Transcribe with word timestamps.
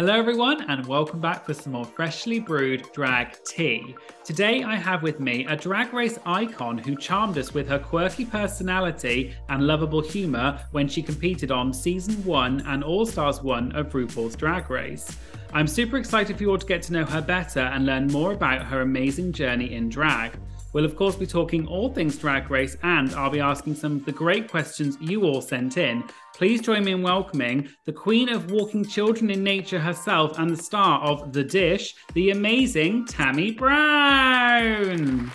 Hello, 0.00 0.18
everyone, 0.18 0.62
and 0.70 0.86
welcome 0.86 1.20
back 1.20 1.44
for 1.44 1.52
some 1.52 1.74
more 1.74 1.84
freshly 1.84 2.40
brewed 2.40 2.90
drag 2.94 3.36
tea. 3.44 3.94
Today, 4.24 4.62
I 4.62 4.74
have 4.74 5.02
with 5.02 5.20
me 5.20 5.44
a 5.44 5.54
drag 5.54 5.92
race 5.92 6.18
icon 6.24 6.78
who 6.78 6.96
charmed 6.96 7.36
us 7.36 7.52
with 7.52 7.68
her 7.68 7.78
quirky 7.78 8.24
personality 8.24 9.34
and 9.50 9.66
lovable 9.66 10.00
humour 10.00 10.58
when 10.70 10.88
she 10.88 11.02
competed 11.02 11.50
on 11.50 11.74
season 11.74 12.14
one 12.24 12.62
and 12.66 12.82
All 12.82 13.04
Stars 13.04 13.42
one 13.42 13.72
of 13.72 13.92
RuPaul's 13.92 14.36
Drag 14.36 14.70
Race. 14.70 15.18
I'm 15.52 15.66
super 15.66 15.98
excited 15.98 16.34
for 16.34 16.44
you 16.44 16.50
all 16.52 16.56
to 16.56 16.64
get 16.64 16.80
to 16.84 16.94
know 16.94 17.04
her 17.04 17.20
better 17.20 17.60
and 17.60 17.84
learn 17.84 18.06
more 18.06 18.32
about 18.32 18.64
her 18.64 18.80
amazing 18.80 19.32
journey 19.32 19.74
in 19.74 19.90
drag. 19.90 20.32
We'll, 20.72 20.84
of 20.84 20.94
course, 20.94 21.16
be 21.16 21.26
talking 21.26 21.66
all 21.66 21.92
things 21.92 22.16
drag 22.16 22.48
race, 22.48 22.76
and 22.84 23.12
I'll 23.14 23.30
be 23.30 23.40
asking 23.40 23.74
some 23.74 23.96
of 23.96 24.04
the 24.04 24.12
great 24.12 24.48
questions 24.48 24.96
you 25.00 25.24
all 25.24 25.40
sent 25.40 25.76
in. 25.76 26.04
Please 26.36 26.60
join 26.60 26.84
me 26.84 26.92
in 26.92 27.02
welcoming 27.02 27.68
the 27.86 27.92
queen 27.92 28.28
of 28.28 28.52
walking 28.52 28.84
children 28.84 29.30
in 29.30 29.42
nature 29.42 29.80
herself 29.80 30.38
and 30.38 30.48
the 30.48 30.62
star 30.62 31.00
of 31.00 31.32
The 31.32 31.42
Dish, 31.42 31.96
the 32.14 32.30
amazing 32.30 33.06
Tammie 33.06 33.50
Brown. 33.50 35.30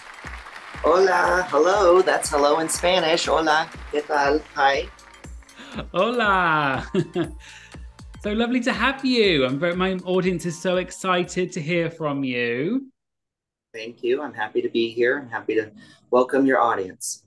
Hola, 0.81 1.45
hello. 1.49 2.01
That's 2.01 2.29
hello 2.29 2.59
in 2.59 2.69
Spanish. 2.69 3.25
Hola, 3.25 3.69
¿qué 3.91 4.07
tal? 4.07 4.41
Hi. 4.53 4.87
Hola. 5.93 6.85
so 8.23 8.31
lovely 8.31 8.61
to 8.61 8.71
have 8.71 9.03
you. 9.03 9.45
I'm 9.45 9.59
very, 9.59 9.75
my 9.75 9.95
audience 10.05 10.45
is 10.45 10.61
so 10.61 10.77
excited 10.77 11.51
to 11.51 11.61
hear 11.61 11.91
from 11.91 12.23
you. 12.23 12.87
Thank 13.75 14.03
you. 14.03 14.21
I'm 14.21 14.33
happy 14.33 14.61
to 14.61 14.69
be 14.69 14.89
here. 14.89 15.19
I'm 15.19 15.29
happy 15.29 15.53
to 15.55 15.69
welcome 16.09 16.45
your 16.45 16.61
audience. 16.61 17.25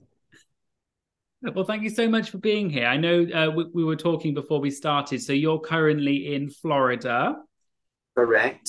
Well, 1.43 1.63
thank 1.63 1.83
you 1.83 1.91
so 1.91 2.09
much 2.09 2.31
for 2.31 2.39
being 2.39 2.71
here. 2.71 2.87
I 2.87 2.97
know 2.97 3.27
uh, 3.31 3.51
we, 3.55 3.65
we, 3.71 3.83
were 3.83 3.95
talking 3.95 4.33
before 4.33 4.59
we 4.59 4.71
started, 4.71 5.21
so 5.21 5.31
you're 5.31 5.59
currently 5.59 6.33
in 6.33 6.49
Florida. 6.49 7.35
Correct. 8.17 8.67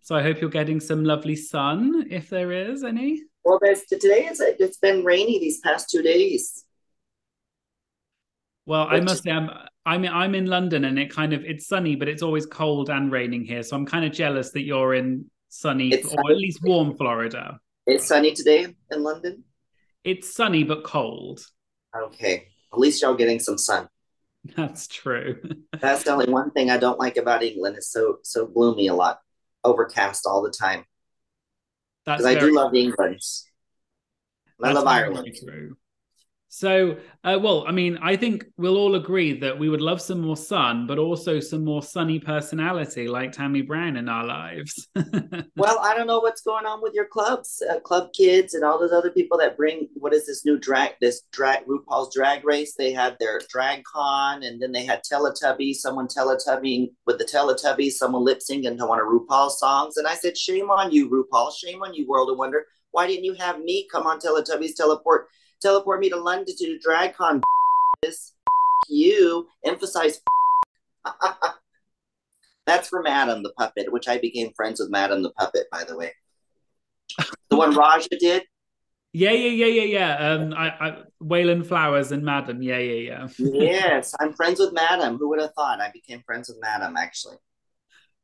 So 0.00 0.16
I 0.16 0.22
hope 0.22 0.40
you're 0.40 0.50
getting 0.50 0.80
some 0.80 1.04
lovely 1.04 1.36
sun, 1.36 2.08
if 2.10 2.28
there 2.28 2.50
is 2.50 2.82
any. 2.82 3.22
Well, 3.44 3.60
there's 3.62 3.82
today. 3.82 4.26
It's 4.28 4.40
it's 4.40 4.78
been 4.78 5.04
rainy 5.04 5.38
these 5.38 5.60
past 5.60 5.90
two 5.90 6.02
days. 6.02 6.64
Well, 8.66 8.88
I 8.90 8.98
must 8.98 9.22
say, 9.22 9.30
I'm 9.30 9.50
I'm 9.86 10.04
I'm 10.04 10.34
in 10.34 10.46
London, 10.46 10.84
and 10.84 10.98
it 10.98 11.10
kind 11.10 11.32
of 11.32 11.44
it's 11.44 11.68
sunny, 11.68 11.94
but 11.94 12.08
it's 12.08 12.22
always 12.22 12.44
cold 12.44 12.90
and 12.90 13.12
raining 13.12 13.44
here. 13.44 13.62
So 13.62 13.76
I'm 13.76 13.86
kind 13.86 14.04
of 14.04 14.12
jealous 14.12 14.50
that 14.50 14.62
you're 14.62 14.94
in 14.94 15.30
sunny 15.54 15.92
it's 15.92 16.06
or 16.06 16.10
sunny. 16.10 16.30
at 16.30 16.36
least 16.36 16.62
warm 16.62 16.96
Florida. 16.96 17.60
It's 17.86 18.06
sunny 18.06 18.32
today 18.32 18.74
in 18.90 19.02
London. 19.02 19.44
It's 20.02 20.34
sunny 20.34 20.64
but 20.64 20.84
cold. 20.84 21.46
Okay, 21.96 22.48
at 22.72 22.78
least 22.78 23.02
y'all 23.02 23.14
getting 23.14 23.38
some 23.38 23.56
sun. 23.56 23.88
That's 24.56 24.88
true. 24.88 25.40
That's 25.80 26.04
the 26.04 26.10
only 26.10 26.30
one 26.30 26.50
thing 26.50 26.70
I 26.70 26.76
don't 26.76 26.98
like 26.98 27.16
about 27.16 27.42
England. 27.42 27.76
It's 27.76 27.90
so 27.90 28.18
so 28.22 28.46
gloomy 28.46 28.88
a 28.88 28.94
lot, 28.94 29.20
overcast 29.62 30.26
all 30.26 30.42
the 30.42 30.50
time. 30.50 30.84
Because 32.04 32.26
I 32.26 32.34
do 32.34 32.54
love 32.54 32.74
England. 32.74 33.20
I 34.62 34.72
love 34.72 34.86
Ireland. 34.86 35.34
True. 35.42 35.76
So, 36.54 36.98
uh, 37.24 37.36
well, 37.42 37.64
I 37.66 37.72
mean, 37.72 37.98
I 38.00 38.14
think 38.14 38.44
we'll 38.56 38.76
all 38.76 38.94
agree 38.94 39.36
that 39.40 39.58
we 39.58 39.68
would 39.68 39.80
love 39.80 40.00
some 40.00 40.20
more 40.20 40.36
sun, 40.36 40.86
but 40.86 41.00
also 41.00 41.40
some 41.40 41.64
more 41.64 41.82
sunny 41.82 42.20
personality 42.20 43.08
like 43.08 43.32
Tammie 43.32 43.62
Brown 43.62 43.96
in 43.96 44.08
our 44.08 44.24
lives. 44.24 44.86
well, 45.56 45.80
I 45.80 45.96
don't 45.96 46.06
know 46.06 46.20
what's 46.20 46.42
going 46.42 46.64
on 46.64 46.80
with 46.80 46.94
your 46.94 47.06
clubs, 47.06 47.60
uh, 47.68 47.80
club 47.80 48.12
kids, 48.12 48.54
and 48.54 48.62
all 48.62 48.78
those 48.78 48.92
other 48.92 49.10
people 49.10 49.36
that 49.38 49.56
bring 49.56 49.88
what 49.94 50.14
is 50.14 50.26
this 50.26 50.44
new 50.44 50.56
drag, 50.56 50.92
this 51.00 51.22
drag 51.32 51.66
RuPaul's 51.66 52.14
Drag 52.14 52.44
Race. 52.44 52.76
They 52.76 52.92
had 52.92 53.16
their 53.18 53.40
drag 53.50 53.82
con, 53.82 54.44
and 54.44 54.62
then 54.62 54.70
they 54.70 54.84
had 54.84 55.02
Teletubby, 55.02 55.74
Someone 55.74 56.06
Teletubby 56.06 56.92
with 57.04 57.18
the 57.18 57.24
Teletubby, 57.24 57.90
someone 57.90 58.22
lip 58.22 58.38
syncing 58.38 58.78
to 58.78 58.86
one 58.86 59.00
of 59.00 59.06
RuPaul's 59.06 59.58
songs, 59.58 59.96
and 59.96 60.06
I 60.06 60.14
said, 60.14 60.38
"Shame 60.38 60.70
on 60.70 60.92
you, 60.92 61.10
RuPaul! 61.10 61.50
Shame 61.52 61.82
on 61.82 61.94
you, 61.94 62.06
World 62.06 62.30
of 62.30 62.38
Wonder! 62.38 62.64
Why 62.92 63.08
didn't 63.08 63.24
you 63.24 63.34
have 63.34 63.58
me 63.58 63.88
come 63.90 64.06
on 64.06 64.20
Teletubbies 64.20 64.76
teleport?" 64.76 65.26
Teleport 65.64 66.00
me 66.00 66.10
to 66.10 66.16
London 66.16 66.54
to 66.56 66.66
do 66.66 66.78
DragCon. 66.78 67.42
You 68.88 69.48
emphasize. 69.64 70.20
That's 72.66 72.88
for 72.88 73.02
Madam 73.02 73.42
the 73.42 73.52
Puppet, 73.56 73.92
which 73.92 74.08
I 74.08 74.18
became 74.18 74.52
friends 74.54 74.80
with 74.80 74.90
Madam 74.90 75.22
the 75.22 75.30
Puppet, 75.30 75.66
by 75.70 75.84
the 75.84 75.96
way. 75.96 76.12
The 77.50 77.56
one 77.56 77.74
Raja 77.74 78.08
did. 78.18 78.44
Yeah, 79.12 79.30
yeah, 79.30 79.66
yeah, 79.66 79.82
yeah, 79.82 79.82
yeah. 79.82 80.30
Um, 80.30 80.54
I, 80.54 80.68
I, 80.68 80.96
Wayland 81.20 81.68
Flowers 81.68 82.10
and 82.10 82.24
Madam. 82.24 82.62
Yeah, 82.62 82.78
yeah, 82.78 83.28
yeah. 83.38 83.48
yes, 83.52 84.14
I'm 84.20 84.32
friends 84.32 84.58
with 84.58 84.72
Madam. 84.72 85.18
Who 85.18 85.28
would 85.28 85.40
have 85.40 85.52
thought? 85.54 85.80
I 85.80 85.90
became 85.92 86.22
friends 86.26 86.48
with 86.48 86.58
Madam 86.60 86.96
actually. 86.96 87.36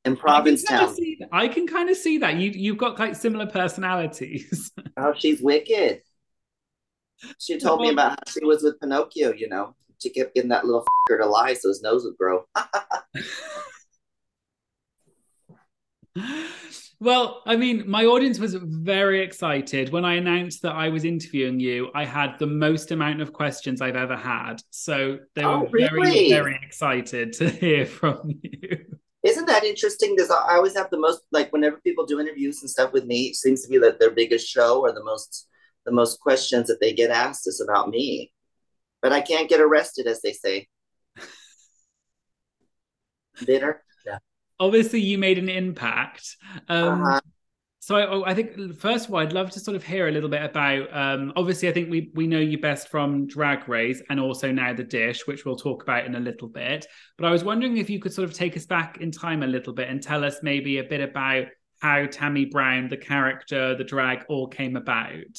In 0.05 0.17
Provincetown. 0.17 0.97
I 1.31 1.47
can 1.49 1.67
kind 1.67 1.91
of 1.91 1.97
see 1.97 2.19
that. 2.19 2.37
You 2.37 2.51
you've 2.51 2.79
got 2.79 2.99
like 2.99 3.15
similar 3.15 3.47
personalities. 3.47 4.73
oh, 4.97 5.13
she's 5.17 5.41
wicked. 5.41 6.03
She 7.39 7.59
told 7.59 7.81
me 7.81 7.89
uh-huh. 7.89 7.93
about 7.93 8.11
how 8.11 8.33
she 8.33 8.45
was 8.45 8.63
with 8.63 8.81
Pinocchio, 8.81 9.33
you 9.33 9.49
know. 9.49 9.75
She 10.01 10.11
kept 10.11 10.35
getting 10.35 10.51
that 10.51 10.65
little 10.65 10.87
fucker 11.09 11.19
to 11.21 11.27
lie 11.27 11.55
so 11.55 11.69
his 11.69 11.83
nose 11.83 12.05
would 12.05 12.17
grow. 12.17 12.45
well, 17.01 17.43
I 17.47 17.57
mean, 17.57 17.89
my 17.89 18.05
audience 18.05 18.39
was 18.39 18.55
very 18.55 19.23
excited. 19.23 19.91
When 19.91 20.05
I 20.05 20.15
announced 20.15 20.63
that 20.63 20.75
I 20.75 20.89
was 20.89 21.05
interviewing 21.05 21.61
you, 21.61 21.91
I 21.95 22.05
had 22.05 22.39
the 22.39 22.47
most 22.47 22.91
amount 22.93 23.21
of 23.21 23.33
questions 23.33 23.81
I've 23.81 23.97
ever 23.97 24.17
had. 24.17 24.57
So 24.71 25.19
they 25.35 25.45
oh, 25.45 25.61
were 25.61 25.67
oh, 25.67 25.71
really? 25.71 26.31
very, 26.31 26.31
very 26.31 26.61
excited 26.63 27.33
to 27.35 27.49
hear 27.51 27.87
from 27.87 28.39
you. 28.43 28.87
Isn't 29.23 29.47
that 29.47 29.65
interesting? 29.65 30.17
Because 30.17 30.31
I 30.31 30.55
always 30.55 30.75
have 30.75 30.89
the 30.91 30.99
most, 30.99 31.21
like, 31.31 31.53
whenever 31.53 31.77
people 31.81 32.07
do 32.07 32.21
interviews 32.21 32.63
and 32.63 32.71
stuff 32.71 32.95
with 32.95 33.05
me, 33.05 33.25
it 33.25 33.37
seems 33.37 33.63
to 33.63 33.69
be 33.69 33.77
that 33.79 34.01
their 34.01 34.13
biggest 34.13 34.49
show 34.49 34.81
or 34.81 34.93
the 34.93 35.05
most 35.05 35.50
the 35.85 35.93
most 35.93 36.21
questions 36.21 36.69
that 36.69 36.81
they 36.81 36.93
get 36.93 37.11
asked 37.11 37.47
is 37.47 37.61
about 37.61 37.89
me. 37.89 38.33
But 39.03 39.13
I 39.13 39.21
can't 39.21 39.49
get 39.49 39.61
arrested, 39.61 40.07
as 40.07 40.21
they 40.21 40.33
say. 40.33 40.69
Bitter. 43.47 43.83
Yeah. 44.07 44.19
Obviously, 44.59 45.01
you 45.01 45.19
made 45.19 45.39
an 45.39 45.49
impact. 45.49 46.37
Um, 46.69 47.03
uh-huh. 47.03 47.21
So 47.83 47.97
I, 47.97 48.31
I, 48.31 48.35
think 48.35 48.79
first 48.79 49.09
of 49.09 49.15
all, 49.15 49.21
I'd 49.21 49.33
love 49.33 49.51
to 49.53 49.61
sort 49.61 49.75
of 49.75 49.83
hear 49.83 50.09
a 50.09 50.13
little 50.13 50.29
bit 50.29 50.43
about. 50.43 50.95
Um, 50.95 51.33
obviously, 51.35 51.67
I 51.67 51.73
think 51.73 51.91
we 51.91 52.11
we 52.15 52.27
know 52.27 52.39
you 52.39 52.59
best 52.59 52.89
from 52.89 53.27
Drag 53.27 53.67
Race 53.71 54.03
and 54.11 54.21
also 54.21 54.53
now 54.53 54.75
the 54.75 54.85
Dish, 54.85 55.27
which 55.27 55.47
we'll 55.47 55.57
talk 55.57 55.83
about 55.83 56.05
in 56.05 56.15
a 56.15 56.21
little 56.21 56.49
bit. 56.49 56.87
But 57.17 57.27
I 57.27 57.31
was 57.31 57.43
wondering 57.43 57.79
if 57.79 57.89
you 57.89 57.99
could 57.99 58.13
sort 58.13 58.29
of 58.29 58.35
take 58.35 58.55
us 58.55 58.67
back 58.67 58.99
in 58.99 59.11
time 59.11 59.43
a 59.43 59.47
little 59.47 59.73
bit 59.73 59.89
and 59.89 60.03
tell 60.03 60.25
us 60.25 60.41
maybe 60.43 60.77
a 60.77 60.85
bit 60.85 61.01
about 61.01 61.47
how 61.81 62.05
Tammie 62.05 62.45
Brown, 62.45 62.89
the 62.89 62.99
character, 62.99 63.75
the 63.75 63.85
drag, 63.85 64.27
all 64.29 64.47
came 64.47 64.77
about. 64.77 65.39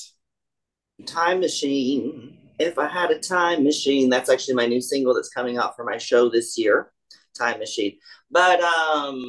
Time 1.05 1.39
Machine. 1.39 2.37
If 2.59 2.77
I 2.77 2.87
had 2.87 3.09
a 3.09 3.19
time 3.19 3.63
machine, 3.63 4.09
that's 4.09 4.29
actually 4.29 4.53
my 4.53 4.67
new 4.67 4.81
single 4.81 5.15
that's 5.15 5.29
coming 5.29 5.57
out 5.57 5.75
for 5.75 5.83
my 5.83 5.97
show 5.97 6.29
this 6.29 6.57
year, 6.57 6.91
Time 7.35 7.57
Machine. 7.59 7.97
But 8.29 8.61
um, 8.61 9.23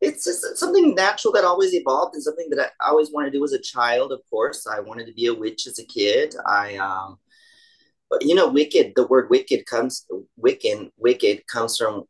it's 0.00 0.24
just 0.24 0.56
something 0.56 0.94
natural 0.94 1.32
that 1.32 1.44
always 1.44 1.74
evolved 1.74 2.14
and 2.14 2.22
something 2.22 2.48
that 2.50 2.72
I 2.80 2.88
always 2.90 3.10
wanted 3.10 3.32
to 3.32 3.38
do 3.38 3.44
as 3.44 3.52
a 3.52 3.60
child. 3.60 4.12
Of 4.12 4.20
course, 4.30 4.68
I 4.68 4.78
wanted 4.78 5.06
to 5.06 5.12
be 5.14 5.26
a 5.26 5.34
witch 5.34 5.66
as 5.66 5.80
a 5.80 5.84
kid. 5.84 6.36
I 6.46 6.76
um, 6.76 7.18
but 8.08 8.24
you 8.24 8.34
know, 8.34 8.48
wicked. 8.48 8.92
The 8.94 9.06
word 9.06 9.30
wicked 9.30 9.66
comes 9.66 10.06
Wiccan. 10.40 10.90
Wicked 10.96 11.46
comes 11.48 11.76
from 11.76 12.04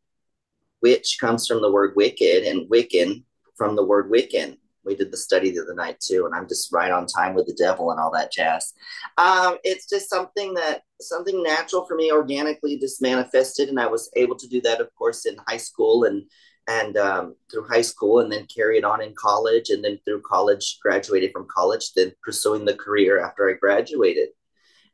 witch 0.83 1.17
comes 1.19 1.47
from 1.47 1.63
the 1.63 1.73
word 1.73 1.95
wicked, 1.97 2.45
and 2.45 2.69
Wiccan 2.69 3.25
from 3.57 3.77
the 3.77 3.85
word 3.85 4.11
Wiccan 4.11 4.59
we 4.85 4.95
did 4.95 5.13
the 5.13 5.17
study 5.17 5.51
the 5.51 5.63
other 5.63 5.75
night 5.75 6.01
too, 6.01 6.27
and 6.27 6.35
I'm 6.35 6.49
just 6.49 6.73
right 6.73 6.91
on 6.91 7.07
time 7.07 7.35
with 7.35 7.47
the 7.47 7.55
devil 7.55 7.91
and 7.91 8.01
all 8.01 8.11
that 8.13 8.33
jazz. 8.33 8.73
Um, 9.19 9.59
it's 9.65 9.89
just 9.89 10.11
something 10.11 10.55
that 10.55 10.83
something 11.01 11.43
natural 11.43 11.87
for 11.87 11.97
me, 11.97 12.13
organically 12.13 12.79
just 12.79 13.03
manifested, 13.03 13.69
and 13.69 13.81
I 13.81 13.87
was 13.87 14.11
able 14.17 14.37
to 14.37 14.49
do 14.49 14.61
that, 14.63 14.81
of 14.81 14.95
course, 14.95 15.27
in 15.27 15.37
high 15.47 15.59
school 15.59 16.05
and 16.05 16.25
and 16.67 16.97
um, 16.97 17.35
through 17.51 17.67
high 17.69 17.83
school, 17.83 18.21
and 18.21 18.33
then 18.33 18.47
carry 18.55 18.79
it 18.79 18.85
on 18.85 19.03
in 19.03 19.15
college, 19.19 19.71
and 19.71 19.85
then 19.85 19.99
through 20.05 20.23
college, 20.23 20.79
graduated 20.83 21.33
from 21.33 21.47
college, 21.55 21.93
then 21.95 22.13
pursuing 22.23 22.65
the 22.65 22.75
career 22.75 23.21
after 23.21 23.49
I 23.49 23.55
graduated. 23.55 24.31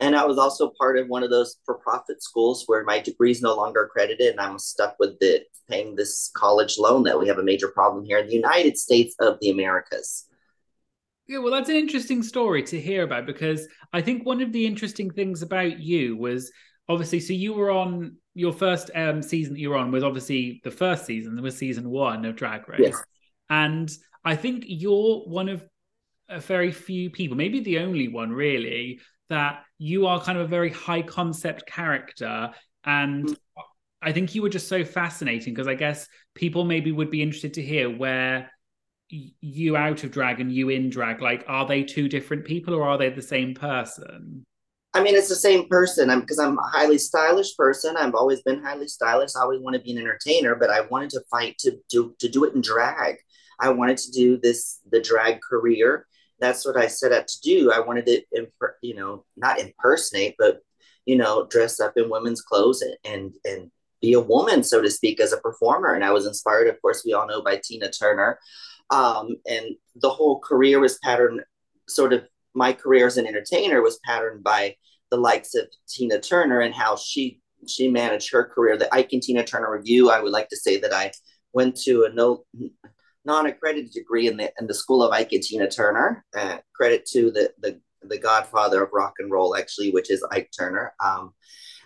And 0.00 0.16
I 0.16 0.24
was 0.24 0.38
also 0.38 0.72
part 0.78 0.98
of 0.98 1.08
one 1.08 1.22
of 1.22 1.30
those 1.30 1.58
for 1.64 1.74
profit 1.74 2.22
schools 2.22 2.64
where 2.66 2.84
my 2.84 3.00
degree 3.00 3.30
is 3.30 3.42
no 3.42 3.54
longer 3.54 3.84
accredited 3.84 4.30
and 4.30 4.40
I'm 4.40 4.58
stuck 4.58 4.96
with 4.98 5.18
the 5.20 5.42
paying 5.68 5.94
this 5.94 6.30
college 6.34 6.78
loan 6.78 7.04
that 7.04 7.18
we 7.18 7.28
have 7.28 7.38
a 7.38 7.42
major 7.42 7.68
problem 7.68 8.04
here 8.04 8.18
in 8.18 8.26
the 8.26 8.34
United 8.34 8.76
States 8.78 9.14
of 9.20 9.38
the 9.40 9.50
Americas. 9.50 10.26
Yeah, 11.28 11.38
well, 11.38 11.52
that's 11.52 11.68
an 11.68 11.76
interesting 11.76 12.22
story 12.22 12.62
to 12.64 12.80
hear 12.80 13.04
about 13.04 13.26
because 13.26 13.68
I 13.92 14.00
think 14.00 14.26
one 14.26 14.40
of 14.40 14.52
the 14.52 14.66
interesting 14.66 15.10
things 15.10 15.42
about 15.42 15.78
you 15.78 16.16
was 16.16 16.50
obviously, 16.88 17.20
so 17.20 17.32
you 17.32 17.52
were 17.52 17.70
on 17.70 18.16
your 18.34 18.52
first 18.52 18.90
um, 18.94 19.22
season 19.22 19.54
that 19.54 19.60
you 19.60 19.70
were 19.70 19.76
on 19.76 19.92
was 19.92 20.02
obviously 20.02 20.60
the 20.64 20.70
first 20.70 21.06
season, 21.06 21.38
it 21.38 21.42
was 21.42 21.56
season 21.56 21.88
one 21.88 22.24
of 22.24 22.36
Drag 22.36 22.68
Race. 22.68 22.80
Yes. 22.80 23.02
And 23.48 23.90
I 24.24 24.34
think 24.34 24.64
you're 24.66 25.20
one 25.20 25.48
of 25.48 25.64
a 26.28 26.40
very 26.40 26.72
few 26.72 27.10
people, 27.10 27.36
maybe 27.36 27.60
the 27.60 27.78
only 27.78 28.08
one 28.08 28.32
really, 28.32 29.00
that 29.30 29.62
you 29.78 30.06
are 30.06 30.20
kind 30.20 30.38
of 30.38 30.44
a 30.44 30.48
very 30.48 30.70
high 30.70 31.02
concept 31.02 31.66
character 31.66 32.50
and 32.84 33.36
I 34.02 34.12
think 34.12 34.34
you 34.34 34.42
were 34.42 34.48
just 34.48 34.68
so 34.68 34.84
fascinating 34.84 35.52
because 35.54 35.68
I 35.68 35.74
guess 35.74 36.06
people 36.34 36.64
maybe 36.64 36.90
would 36.90 37.10
be 37.10 37.22
interested 37.22 37.54
to 37.54 37.62
hear 37.62 37.90
where 37.90 38.50
you 39.08 39.76
out 39.76 40.04
of 40.04 40.10
drag 40.10 40.40
and 40.40 40.52
you 40.52 40.68
in 40.68 40.88
drag 40.88 41.20
like 41.20 41.44
are 41.48 41.66
they 41.66 41.82
two 41.82 42.08
different 42.08 42.44
people 42.44 42.74
or 42.74 42.88
are 42.88 42.98
they 42.98 43.10
the 43.10 43.22
same 43.22 43.54
person 43.54 44.44
I 44.92 45.02
mean, 45.02 45.14
it's 45.14 45.28
the 45.28 45.36
same 45.36 45.68
person. 45.68 46.10
I'm 46.10 46.20
because 46.20 46.40
I'm 46.40 46.58
a 46.58 46.62
highly 46.62 46.98
stylish 46.98 47.56
person. 47.56 47.96
I've 47.96 48.14
always 48.14 48.42
been 48.42 48.62
highly 48.62 48.88
stylish. 48.88 49.30
I 49.36 49.42
always 49.42 49.60
want 49.60 49.74
to 49.76 49.82
be 49.82 49.92
an 49.92 49.98
entertainer, 49.98 50.56
but 50.56 50.70
I 50.70 50.80
wanted 50.80 51.10
to 51.10 51.22
fight 51.30 51.56
to 51.58 51.78
do 51.88 52.14
to 52.18 52.28
do 52.28 52.44
it 52.44 52.54
in 52.54 52.60
drag. 52.60 53.16
I 53.60 53.68
wanted 53.70 53.98
to 53.98 54.10
do 54.10 54.38
this 54.42 54.80
the 54.90 55.00
drag 55.00 55.40
career. 55.48 56.06
That's 56.40 56.64
what 56.64 56.76
I 56.76 56.86
set 56.86 57.12
out 57.12 57.28
to 57.28 57.40
do. 57.42 57.72
I 57.72 57.80
wanted 57.80 58.06
to, 58.06 58.22
you 58.82 58.94
know, 58.94 59.24
not 59.36 59.60
impersonate, 59.60 60.34
but 60.38 60.60
you 61.06 61.16
know, 61.16 61.46
dress 61.46 61.80
up 61.80 61.94
in 61.96 62.10
women's 62.10 62.42
clothes 62.42 62.82
and 62.82 62.94
and, 63.04 63.34
and 63.44 63.70
be 64.00 64.12
a 64.14 64.20
woman, 64.20 64.62
so 64.62 64.80
to 64.80 64.90
speak, 64.90 65.20
as 65.20 65.32
a 65.32 65.38
performer. 65.38 65.94
And 65.94 66.04
I 66.04 66.10
was 66.10 66.26
inspired, 66.26 66.68
of 66.68 66.80
course, 66.80 67.02
we 67.04 67.12
all 67.12 67.26
know 67.26 67.42
by 67.42 67.60
Tina 67.62 67.90
Turner. 67.90 68.38
Um, 68.88 69.36
and 69.48 69.76
the 69.96 70.10
whole 70.10 70.40
career 70.40 70.80
was 70.80 70.98
patterned 70.98 71.42
sort 71.88 72.12
of 72.12 72.24
my 72.54 72.72
career 72.72 73.06
as 73.06 73.16
an 73.16 73.26
entertainer 73.26 73.82
was 73.82 74.00
patterned 74.04 74.42
by 74.42 74.76
the 75.10 75.16
likes 75.16 75.54
of 75.54 75.68
Tina 75.88 76.20
Turner 76.20 76.60
and 76.60 76.74
how 76.74 76.96
she 76.96 77.40
she 77.66 77.88
managed 77.88 78.32
her 78.32 78.44
career. 78.44 78.76
The 78.76 78.92
Ike 78.94 79.12
and 79.12 79.22
Tina 79.22 79.44
Turner 79.44 79.70
Revue, 79.70 80.08
I 80.08 80.20
would 80.20 80.32
like 80.32 80.48
to 80.48 80.56
say 80.56 80.80
that 80.80 80.92
I 80.94 81.12
went 81.52 81.76
to 81.82 82.04
a 82.04 82.12
no 82.12 82.44
non-accredited 83.24 83.92
degree 83.92 84.26
in 84.26 84.36
the 84.36 84.52
in 84.60 84.66
the 84.66 84.74
school 84.74 85.02
of 85.02 85.12
Ike 85.12 85.32
and 85.32 85.42
Tina 85.42 85.68
Turner. 85.68 86.24
Uh, 86.36 86.58
credit 86.74 87.06
to 87.12 87.30
the 87.30 87.52
the 87.60 87.80
the 88.02 88.18
godfather 88.18 88.82
of 88.82 88.90
rock 88.92 89.14
and 89.18 89.30
roll, 89.30 89.56
actually, 89.56 89.90
which 89.90 90.10
is 90.10 90.24
Ike 90.30 90.50
Turner. 90.56 90.94
Um, 91.04 91.34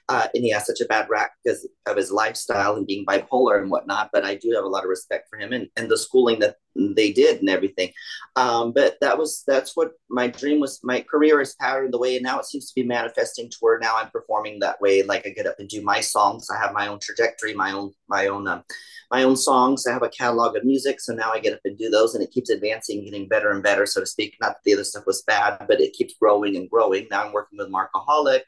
uh, 0.08 0.26
and 0.34 0.44
he 0.44 0.50
has 0.50 0.66
such 0.66 0.80
a 0.80 0.86
bad 0.86 1.08
rap 1.08 1.30
because 1.42 1.66
of 1.86 1.96
his 1.96 2.10
lifestyle 2.10 2.76
and 2.76 2.86
being 2.86 3.06
bipolar 3.06 3.60
and 3.60 3.70
whatnot. 3.70 4.10
But 4.12 4.24
I 4.24 4.34
do 4.34 4.52
have 4.54 4.64
a 4.64 4.68
lot 4.68 4.84
of 4.84 4.90
respect 4.90 5.28
for 5.30 5.38
him 5.38 5.52
and, 5.52 5.68
and 5.76 5.90
the 5.90 5.96
schooling 5.96 6.40
that 6.40 6.56
they 6.74 7.12
did 7.12 7.40
and 7.40 7.48
everything. 7.48 7.90
Um, 8.36 8.72
but 8.72 8.96
that 9.00 9.16
was 9.16 9.44
that's 9.46 9.74
what 9.76 9.92
my 10.10 10.26
dream 10.26 10.60
was. 10.60 10.80
My 10.82 11.00
career 11.00 11.40
is 11.40 11.54
patterned 11.54 11.94
the 11.94 11.98
way, 11.98 12.16
and 12.16 12.24
now 12.24 12.38
it 12.38 12.44
seems 12.44 12.68
to 12.68 12.74
be 12.74 12.86
manifesting 12.86 13.48
to 13.48 13.56
where 13.60 13.78
now 13.78 13.96
I'm 13.96 14.10
performing 14.10 14.58
that 14.60 14.80
way. 14.80 15.02
Like 15.02 15.26
I 15.26 15.30
get 15.30 15.46
up 15.46 15.56
and 15.58 15.68
do 15.68 15.82
my 15.82 16.00
songs. 16.00 16.48
I 16.50 16.58
have 16.58 16.74
my 16.74 16.88
own 16.88 16.98
trajectory, 17.00 17.54
my 17.54 17.72
own 17.72 17.92
my 18.08 18.26
own 18.26 18.46
um, 18.46 18.62
my 19.10 19.22
own 19.22 19.36
songs. 19.36 19.86
I 19.86 19.92
have 19.92 20.02
a 20.02 20.10
catalog 20.10 20.54
of 20.56 20.64
music, 20.64 21.00
so 21.00 21.14
now 21.14 21.32
I 21.32 21.40
get 21.40 21.54
up 21.54 21.60
and 21.64 21.78
do 21.78 21.88
those, 21.88 22.14
and 22.14 22.22
it 22.22 22.30
keeps 22.30 22.50
advancing, 22.50 23.04
getting 23.04 23.28
better 23.28 23.52
and 23.52 23.62
better, 23.62 23.86
so 23.86 24.00
to 24.00 24.06
speak. 24.06 24.36
Not 24.40 24.48
that 24.48 24.64
the 24.64 24.74
other 24.74 24.84
stuff 24.84 25.06
was 25.06 25.22
bad, 25.22 25.64
but 25.66 25.80
it 25.80 25.94
keeps 25.94 26.14
growing 26.20 26.56
and 26.56 26.68
growing. 26.68 27.06
Now 27.10 27.24
I'm 27.24 27.32
working 27.32 27.58
with 27.58 27.72
Markaholic 27.72 28.42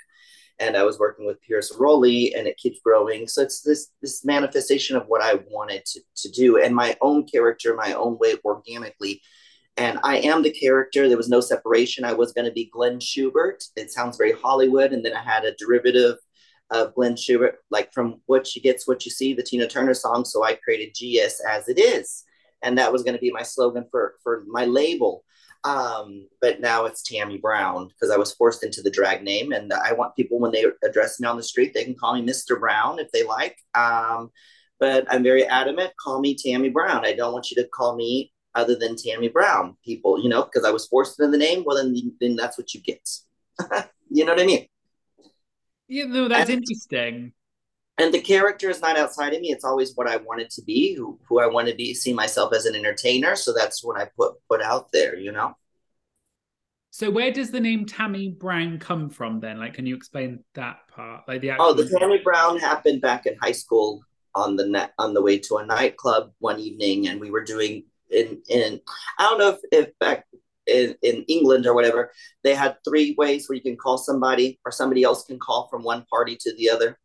and 0.58 0.76
I 0.76 0.84
was 0.84 0.98
working 0.98 1.26
with 1.26 1.42
Pierce 1.42 1.74
Rowley, 1.78 2.34
and 2.34 2.46
it 2.46 2.56
keeps 2.56 2.80
growing. 2.80 3.28
So 3.28 3.42
it's 3.42 3.62
this 3.62 3.90
this 4.00 4.24
manifestation 4.24 4.96
of 4.96 5.04
what 5.06 5.22
I 5.22 5.40
wanted 5.50 5.84
to, 5.86 6.00
to 6.16 6.30
do, 6.30 6.62
and 6.62 6.74
my 6.74 6.96
own 7.00 7.26
character, 7.26 7.74
my 7.74 7.92
own 7.92 8.18
way, 8.18 8.36
organically. 8.44 9.20
And 9.76 9.98
I 10.02 10.18
am 10.18 10.42
the 10.42 10.50
character. 10.50 11.06
There 11.06 11.18
was 11.18 11.28
no 11.28 11.40
separation. 11.40 12.04
I 12.04 12.14
was 12.14 12.32
going 12.32 12.46
to 12.46 12.52
be 12.52 12.70
Glenn 12.72 12.98
Schubert. 12.98 13.62
It 13.76 13.92
sounds 13.92 14.16
very 14.16 14.32
Hollywood, 14.32 14.92
and 14.92 15.04
then 15.04 15.12
I 15.12 15.22
had 15.22 15.44
a 15.44 15.54
derivative 15.56 16.16
of 16.70 16.94
Glenn 16.94 17.16
Schubert, 17.16 17.58
like 17.70 17.92
from 17.92 18.20
what 18.26 18.56
you 18.56 18.62
gets, 18.62 18.88
what 18.88 19.04
you 19.04 19.10
see, 19.10 19.34
the 19.34 19.42
Tina 19.42 19.68
Turner 19.68 19.94
song. 19.94 20.24
So 20.24 20.42
I 20.42 20.54
created 20.54 20.94
GS 20.94 21.40
as 21.48 21.68
it 21.68 21.78
is, 21.78 22.24
and 22.62 22.78
that 22.78 22.92
was 22.92 23.02
going 23.02 23.14
to 23.14 23.20
be 23.20 23.30
my 23.30 23.42
slogan 23.42 23.86
for 23.90 24.14
for 24.22 24.44
my 24.48 24.64
label. 24.64 25.24
Um, 25.66 26.28
but 26.40 26.60
now 26.60 26.84
it's 26.84 27.02
Tammie 27.02 27.38
Brown 27.38 27.88
because 27.88 28.10
I 28.10 28.16
was 28.16 28.32
forced 28.32 28.62
into 28.62 28.82
the 28.82 28.90
drag 28.90 29.24
name, 29.24 29.50
and 29.50 29.72
I 29.72 29.92
want 29.94 30.14
people 30.14 30.38
when 30.38 30.52
they 30.52 30.64
address 30.84 31.18
me 31.18 31.26
on 31.26 31.36
the 31.36 31.42
street, 31.42 31.74
they 31.74 31.84
can 31.84 31.96
call 31.96 32.14
me 32.14 32.22
Mr. 32.22 32.58
Brown 32.58 33.00
if 33.00 33.10
they 33.10 33.24
like. 33.24 33.56
Um, 33.74 34.30
but 34.78 35.06
I'm 35.10 35.24
very 35.24 35.44
adamant. 35.44 35.92
Call 36.00 36.20
me 36.20 36.36
Tammie 36.36 36.68
Brown. 36.68 37.04
I 37.04 37.14
don't 37.14 37.32
want 37.32 37.50
you 37.50 37.60
to 37.60 37.68
call 37.68 37.96
me 37.96 38.32
other 38.54 38.76
than 38.76 38.94
Tammie 38.94 39.28
Brown. 39.28 39.76
People, 39.84 40.22
you 40.22 40.28
know, 40.28 40.44
because 40.44 40.64
I 40.64 40.70
was 40.70 40.86
forced 40.86 41.18
into 41.18 41.32
the 41.32 41.38
name. 41.38 41.64
Well, 41.66 41.76
then, 41.76 42.14
then 42.20 42.36
that's 42.36 42.56
what 42.56 42.72
you 42.72 42.80
get. 42.80 43.08
you 44.10 44.24
know 44.24 44.34
what 44.34 44.42
I 44.42 44.46
mean? 44.46 44.66
Yeah, 45.88 46.04
no, 46.04 46.28
that's 46.28 46.48
and, 46.48 46.58
interesting 46.60 47.32
and 47.98 48.12
the 48.12 48.20
character 48.20 48.68
is 48.68 48.80
not 48.80 48.98
outside 48.98 49.32
of 49.32 49.40
me. 49.40 49.50
It's 49.50 49.64
always 49.64 49.94
what 49.94 50.06
i 50.06 50.16
wanted 50.16 50.50
to 50.50 50.62
be 50.62 50.94
who, 50.94 51.18
who 51.28 51.40
i 51.40 51.46
want 51.46 51.68
to 51.68 51.74
be 51.74 51.94
see 51.94 52.12
myself 52.12 52.54
as 52.54 52.66
an 52.66 52.74
entertainer. 52.74 53.36
So 53.36 53.52
that's 53.52 53.84
what 53.84 54.00
i 54.00 54.08
put 54.16 54.34
put 54.48 54.62
out 54.62 54.92
there 54.92 55.16
you 55.16 55.32
know? 55.32 55.54
So 56.90 57.10
where 57.10 57.30
does 57.30 57.50
the 57.50 57.60
name 57.60 57.84
tammie 57.84 58.30
brown 58.30 58.78
come 58.78 59.10
from 59.10 59.40
then? 59.40 59.58
Like 59.58 59.74
can 59.74 59.86
you 59.86 59.96
explain 59.96 60.44
that 60.54 60.88
part? 60.88 61.22
Like 61.28 61.40
the 61.40 61.50
actual... 61.50 61.66
oh 61.66 61.72
the 61.74 61.88
tammie 61.98 62.22
brown 62.22 62.58
happened 62.58 63.00
back 63.00 63.26
in 63.26 63.36
high 63.40 63.52
school 63.52 64.02
on 64.34 64.56
the 64.56 64.66
net 64.66 64.92
on 64.98 65.14
the 65.14 65.22
way 65.22 65.38
to 65.38 65.56
a 65.56 65.66
nightclub 65.66 66.32
one 66.38 66.60
evening 66.60 67.08
and 67.08 67.20
we 67.20 67.30
were 67.30 67.42
doing 67.42 67.84
in 68.10 68.40
in 68.48 68.78
i 69.18 69.24
don't 69.24 69.38
know 69.38 69.48
if, 69.48 69.58
if 69.72 69.98
back 69.98 70.26
in, 70.66 70.94
in 71.02 71.24
England 71.28 71.66
or 71.66 71.74
whatever, 71.74 72.12
they 72.42 72.54
had 72.54 72.76
three 72.84 73.14
ways 73.16 73.48
where 73.48 73.56
you 73.56 73.62
can 73.62 73.76
call 73.76 73.98
somebody 73.98 74.58
or 74.64 74.72
somebody 74.72 75.02
else 75.02 75.24
can 75.24 75.38
call 75.38 75.68
from 75.68 75.82
one 75.82 76.04
party 76.10 76.36
to 76.40 76.54
the 76.56 76.68
other. 76.70 76.98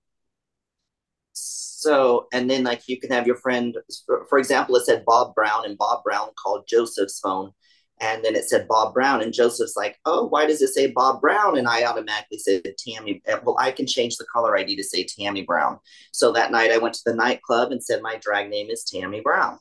So, 1.34 2.28
and 2.32 2.50
then 2.50 2.64
like 2.64 2.88
you 2.88 3.00
can 3.00 3.12
have 3.12 3.26
your 3.26 3.38
friend, 3.38 3.76
for, 4.06 4.26
for 4.30 4.38
example, 4.38 4.76
it 4.76 4.86
said 4.86 5.06
Bob 5.06 5.34
Brown, 5.34 5.66
and 5.66 5.78
Bob 5.78 6.04
Brown 6.04 6.30
called 6.42 6.68
Joseph's 6.68 7.20
phone. 7.20 7.52
And 8.00 8.26
then 8.26 8.36
it 8.36 8.50
said 8.50 8.68
Bob 8.68 8.96
Brown, 8.96 9.22
and 9.22 9.32
Joseph's 9.32 9.78
like, 9.78 10.00
oh, 10.06 10.26
why 10.28 10.48
does 10.48 10.62
it 10.62 10.70
say 10.70 10.88
Bob 10.88 11.22
Brown? 11.22 11.58
And 11.58 11.68
I 11.68 11.84
automatically 11.84 12.40
said 12.40 12.64
Tammie. 12.78 13.22
Eh, 13.28 13.38
well, 13.44 13.56
I 13.60 13.72
can 13.72 13.86
change 13.86 14.18
the 14.18 14.26
caller 14.26 14.58
ID 14.58 14.76
to 14.76 14.84
say 14.84 15.06
Tammie 15.06 15.44
Brown. 15.44 15.80
So 16.12 16.32
that 16.32 16.52
night 16.52 16.72
I 16.72 16.80
went 16.80 16.96
to 16.96 17.04
the 17.06 17.16
nightclub 17.16 17.72
and 17.72 17.84
said 17.84 18.02
my 18.02 18.18
drag 18.18 18.50
name 18.50 18.72
is 18.72 18.84
Tammie 18.84 19.22
Brown. 19.22 19.60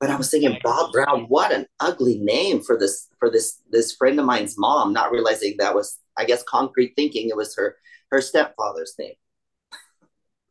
But 0.00 0.10
I 0.10 0.16
was 0.16 0.30
thinking, 0.30 0.58
Bob 0.64 0.92
Brown, 0.92 1.26
what 1.28 1.52
an 1.52 1.66
ugly 1.78 2.18
name 2.18 2.60
for 2.60 2.76
this 2.76 3.08
for 3.18 3.30
this 3.30 3.60
this 3.70 3.94
friend 3.94 4.18
of 4.18 4.24
mine's 4.24 4.58
mom. 4.58 4.92
Not 4.92 5.12
realizing 5.12 5.56
that 5.58 5.74
was, 5.74 5.98
I 6.16 6.24
guess, 6.24 6.42
concrete 6.42 6.94
thinking. 6.96 7.28
It 7.28 7.36
was 7.36 7.54
her 7.56 7.76
her 8.10 8.20
stepfather's 8.20 8.94
name. 8.98 9.14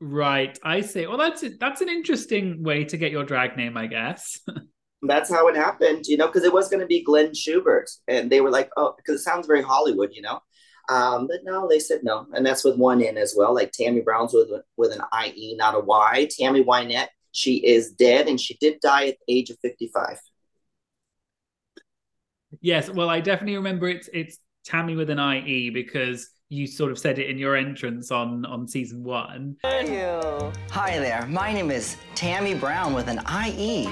Right, 0.01 0.57
I 0.63 0.81
see. 0.81 1.07
Well, 1.07 1.17
that's 1.17 1.43
that's 1.59 1.81
an 1.81 1.89
interesting 1.89 2.63
way 2.63 2.85
to 2.85 2.97
get 2.97 3.11
your 3.11 3.25
drag 3.25 3.57
name, 3.57 3.75
I 3.75 3.87
guess. 3.87 4.39
that's 5.01 5.29
how 5.29 5.47
it 5.47 5.55
happened, 5.55 6.05
you 6.07 6.17
know, 6.17 6.27
because 6.27 6.43
it 6.43 6.53
was 6.53 6.69
going 6.69 6.79
to 6.79 6.87
be 6.87 7.03
Glenn 7.03 7.33
Schubert, 7.33 7.89
and 8.07 8.29
they 8.29 8.39
were 8.41 8.49
like, 8.49 8.69
"Oh," 8.77 8.93
because 8.95 9.19
it 9.19 9.23
sounds 9.23 9.47
very 9.47 9.61
Hollywood, 9.61 10.11
you 10.13 10.21
know. 10.21 10.39
Um, 10.89 11.27
but 11.27 11.41
no, 11.43 11.67
they 11.67 11.79
said 11.79 11.99
no, 12.03 12.25
and 12.33 12.45
that's 12.45 12.63
with 12.63 12.77
one 12.77 13.01
N 13.03 13.17
as 13.17 13.35
well. 13.37 13.53
Like 13.53 13.71
Tammie 13.71 14.01
Brown's 14.01 14.33
with 14.33 14.49
with 14.77 14.93
an 14.93 15.01
I 15.11 15.33
E, 15.35 15.55
not 15.57 15.75
a 15.75 15.79
Y. 15.79 16.29
Tammy 16.31 16.63
Wynette, 16.63 17.09
she 17.31 17.57
is 17.57 17.91
dead, 17.91 18.27
and 18.29 18.39
she 18.39 18.55
did 18.59 18.79
die 18.81 19.07
at 19.07 19.17
the 19.27 19.33
age 19.33 19.49
of 19.49 19.57
fifty 19.61 19.91
five. 19.93 20.19
Yes, 22.61 22.89
well, 22.89 23.09
I 23.09 23.19
definitely 23.19 23.57
remember 23.57 23.87
it's 23.89 24.09
it's 24.13 24.37
Tammie 24.65 24.95
with 24.95 25.09
an 25.09 25.19
I 25.19 25.41
E 25.41 25.69
because 25.69 26.29
you 26.49 26.65
sort 26.65 26.91
of 26.91 26.97
said 26.97 27.19
it 27.19 27.29
in 27.29 27.37
your 27.37 27.55
entrance 27.55 28.09
on 28.11 28.43
on 28.45 28.67
season 28.67 29.03
one. 29.03 29.55
you? 29.83 30.51
Hi 30.71 30.97
there. 30.97 31.25
My 31.27 31.53
name 31.53 31.69
is 31.69 31.95
Tammie 32.15 32.55
Brown 32.55 32.93
with 32.93 33.07
an 33.07 33.21
IE. 33.45 33.87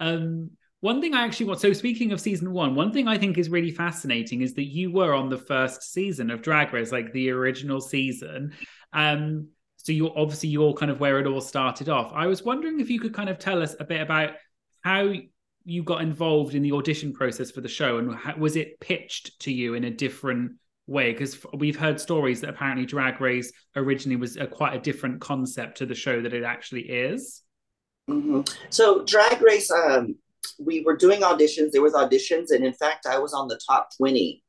Um, 0.00 0.50
one 0.80 1.00
thing 1.00 1.14
I 1.14 1.22
actually 1.22 1.46
want. 1.46 1.60
So 1.60 1.72
speaking 1.72 2.10
of 2.10 2.20
season 2.20 2.52
one, 2.52 2.74
one 2.74 2.92
thing 2.92 3.06
I 3.06 3.16
think 3.18 3.38
is 3.38 3.48
really 3.48 3.70
fascinating 3.70 4.42
is 4.42 4.52
that 4.54 4.64
you 4.64 4.90
were 4.90 5.14
on 5.14 5.28
the 5.28 5.38
first 5.38 5.92
season 5.92 6.32
of 6.32 6.42
Drag 6.42 6.72
Race, 6.72 6.90
like 6.90 7.12
the 7.12 7.30
original 7.30 7.80
season. 7.80 8.52
Um, 8.92 9.48
so 9.76 9.92
you 9.92 10.12
obviously 10.12 10.48
you 10.48 10.60
all 10.62 10.74
kind 10.74 10.90
of 10.90 10.98
where 10.98 11.20
it 11.20 11.26
all 11.28 11.40
started 11.40 11.88
off. 11.88 12.10
I 12.12 12.26
was 12.26 12.42
wondering 12.42 12.80
if 12.80 12.90
you 12.90 12.98
could 12.98 13.14
kind 13.14 13.28
of 13.28 13.38
tell 13.38 13.62
us 13.62 13.76
a 13.78 13.84
bit 13.84 14.00
about 14.00 14.32
how 14.80 15.12
you 15.64 15.84
got 15.84 16.02
involved 16.02 16.56
in 16.56 16.62
the 16.62 16.72
audition 16.72 17.12
process 17.12 17.52
for 17.52 17.60
the 17.60 17.68
show 17.68 17.98
and 17.98 18.12
how, 18.16 18.34
was 18.36 18.56
it 18.56 18.80
pitched 18.80 19.38
to 19.42 19.52
you 19.52 19.74
in 19.74 19.84
a 19.84 19.90
different 19.90 20.52
way 20.92 21.12
because 21.12 21.38
we've 21.54 21.78
heard 21.78 22.00
stories 22.00 22.40
that 22.40 22.50
apparently 22.50 22.86
drag 22.86 23.20
race 23.20 23.52
originally 23.76 24.16
was 24.16 24.36
a, 24.36 24.46
quite 24.46 24.74
a 24.74 24.78
different 24.78 25.20
concept 25.20 25.78
to 25.78 25.86
the 25.86 25.94
show 25.94 26.20
that 26.20 26.32
it 26.32 26.44
actually 26.44 26.82
is. 26.82 27.42
Mm-hmm. 28.10 28.40
so 28.68 29.04
drag 29.04 29.40
race 29.40 29.70
um, 29.70 30.16
we 30.58 30.80
were 30.80 30.96
doing 30.96 31.20
auditions. 31.20 31.70
There 31.70 31.82
was 31.82 31.92
auditions 31.92 32.50
and 32.50 32.64
in 32.64 32.72
fact 32.72 33.06
i 33.06 33.16
was 33.16 33.32
on 33.32 33.46
the 33.46 33.60
top 33.64 33.90
20 33.96 34.42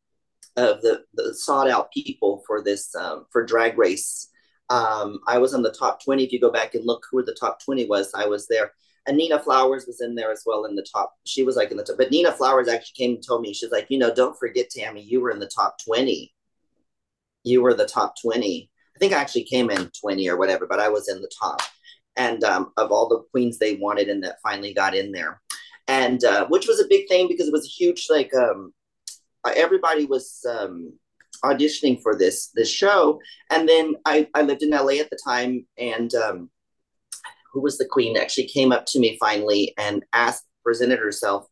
of 0.57 0.81
the, 0.81 1.03
the 1.13 1.33
sought 1.33 1.69
out 1.69 1.91
people 1.91 2.43
for 2.45 2.63
this 2.63 2.95
um, 2.95 3.25
for 3.31 3.45
drag 3.45 3.77
race. 3.77 4.29
Um, 4.69 5.19
i 5.27 5.38
was 5.38 5.53
on 5.53 5.62
the 5.62 5.71
top 5.71 6.03
20 6.03 6.23
if 6.23 6.31
you 6.31 6.39
go 6.39 6.51
back 6.51 6.73
and 6.73 6.85
look 6.85 7.05
who 7.12 7.23
the 7.23 7.38
top 7.39 7.63
20 7.63 7.85
was 7.85 8.12
i 8.15 8.25
was 8.25 8.47
there 8.47 8.71
and 9.07 9.17
Nina 9.17 9.39
Flowers 9.39 9.86
was 9.86 10.01
in 10.01 10.15
there 10.15 10.31
as 10.31 10.43
well 10.45 10.65
in 10.65 10.75
the 10.75 10.86
top. 10.93 11.13
She 11.25 11.43
was 11.43 11.55
like 11.55 11.72
in 11.72 11.77
the 11.77 11.83
top, 11.83 11.98
but 11.98 12.12
Nina 12.12 12.31
Flowers 12.31 12.67
actually 12.67 12.93
came 12.95 13.15
and 13.15 13.25
told 13.25 13.41
me, 13.41 13.53
she's 13.53 13.72
like, 13.72 13.88
you 13.89 13.98
know, 13.98 14.13
don't 14.13 14.38
forget, 14.38 14.69
Tammie, 14.69 15.01
you 15.01 15.22
were 15.22 15.31
in 15.31 15.39
the 15.39 15.51
top 15.53 15.77
20. 15.83 16.33
You 17.43 17.62
were 17.62 17.74
the 17.74 17.86
top 17.86 18.15
20. 18.22 18.69
I 18.95 19.00
think 19.00 19.13
I 19.13 19.19
actually 19.19 19.43
came 19.43 19.69
in 19.69 19.91
20 20.00 20.29
or 20.29 20.38
whatever, 20.38 20.65
but 20.67 20.79
I 20.79 20.89
was 20.89 21.10
in 21.10 21.22
the 21.22 21.31
top. 21.41 21.62
And 22.15 22.43
um, 22.43 22.72
of 22.77 22.91
all 22.91 23.10
the 23.10 23.24
queens 23.31 23.57
they 23.57 23.75
wanted 23.75 24.07
and 24.07 24.24
that 24.24 24.38
finally 24.43 24.74
got 24.74 24.95
in 24.95 25.12
there. 25.12 25.41
And 25.88 26.24
uh, 26.24 26.48
which 26.48 26.67
was 26.67 26.79
a 26.79 26.88
big 26.88 27.10
thing 27.10 27.27
because 27.27 27.48
it 27.48 27.53
was 27.53 27.65
a 27.65 27.83
huge, 27.83 28.07
like, 28.10 28.33
um, 28.33 28.74
everybody 29.55 30.05
was 30.05 30.45
um, 30.50 30.93
auditioning 31.43 32.01
for 32.01 32.15
this 32.15 32.48
this 32.55 32.69
show, 32.69 33.19
and 33.51 33.67
then 33.67 33.95
I 34.05 34.27
I 34.33 34.41
lived 34.41 34.63
in 34.63 34.69
LA 34.69 35.00
at 35.01 35.10
the 35.10 35.19
time, 35.24 35.65
and 35.77 36.13
um, 36.15 36.50
who 37.53 37.62
was 37.62 37.77
the 37.77 37.86
queen 37.86 38.17
actually 38.17 38.48
came 38.48 38.72
up 38.72 38.86
to 38.88 39.00
me 39.00 39.17
finally 39.19 39.74
and 39.77 40.03
asked 40.12 40.45
presented 40.63 41.00
herself 41.00 41.45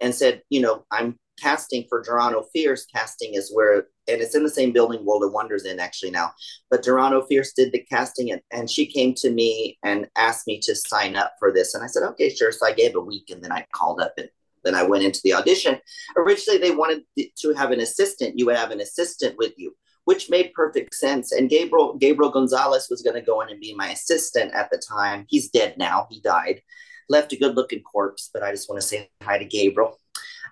and 0.00 0.14
said, 0.14 0.42
you 0.50 0.60
know, 0.60 0.84
I'm 0.90 1.16
casting 1.40 1.84
for 1.88 2.02
Dorano 2.02 2.44
Fierce. 2.52 2.86
Casting 2.86 3.34
is 3.34 3.50
where, 3.52 3.86
and 4.06 4.20
it's 4.20 4.34
in 4.34 4.44
the 4.44 4.50
same 4.50 4.72
building 4.72 5.04
World 5.04 5.24
of 5.24 5.32
Wonders 5.32 5.64
in 5.64 5.80
actually 5.80 6.10
now. 6.10 6.32
But 6.70 6.84
Dorano 6.84 7.26
Fierce 7.26 7.52
did 7.52 7.72
the 7.72 7.84
casting, 7.90 8.30
and, 8.30 8.40
and 8.52 8.70
she 8.70 8.86
came 8.86 9.14
to 9.14 9.30
me 9.30 9.78
and 9.82 10.08
asked 10.16 10.46
me 10.46 10.60
to 10.60 10.74
sign 10.74 11.16
up 11.16 11.32
for 11.38 11.52
this. 11.52 11.74
And 11.74 11.82
I 11.82 11.86
said, 11.86 12.04
okay, 12.04 12.30
sure. 12.30 12.52
So 12.52 12.66
I 12.66 12.72
gave 12.72 12.94
a 12.94 13.00
week, 13.00 13.30
and 13.30 13.42
then 13.42 13.52
I 13.52 13.66
called 13.74 14.00
up 14.00 14.14
and 14.18 14.28
then 14.64 14.74
I 14.74 14.82
went 14.82 15.04
into 15.04 15.20
the 15.22 15.34
audition. 15.34 15.78
Originally, 16.16 16.58
they 16.58 16.72
wanted 16.72 17.02
to 17.16 17.54
have 17.54 17.70
an 17.70 17.80
assistant. 17.80 18.38
You 18.38 18.46
would 18.46 18.56
have 18.56 18.72
an 18.72 18.80
assistant 18.80 19.36
with 19.38 19.52
you, 19.56 19.74
which 20.08 20.30
made 20.30 20.54
perfect 20.54 20.94
sense. 20.94 21.32
And 21.32 21.50
Gabriel 21.50 21.94
Gabriel 21.98 22.32
Gonzalez 22.32 22.86
was 22.88 23.02
going 23.02 23.16
to 23.16 23.20
go 23.20 23.42
in 23.42 23.50
and 23.50 23.60
be 23.60 23.74
my 23.74 23.90
assistant 23.90 24.54
at 24.54 24.70
the 24.70 24.78
time. 24.78 25.26
He's 25.28 25.50
dead 25.50 25.76
now. 25.76 26.06
He 26.10 26.20
died. 26.20 26.62
Left 27.10 27.34
a 27.34 27.36
good 27.36 27.56
looking 27.56 27.82
corpse, 27.82 28.30
but 28.32 28.42
I 28.42 28.50
just 28.50 28.70
want 28.70 28.80
to 28.80 28.86
say 28.86 29.10
hi 29.22 29.36
to 29.36 29.44
Gabriel 29.44 29.98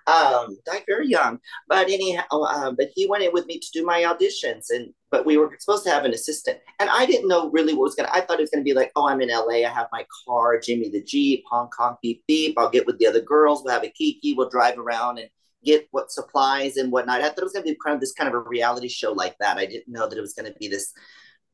um, 0.07 0.57
died 0.65 0.83
very 0.87 1.07
young. 1.07 1.39
But 1.67 1.89
anyhow, 1.89 2.23
uh, 2.31 2.71
but 2.71 2.89
he 2.95 3.07
went 3.07 3.23
in 3.23 3.33
with 3.33 3.45
me 3.45 3.59
to 3.59 3.71
do 3.73 3.85
my 3.85 4.03
auditions, 4.03 4.67
and 4.69 4.93
but 5.11 5.25
we 5.25 5.37
were 5.37 5.55
supposed 5.59 5.83
to 5.85 5.91
have 5.91 6.05
an 6.05 6.13
assistant, 6.13 6.59
and 6.79 6.89
I 6.89 7.05
didn't 7.05 7.27
know 7.27 7.49
really 7.51 7.73
what 7.73 7.83
was 7.83 7.95
gonna. 7.95 8.09
I 8.13 8.21
thought 8.21 8.39
it 8.39 8.43
was 8.43 8.49
gonna 8.49 8.63
be 8.63 8.73
like, 8.73 8.91
oh, 8.95 9.07
I'm 9.07 9.21
in 9.21 9.29
LA, 9.29 9.65
I 9.65 9.73
have 9.73 9.87
my 9.91 10.05
car, 10.25 10.59
Jimmy 10.59 10.89
the 10.89 11.03
Jeep, 11.03 11.43
Hong 11.49 11.69
Kong, 11.69 11.97
beep 12.01 12.23
beep. 12.27 12.57
I'll 12.57 12.69
get 12.69 12.85
with 12.85 12.97
the 12.99 13.07
other 13.07 13.21
girls, 13.21 13.63
we'll 13.63 13.73
have 13.73 13.83
a 13.83 13.89
kiki, 13.89 14.33
we'll 14.33 14.49
drive 14.49 14.77
around 14.77 15.19
and 15.19 15.29
get 15.67 15.87
what 15.91 16.11
supplies 16.11 16.77
and 16.77 16.91
whatnot. 16.91 17.21
I 17.21 17.29
thought 17.29 17.39
it 17.39 17.43
was 17.43 17.53
gonna 17.53 17.65
be 17.65 17.77
kind 17.83 17.93
of 17.93 18.01
this 18.01 18.13
kind 18.13 18.27
of 18.27 18.33
a 18.33 18.39
reality 18.39 18.87
show 18.87 19.11
like 19.11 19.35
that. 19.39 19.57
I 19.57 19.65
didn't 19.65 19.93
know 19.93 20.07
that 20.07 20.17
it 20.17 20.21
was 20.21 20.33
gonna 20.33 20.53
be 20.59 20.67
this 20.67 20.93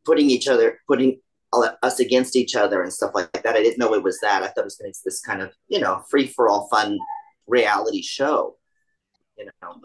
putting 0.06 0.30
each 0.30 0.48
other, 0.48 0.80
putting 0.88 1.20
us 1.84 2.00
against 2.00 2.36
each 2.36 2.56
other 2.56 2.82
and 2.82 2.92
stuff 2.92 3.12
like 3.14 3.32
that. 3.32 3.56
I 3.56 3.62
didn't 3.62 3.78
know 3.78 3.94
it 3.94 4.04
was 4.04 4.20
that. 4.22 4.44
I 4.44 4.48
thought 4.48 4.62
it 4.62 4.66
was 4.66 4.78
going 4.78 4.92
to 4.92 5.00
be 5.00 5.02
this 5.06 5.22
kind 5.22 5.42
of, 5.42 5.54
you 5.68 5.80
know, 5.80 6.02
free 6.10 6.28
for 6.28 6.50
all 6.50 6.68
fun 6.68 6.98
reality 7.48 8.02
show. 8.02 8.58
You 9.38 9.46
know. 9.46 9.76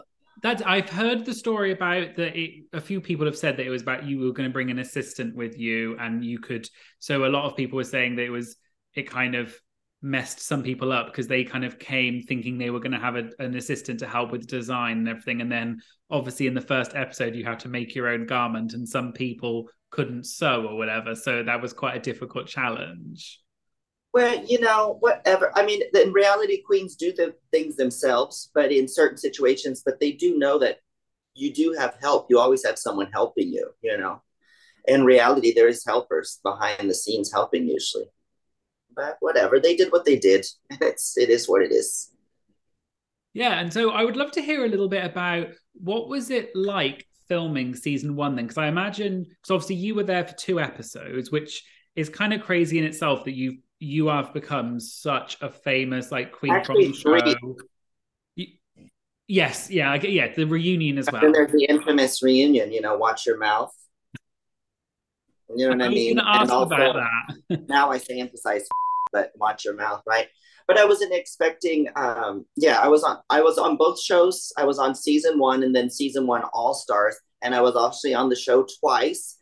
That 0.43 0.67
I've 0.67 0.89
heard 0.89 1.25
the 1.25 1.35
story 1.35 1.73
about 1.73 2.17
that. 2.17 2.35
A 2.73 2.81
few 2.81 3.01
people 3.01 3.27
have 3.27 3.37
said 3.37 3.57
that 3.57 3.67
it 3.67 3.71
was 3.71 3.83
about 3.83 4.05
you 4.05 4.21
were 4.21 4.33
going 4.33 4.49
to 4.49 4.53
bring 4.53 4.71
an 4.71 4.79
assistant 4.79 5.35
with 5.35 5.59
you, 5.59 5.97
and 5.99 6.25
you 6.25 6.39
could. 6.39 6.69
So 7.01 7.25
a 7.25 7.29
lot 7.29 7.45
of 7.45 7.57
people 7.57 7.77
were 7.77 7.85
saying 7.85 8.17
that 8.17 8.25
it 8.25 8.31
was 8.31 8.57
it 8.95 9.11
kind 9.11 9.35
of 9.35 9.55
messed 10.01 10.41
some 10.41 10.63
people 10.63 10.93
up 10.93 11.07
because 11.07 11.27
they 11.27 11.43
kind 11.45 11.65
of 11.65 11.79
came 11.79 12.23
thinking 12.23 12.57
they 12.57 12.71
were 12.71 12.81
going 12.81 12.93
to 12.93 12.99
have 12.99 13.17
a, 13.17 13.31
an 13.39 13.57
assistant 13.57 13.99
to 13.99 14.07
help 14.07 14.31
with 14.31 14.47
design 14.47 14.99
and 14.99 15.09
everything, 15.09 15.41
and 15.41 15.51
then 15.51 15.81
obviously 16.11 16.47
in 16.47 16.55
the 16.55 16.61
first 16.61 16.95
episode 16.95 17.35
you 17.35 17.45
have 17.45 17.59
to 17.59 17.69
make 17.69 17.95
your 17.95 18.09
own 18.09 18.27
garment, 18.27 18.75
and 18.75 18.89
some 18.89 19.13
people 19.13 19.69
couldn't 19.91 20.27
sew 20.27 20.67
or 20.67 20.77
whatever, 20.77 21.15
so 21.15 21.43
that 21.43 21.61
was 21.61 21.73
quite 21.73 21.97
a 21.97 22.01
difficult 22.01 22.47
challenge 22.47 23.41
well, 24.13 24.45
you 24.47 24.59
know, 24.61 24.97
whatever. 25.01 25.53
I 25.55 25.65
mean, 25.65 25.83
in 25.95 26.13
reality, 26.13 26.63
queens 26.63 26.97
do 26.97 27.13
the 27.13 27.35
things 27.51 27.77
themselves, 27.77 28.51
but 28.55 28.73
in 28.73 28.89
certain 28.89 29.19
situations, 29.19 29.83
but 29.85 30.01
they 30.01 30.13
do 30.13 30.39
know 30.39 30.59
that 30.59 30.79
you 31.35 31.53
do 31.53 31.77
have 31.79 31.97
help. 32.01 32.27
You 32.31 32.39
always 32.39 32.65
have 32.65 32.79
someone 32.79 33.11
helping 33.13 33.53
you, 33.53 33.71
you 33.83 33.97
know. 33.97 34.23
In 34.87 35.05
reality, 35.05 35.53
there 35.53 35.69
is 35.69 35.85
helpers 35.87 36.41
behind 36.43 36.89
the 36.89 36.95
scenes 36.95 37.31
helping 37.31 37.69
usually. 37.69 38.07
But 38.99 39.17
whatever, 39.21 39.61
they 39.61 39.77
did 39.77 39.93
what 39.93 40.05
they 40.05 40.19
did. 40.19 40.45
It's 40.81 41.17
it 41.17 41.31
is 41.31 41.49
what 41.49 41.63
it 41.63 41.71
is. 41.71 42.11
Yeah, 43.33 43.61
and 43.61 43.73
so 43.73 43.91
I 43.91 44.05
would 44.05 44.17
love 44.17 44.33
to 44.33 44.43
hear 44.43 44.65
a 44.65 44.69
little 44.69 44.89
bit 44.89 45.05
about 45.05 45.49
what 45.75 46.09
was 46.09 46.31
it 46.31 46.51
like 46.57 47.07
filming 47.29 47.77
season 47.77 48.17
one 48.17 48.35
then? 48.35 48.47
Because 48.47 48.59
I 48.59 48.67
imagine, 48.67 49.25
because 49.25 49.51
obviously 49.53 49.77
you 49.77 49.95
were 49.95 50.03
there 50.03 50.27
for 50.27 50.35
two 50.35 50.59
episodes, 50.59 51.31
which 51.31 51.63
is 51.95 52.09
kind 52.09 52.33
of 52.33 52.43
crazy 52.43 52.79
in 52.79 52.85
itself 52.85 53.25
that 53.25 53.35
you've 53.35 53.59
you 53.81 54.09
have 54.09 54.35
become 54.35 54.81
such 54.81 55.37
a 55.41 55.49
famous 55.49 56.11
like 56.11 56.33
queen 56.33 56.53
Actually, 56.53 56.93
from 56.93 57.13
the 57.13 57.37
show. 57.41 57.57
You, 58.35 58.47
yes, 59.29 59.71
yeah, 59.71 59.93
I 59.93 59.99
get 59.99 60.11
yeah, 60.11 60.35
the 60.35 60.47
reunion 60.47 60.99
as 60.99 61.09
well. 61.13 61.25
And 61.25 61.33
there's 61.33 61.53
the 61.53 61.65
infamous 61.69 62.21
reunion, 62.21 62.73
you 62.73 62.81
know, 62.81 62.97
watch 62.97 63.25
your 63.25 63.39
mouth. 63.39 63.73
You 65.55 65.69
know 65.69 65.77
what 65.77 65.83
I, 65.83 65.87
I 65.87 65.89
mean? 65.91 66.19
Ask 66.19 66.53
also, 66.53 66.75
about 66.75 67.09
that. 67.49 67.61
now 67.69 67.91
I 67.91 67.99
say 67.99 68.21
emphasize, 68.21 68.67
but 69.13 69.33
watch 69.37 69.65
your 69.65 69.75
mouth, 69.75 70.03
right? 70.07 70.29
But 70.67 70.79
I 70.79 70.85
wasn't 70.85 71.15
expecting. 71.15 71.89
Um, 71.97 72.45
yeah, 72.57 72.79
I 72.79 72.89
was 72.89 73.03
on. 73.03 73.19
I 73.31 73.41
was 73.43 73.59
on 73.59 73.77
both 73.77 74.01
shows. 74.01 74.53
I 74.57 74.65
was 74.65 74.79
on 74.79 74.95
season 74.95 75.39
one 75.39 75.63
and 75.63 75.75
then 75.75 75.91
season 75.91 76.27
one 76.27 76.43
All 76.53 76.75
Stars, 76.75 77.17
and 77.43 77.55
I 77.55 77.61
was 77.61 77.77
actually 77.77 78.15
on 78.15 78.29
the 78.29 78.37
show 78.37 78.67
twice, 78.81 79.39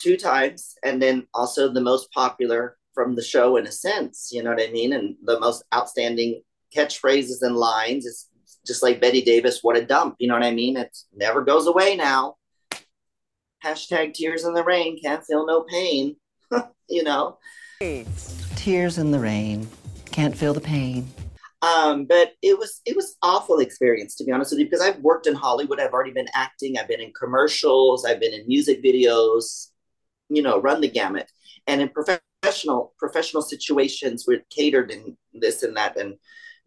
two 0.00 0.16
times, 0.16 0.74
and 0.82 1.00
then 1.00 1.26
also 1.34 1.72
the 1.72 1.80
most 1.80 2.10
popular 2.12 2.76
from 2.94 3.14
the 3.14 3.22
show 3.22 3.56
in 3.56 3.66
a 3.66 3.72
sense, 3.72 4.30
you 4.32 4.42
know 4.42 4.50
what 4.50 4.62
I 4.62 4.70
mean? 4.70 4.92
And 4.92 5.16
the 5.22 5.38
most 5.40 5.64
outstanding 5.74 6.42
catchphrases 6.76 7.42
and 7.42 7.56
lines. 7.56 8.04
is 8.04 8.28
just 8.66 8.82
like 8.82 9.00
Bette 9.00 9.22
Davis, 9.22 9.60
what 9.62 9.76
a 9.76 9.84
dump, 9.84 10.16
you 10.18 10.28
know 10.28 10.34
what 10.34 10.42
I 10.42 10.50
mean? 10.50 10.76
It 10.76 10.96
never 11.14 11.42
goes 11.42 11.66
away 11.66 11.96
now. 11.96 12.36
Hashtag 13.64 14.14
tears 14.14 14.44
in 14.44 14.54
the 14.54 14.64
rain, 14.64 15.00
can't 15.00 15.24
feel 15.24 15.46
no 15.46 15.62
pain, 15.62 16.16
you 16.88 17.02
know? 17.02 17.38
Tears 18.56 18.98
in 18.98 19.10
the 19.10 19.18
rain, 19.18 19.66
can't 20.12 20.36
feel 20.36 20.52
the 20.52 20.60
pain. 20.60 21.08
Um, 21.62 22.04
but 22.04 22.32
it 22.42 22.58
was 22.58 22.82
it 22.84 22.94
was 22.94 23.16
awful 23.22 23.60
experience 23.60 24.14
to 24.16 24.24
be 24.24 24.32
honest 24.32 24.52
with 24.52 24.58
you 24.58 24.66
because 24.66 24.82
I've 24.82 24.98
worked 24.98 25.26
in 25.26 25.34
Hollywood. 25.34 25.80
I've 25.80 25.94
already 25.94 26.10
been 26.10 26.28
acting. 26.34 26.76
I've 26.76 26.88
been 26.88 27.00
in 27.00 27.10
commercials. 27.18 28.04
I've 28.04 28.20
been 28.20 28.34
in 28.34 28.46
music 28.46 28.84
videos. 28.84 29.68
You 30.28 30.42
know, 30.42 30.60
run 30.60 30.82
the 30.82 30.90
gamut. 30.90 31.30
And 31.66 31.80
in 31.80 31.88
professional 31.88 32.92
professional 32.98 33.40
situations 33.40 34.26
with 34.26 34.42
catered 34.50 34.90
and 34.90 35.16
this 35.32 35.62
and 35.62 35.74
that 35.78 35.96
and 35.96 36.16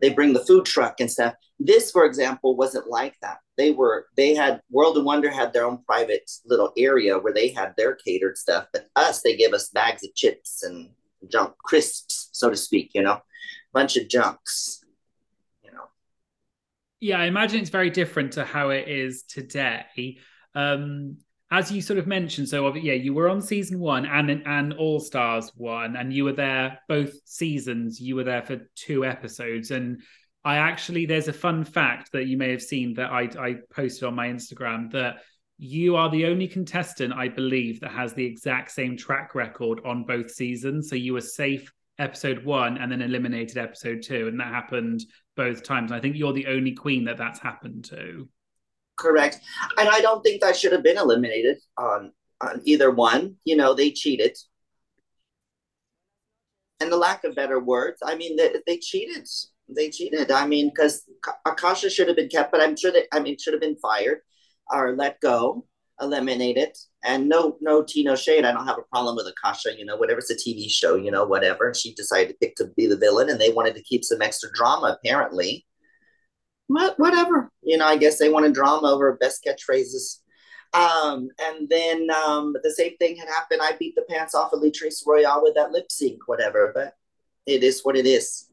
they 0.01 0.10
bring 0.10 0.34
the 0.34 0.43
food 0.46 0.65
truck 0.65 1.00
and 1.00 1.12
stuff 1.12 1.36
this 1.60 1.91
for 1.91 2.05
example 2.05 2.55
wasn't 2.55 2.88
like 2.89 3.15
that 3.22 3.38
they 3.58 3.72
were 3.72 4.08
they 4.17 4.36
had 4.36 4.62
world 4.70 4.98
of 4.98 5.03
wonder 5.03 5.29
had 5.32 5.53
their 5.53 5.65
own 5.65 5.79
private 5.86 6.29
little 6.46 6.74
area 6.77 7.17
where 7.17 7.34
they 7.34 7.50
had 7.50 7.74
their 7.77 7.96
catered 7.96 8.38
stuff 8.38 8.67
but 8.74 8.88
us 8.96 9.22
they 9.22 9.36
gave 9.36 9.53
us 9.53 9.70
bags 9.70 10.03
of 10.03 10.13
chips 10.13 10.63
and 10.63 10.89
junk 11.30 11.53
crisps 11.63 12.30
so 12.32 12.50
to 12.50 12.56
speak 12.56 12.92
you 12.94 13.01
know 13.01 13.20
bunch 13.74 13.98
of 13.98 14.08
junks 14.08 14.84
you 15.63 15.72
know 15.72 15.86
yeah 17.00 17.20
i 17.20 17.25
imagine 17.25 17.60
it's 17.60 17.70
very 17.70 17.89
different 17.89 18.34
to 18.34 18.44
how 18.44 18.70
it 18.70 18.88
is 18.88 19.24
today 19.24 20.18
um 20.56 21.18
as 21.53 21.72
you 21.72 21.84
sort 21.84 22.00
of 22.00 22.08
mentioned, 22.08 22.50
so 22.50 22.74
yeah, 22.74 22.94
you 22.94 23.13
were 23.13 23.30
on 23.30 23.39
season 23.39 23.80
one 23.80 24.08
and 24.08 24.42
and 24.48 24.74
All 24.74 25.00
Stars 25.00 25.51
one, 25.56 25.96
and 25.96 26.12
you 26.12 26.24
were 26.24 26.34
there 26.34 26.80
both 26.89 27.13
seasons. 27.25 28.01
You 28.01 28.15
were 28.15 28.24
there 28.24 28.42
for 28.42 28.68
two 28.74 29.06
episodes, 29.06 29.70
and 29.70 30.01
I 30.44 30.56
actually 30.56 31.06
there's 31.06 31.27
a 31.27 31.34
fun 31.34 31.63
fact 31.63 32.12
that 32.13 32.25
you 32.25 32.38
may 32.38 32.50
have 32.50 32.63
seen 32.63 32.96
that 32.96 33.12
I 33.12 33.30
I 33.39 33.58
posted 33.72 34.06
on 34.06 34.15
my 34.15 34.30
Instagram 34.30 34.92
that 34.94 35.18
you 35.63 35.96
are 35.96 36.10
the 36.10 36.25
only 36.25 36.48
contestant 36.48 37.13
I 37.13 37.29
believe 37.29 37.79
that 37.79 37.91
has 37.91 38.13
the 38.13 38.25
exact 38.25 38.72
same 38.72 38.98
track 38.98 39.34
record 39.34 39.79
on 39.86 40.03
both 40.03 40.29
seasons. 40.29 40.89
So 40.89 40.98
you 40.98 41.13
were 41.13 41.22
safe 41.22 41.72
episode 42.00 42.43
one 42.43 42.77
and 42.77 42.91
then 42.91 43.01
eliminated 43.01 43.58
episode 43.58 44.01
two, 44.01 44.27
and 44.27 44.38
that 44.41 44.48
happened 44.48 45.05
both 45.38 45.63
times. 45.63 45.93
I 45.93 46.01
think 46.01 46.17
you're 46.17 46.34
the 46.34 46.48
only 46.48 46.74
queen 46.74 47.05
that 47.05 47.17
that's 47.17 47.39
happened 47.39 47.86
to. 47.86 48.27
Correct. 48.98 49.39
And 49.77 49.88
I 49.88 50.01
don't 50.01 50.22
think 50.22 50.41
that 50.41 50.58
should 50.58 50.74
have 50.74 50.84
been 50.84 50.98
eliminated 50.98 51.58
on 51.77 52.12
on 52.41 52.62
either 52.65 52.91
one. 52.91 53.38
You 53.46 53.55
know, 53.55 53.74
they 53.74 53.91
cheated. 53.91 54.38
And 56.82 56.91
the 56.91 56.98
lack 56.98 57.24
of 57.24 57.36
better 57.36 57.62
words, 57.62 58.00
I 58.03 58.15
mean, 58.15 58.36
they, 58.36 58.53
they 58.67 58.77
cheated. 58.79 59.29
They 59.70 59.89
cheated. 59.89 60.29
I 60.29 60.46
mean, 60.46 60.70
because 60.75 61.10
Akashia 61.48 61.89
should 61.89 62.10
have 62.10 62.17
been 62.17 62.27
kept, 62.27 62.51
but 62.51 62.60
I'm 62.60 62.75
sure 62.75 62.91
that 62.91 63.05
I 63.13 63.22
mean 63.22 63.38
should 63.39 63.53
have 63.53 63.62
been 63.62 63.77
fired 63.77 64.20
or 64.72 64.96
let 64.96 65.20
go, 65.22 65.65
eliminated, 66.01 66.75
and 67.03 67.27
no, 67.29 67.58
no 67.62 67.84
tea, 67.84 68.03
no 68.03 68.15
shade. 68.15 68.46
I 68.46 68.51
don't 68.51 68.67
have 68.67 68.77
a 68.77 68.89
problem 68.91 69.15
with 69.15 69.27
Akashia. 69.27 69.77
You 69.77 69.86
know, 69.86 69.98
whatever 69.98 70.20
it's 70.20 70.32
a 70.32 70.36
TV 70.36 70.70
show, 70.70 70.96
you 70.96 71.12
know, 71.12 71.25
whatever. 71.25 71.74
She 71.74 71.93
decided 71.93 72.29
to 72.29 72.38
pick 72.39 72.55
to 72.58 72.67
be 72.77 72.88
the 72.88 72.98
villain, 72.98 73.29
and 73.29 73.39
they 73.39 73.51
wanted 73.51 73.75
to 73.75 73.84
keep 73.84 74.03
some 74.03 74.22
extra 74.22 74.50
drama, 74.53 74.98
apparently 75.00 75.65
But 76.70 76.98
whatever. 77.00 77.51
You 77.62 77.77
know, 77.77 77.86
I 77.86 77.98
guess 77.98 78.17
they 78.20 78.29
wanted 78.29 78.53
drama 78.53 78.91
over 78.91 79.17
best 79.17 79.46
catchphrases. 79.46 80.20
Um, 80.74 81.29
and 81.39 81.70
then 81.70 82.10
um, 82.12 82.55
the 82.63 82.72
same 82.72 82.98
thing 82.98 83.15
had 83.15 83.27
happened. 83.29 83.62
I 83.62 83.74
beat 83.77 83.96
the 83.96 84.05
pants 84.10 84.34
off 84.34 84.53
of 84.53 84.62
Latrice 84.62 85.05
Royale 85.05 85.43
with 85.43 85.55
that 85.55 85.72
lip 85.72 85.91
sync, 85.91 86.27
whatever. 86.27 86.72
But 86.74 86.93
it 87.46 87.63
is 87.63 87.82
what 87.84 87.96
it 87.96 88.05
is. 88.05 88.50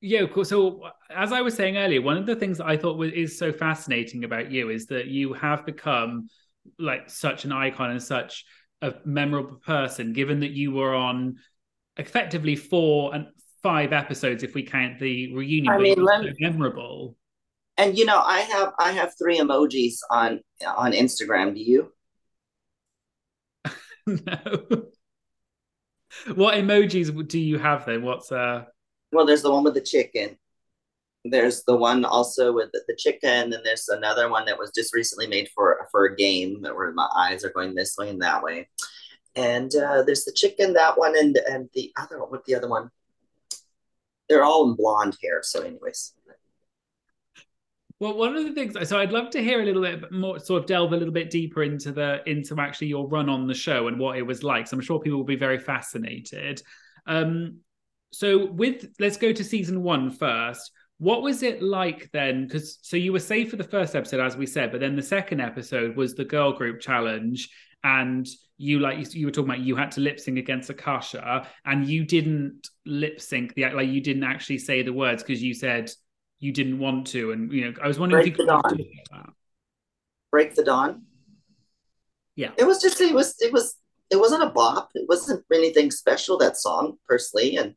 Yeah, 0.00 0.26
cool. 0.26 0.44
So 0.44 0.82
as 1.10 1.32
I 1.32 1.40
was 1.40 1.54
saying 1.54 1.76
earlier, 1.76 2.02
one 2.02 2.16
of 2.16 2.26
the 2.26 2.36
things 2.36 2.58
that 2.58 2.66
I 2.66 2.76
thought 2.76 2.98
was, 2.98 3.12
is 3.12 3.38
so 3.38 3.52
fascinating 3.52 4.24
about 4.24 4.50
you 4.50 4.70
is 4.70 4.86
that 4.86 5.06
you 5.06 5.32
have 5.32 5.64
become 5.64 6.28
like 6.78 7.08
such 7.08 7.44
an 7.44 7.52
icon 7.52 7.90
and 7.90 8.02
such 8.02 8.44
a 8.82 8.94
memorable 9.04 9.56
person, 9.56 10.12
given 10.12 10.40
that 10.40 10.50
you 10.50 10.72
were 10.72 10.94
on 10.94 11.36
effectively 11.96 12.56
four 12.56 13.14
and 13.14 13.26
five 13.62 13.92
episodes 13.92 14.42
if 14.42 14.54
we 14.54 14.62
count 14.62 14.98
the 14.98 15.34
reunion. 15.34 15.72
I 15.72 15.78
mean, 15.78 15.96
so 15.96 16.22
memorable. 16.40 17.16
And 17.78 17.96
you 17.96 18.04
know, 18.04 18.20
I 18.20 18.40
have 18.40 18.72
I 18.78 18.92
have 18.92 19.12
three 19.18 19.38
emojis 19.38 19.96
on 20.10 20.40
on 20.64 20.92
Instagram. 20.92 21.54
Do 21.54 21.60
you? 21.60 21.92
no. 24.06 24.86
What 26.34 26.54
emojis 26.54 27.28
do 27.28 27.38
you 27.38 27.58
have 27.58 27.86
then? 27.86 28.02
What's 28.02 28.32
uh 28.32 28.64
Well, 29.16 29.24
there's 29.24 29.40
the 29.40 29.50
one 29.50 29.64
with 29.64 29.72
the 29.72 29.80
chicken. 29.80 30.36
There's 31.24 31.64
the 31.64 31.74
one 31.74 32.04
also 32.04 32.52
with 32.52 32.68
the, 32.72 32.94
chicken, 32.98 33.30
and 33.30 33.50
then 33.50 33.62
there's 33.64 33.88
another 33.88 34.28
one 34.28 34.44
that 34.44 34.58
was 34.58 34.70
just 34.74 34.92
recently 34.92 35.26
made 35.26 35.48
for 35.54 35.88
for 35.90 36.04
a 36.04 36.14
game 36.14 36.60
where 36.60 36.92
my 36.92 37.08
eyes 37.16 37.42
are 37.42 37.50
going 37.50 37.74
this 37.74 37.96
way 37.96 38.10
and 38.10 38.20
that 38.20 38.42
way. 38.42 38.68
And 39.34 39.74
uh, 39.74 40.02
there's 40.02 40.26
the 40.26 40.32
chicken, 40.32 40.74
that 40.74 40.98
one, 40.98 41.16
and 41.16 41.34
and 41.48 41.70
the 41.72 41.94
other 41.96 42.20
one. 42.20 42.28
What 42.28 42.44
the 42.44 42.56
other 42.56 42.68
one? 42.68 42.90
They're 44.28 44.44
all 44.44 44.68
in 44.68 44.76
blonde 44.76 45.16
hair. 45.22 45.40
So, 45.42 45.62
anyways. 45.62 46.12
Well, 47.98 48.18
one 48.18 48.36
of 48.36 48.44
the 48.44 48.52
things, 48.52 48.76
so 48.86 48.98
I'd 48.98 49.12
love 49.12 49.30
to 49.30 49.42
hear 49.42 49.62
a 49.62 49.64
little 49.64 49.80
bit 49.80 50.12
more, 50.12 50.38
sort 50.38 50.62
of 50.62 50.68
delve 50.68 50.92
a 50.92 50.96
little 50.98 51.14
bit 51.14 51.30
deeper 51.30 51.62
into 51.62 51.90
the 51.90 52.20
into 52.26 52.60
actually 52.60 52.88
your 52.88 53.08
run 53.08 53.30
on 53.30 53.46
the 53.46 53.54
show 53.54 53.88
and 53.88 53.98
what 53.98 54.18
it 54.18 54.26
was 54.26 54.42
like. 54.42 54.66
So 54.66 54.76
I'm 54.76 54.82
sure 54.82 55.00
people 55.00 55.16
will 55.16 55.24
be 55.24 55.36
very 55.36 55.58
fascinated. 55.58 56.60
Um, 57.06 57.60
so 58.10 58.46
with 58.46 58.94
let's 58.98 59.16
go 59.16 59.32
to 59.32 59.44
season 59.44 59.82
one 59.82 60.10
first. 60.10 60.70
What 60.98 61.22
was 61.22 61.42
it 61.42 61.62
like 61.62 62.10
then? 62.12 62.46
Because 62.46 62.78
so 62.80 62.96
you 62.96 63.12
were 63.12 63.20
safe 63.20 63.50
for 63.50 63.56
the 63.56 63.64
first 63.64 63.94
episode, 63.94 64.20
as 64.20 64.36
we 64.36 64.46
said, 64.46 64.72
but 64.72 64.80
then 64.80 64.96
the 64.96 65.02
second 65.02 65.40
episode 65.40 65.94
was 65.96 66.14
the 66.14 66.24
girl 66.24 66.52
group 66.52 66.80
challenge, 66.80 67.50
and 67.84 68.26
you 68.56 68.80
like 68.80 68.98
you, 68.98 69.20
you 69.20 69.26
were 69.26 69.32
talking 69.32 69.50
about 69.50 69.60
you 69.60 69.76
had 69.76 69.90
to 69.92 70.00
lip 70.00 70.18
sync 70.18 70.38
against 70.38 70.70
Akashia, 70.70 71.46
and 71.66 71.86
you 71.86 72.04
didn't 72.04 72.68
lip 72.86 73.20
sync 73.20 73.54
the 73.54 73.68
like 73.70 73.88
you 73.88 74.00
didn't 74.00 74.24
actually 74.24 74.58
say 74.58 74.82
the 74.82 74.92
words 74.92 75.22
because 75.22 75.42
you 75.42 75.52
said 75.52 75.90
you 76.38 76.52
didn't 76.52 76.78
want 76.78 77.06
to, 77.08 77.32
and 77.32 77.52
you 77.52 77.66
know 77.66 77.74
I 77.82 77.86
was 77.86 77.98
wondering 77.98 78.22
Break 78.22 78.32
if 78.32 78.38
you 78.38 78.46
the 78.46 78.60
could 78.62 78.78
dawn. 79.10 79.26
Break 80.30 80.54
the 80.54 80.64
dawn. 80.64 81.02
Yeah, 82.34 82.50
it 82.56 82.64
was 82.64 82.80
just 82.80 83.00
it 83.00 83.14
was 83.14 83.34
it 83.40 83.52
was 83.52 83.76
it 84.10 84.16
wasn't 84.16 84.44
a 84.44 84.50
bop. 84.50 84.90
It 84.94 85.06
wasn't 85.08 85.44
anything 85.52 85.90
special 85.90 86.38
that 86.38 86.56
song 86.56 86.96
personally, 87.06 87.56
and 87.56 87.74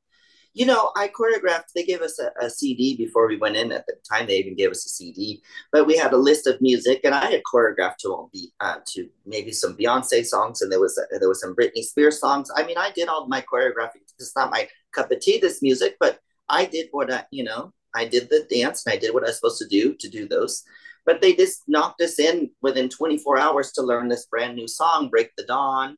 you 0.60 0.66
know, 0.66 0.92
I 0.98 1.08
choreographed, 1.08 1.72
they 1.74 1.86
gave 1.86 2.02
us 2.02 2.20
a, 2.20 2.32
a, 2.46 2.50
CD 2.50 2.98
before 2.98 3.30
we 3.30 3.38
went 3.38 3.56
in. 3.56 3.72
At 3.72 3.86
the 3.86 3.94
time, 4.12 4.28
they 4.28 4.40
even 4.40 4.58
gave 4.58 4.72
us 4.72 4.86
a 4.86 4.90
CD, 4.90 5.42
but 5.72 5.88
we 5.88 5.96
had 5.96 6.12
a 6.12 6.18
list 6.18 6.48
of 6.48 6.60
music, 6.60 7.00
and 7.06 7.16
I 7.16 7.32
had 7.32 7.44
choreographed 7.50 8.00
to 8.00 8.10
all 8.10 8.30
be 8.34 8.52
uh, 8.60 8.80
to 8.88 9.08
maybe 9.26 9.54
some 9.54 9.78
Beyonce 9.78 10.26
songs, 10.26 10.62
and 10.62 10.70
there 10.70 10.82
was 10.82 10.98
a, 10.98 11.18
there 11.18 11.30
was 11.30 11.40
some 11.40 11.56
Britney 11.56 11.82
Spears 11.82 12.20
songs. 12.20 12.52
I 12.54 12.66
mean, 12.66 12.78
I 12.78 12.92
did 12.92 13.08
all 13.08 13.26
my 13.30 13.42
choreography. 13.42 14.02
It's 14.20 14.36
not 14.36 14.52
my 14.52 14.68
cup 14.92 15.10
of 15.10 15.22
tea, 15.22 15.40
this 15.40 15.62
music, 15.62 15.96
but 15.98 16.20
I 16.50 16.66
did 16.66 16.90
what 16.92 17.10
I, 17.10 17.24
you 17.32 17.46
know, 17.46 17.72
I 17.96 18.04
did 18.04 18.30
the 18.30 18.46
dance, 18.54 18.86
and 18.86 18.92
I 18.92 18.98
did 18.98 19.14
what 19.14 19.24
I 19.24 19.28
was 19.28 19.38
supposed 19.38 19.60
to 19.60 19.68
do 19.70 19.96
to 19.96 20.10
do 20.10 20.28
those. 20.28 20.66
But 21.06 21.22
they 21.22 21.36
just 21.36 21.64
knocked 21.70 22.02
us 22.02 22.20
in 22.20 22.52
within 22.62 22.90
24 22.90 23.38
hours 23.40 23.72
to 23.74 23.82
learn 23.82 24.10
this 24.10 24.26
brand 24.26 24.58
new 24.58 24.68
song, 24.68 25.08
"Break 25.08 25.32
the 25.38 25.46
Dawn." 25.46 25.96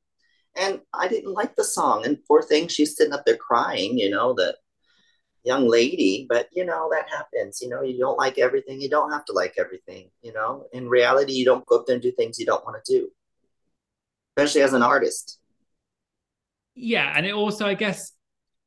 And 0.56 0.82
I 0.94 1.08
didn't 1.08 1.34
like 1.34 1.56
the 1.56 1.64
song. 1.64 2.06
And 2.06 2.24
poor 2.28 2.42
thing, 2.42 2.68
she's 2.68 2.98
sitting 2.98 3.14
up 3.14 3.26
there 3.26 3.38
crying, 3.38 3.98
you 3.98 4.10
know, 4.10 4.34
the 4.34 4.56
young 5.44 5.68
lady. 5.68 6.26
But, 6.28 6.50
you 6.52 6.66
know, 6.66 6.90
that 6.92 7.10
happens. 7.10 7.62
You 7.62 7.70
know, 7.70 7.82
you 7.82 7.98
don't 8.00 8.18
like 8.18 8.38
everything. 8.38 8.82
You 8.82 8.90
don't 8.90 9.12
have 9.12 9.26
to 9.26 9.34
like 9.34 9.56
everything. 9.58 10.10
You 10.22 10.34
know, 10.34 10.66
in 10.74 10.90
reality, 10.90 11.34
you 11.34 11.46
don't 11.46 11.66
go 11.66 11.80
up 11.80 11.86
there 11.88 11.96
and 11.96 12.04
do 12.04 12.12
things 12.12 12.38
you 12.38 12.46
don't 12.46 12.66
want 12.66 12.84
to 12.84 12.94
do, 12.94 13.10
especially 14.36 14.62
as 14.62 14.74
an 14.74 14.84
artist. 14.84 15.40
Yeah. 16.76 17.14
And 17.16 17.26
it 17.26 17.34
also, 17.34 17.66
I 17.66 17.74
guess, 17.74 18.12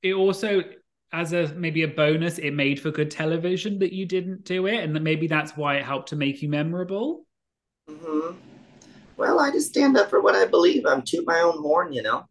it 0.02 0.14
also, 0.14 0.62
as 1.12 1.32
a 1.32 1.48
maybe 1.54 1.82
a 1.82 1.88
bonus, 1.88 2.38
it 2.38 2.52
made 2.52 2.80
for 2.80 2.90
good 2.90 3.10
television 3.10 3.78
that 3.80 3.92
you 3.92 4.06
didn't 4.06 4.44
do 4.44 4.66
it. 4.66 4.82
And 4.82 4.96
that 4.96 5.02
maybe 5.02 5.26
that's 5.26 5.56
why 5.56 5.76
it 5.76 5.84
helped 5.84 6.08
to 6.08 6.16
make 6.16 6.40
you 6.40 6.48
memorable. 6.48 7.26
Mm-hmm 7.88 8.53
well, 9.16 9.40
I 9.40 9.50
just 9.50 9.68
stand 9.68 9.96
up 9.96 10.10
for 10.10 10.20
what 10.20 10.34
I 10.34 10.46
believe. 10.46 10.84
I'm 10.86 11.02
toot 11.02 11.26
my 11.26 11.40
own 11.40 11.58
horn, 11.58 11.92
you 11.92 12.02
know. 12.02 12.24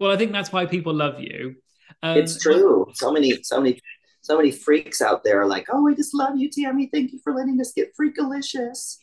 Well, 0.00 0.10
I 0.10 0.16
think 0.16 0.32
that's 0.32 0.52
why 0.52 0.66
people 0.66 0.94
love 0.94 1.20
you. 1.20 1.56
Um, 2.02 2.18
it's 2.18 2.40
true. 2.40 2.86
So 2.94 3.12
many, 3.12 3.42
so 3.42 3.60
many, 3.60 3.80
so 4.20 4.36
many 4.36 4.50
freaks 4.50 5.00
out 5.00 5.22
there 5.24 5.40
are 5.40 5.46
like, 5.46 5.66
"Oh, 5.70 5.82
we 5.82 5.94
just 5.94 6.14
love 6.14 6.36
you, 6.36 6.50
Tammie. 6.50 6.90
Thank 6.92 7.12
you 7.12 7.20
for 7.22 7.32
letting 7.34 7.60
us 7.60 7.72
get 7.72 7.92
freakalicious. 7.96 8.96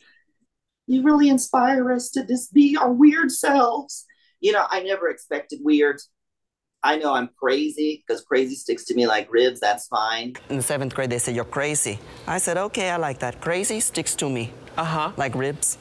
You 0.86 1.02
really 1.02 1.28
inspire 1.28 1.92
us 1.92 2.10
to 2.10 2.26
just 2.26 2.52
be 2.52 2.76
our 2.76 2.92
weird 2.92 3.32
selves." 3.32 4.06
You 4.40 4.52
know, 4.52 4.66
I 4.70 4.82
never 4.82 5.08
expected 5.08 5.60
weird. 5.62 6.00
I 6.82 6.96
know 6.96 7.12
I'm 7.12 7.28
crazy 7.38 8.02
because 8.06 8.22
crazy 8.22 8.54
sticks 8.54 8.84
to 8.86 8.94
me 8.94 9.06
like 9.06 9.30
ribs. 9.30 9.60
That's 9.60 9.86
fine. 9.86 10.34
In 10.48 10.56
the 10.56 10.62
seventh 10.62 10.94
grade, 10.94 11.10
they 11.10 11.18
said 11.18 11.34
you're 11.34 11.44
crazy. 11.44 11.98
I 12.26 12.38
said, 12.38 12.56
okay, 12.56 12.88
I 12.90 12.96
like 12.96 13.18
that. 13.18 13.40
Crazy 13.40 13.80
sticks 13.80 14.14
to 14.16 14.30
me. 14.30 14.52
Uh 14.78 14.84
huh. 14.84 15.12
Like 15.18 15.34
ribs. 15.34 15.76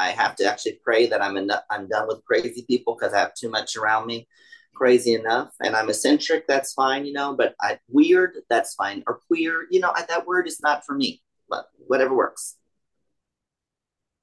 I 0.00 0.10
have 0.10 0.34
to 0.36 0.44
actually 0.44 0.80
pray 0.82 1.06
that 1.08 1.22
I'm 1.22 1.36
enough, 1.36 1.62
I'm 1.70 1.88
done 1.88 2.08
with 2.08 2.24
crazy 2.24 2.64
people 2.66 2.96
because 2.98 3.12
I 3.12 3.18
have 3.18 3.34
too 3.34 3.50
much 3.50 3.76
around 3.76 4.06
me, 4.06 4.26
crazy 4.74 5.14
enough. 5.14 5.50
And 5.60 5.76
I'm 5.76 5.90
eccentric, 5.90 6.46
that's 6.46 6.72
fine, 6.72 7.04
you 7.04 7.12
know. 7.12 7.34
But 7.36 7.54
I 7.60 7.78
weird, 7.88 8.38
that's 8.48 8.74
fine, 8.74 9.02
or 9.06 9.20
queer, 9.26 9.66
you 9.70 9.80
know. 9.80 9.92
That 10.08 10.26
word 10.26 10.48
is 10.48 10.60
not 10.62 10.84
for 10.86 10.94
me, 10.94 11.22
but 11.48 11.66
whatever 11.86 12.14
works. 12.14 12.56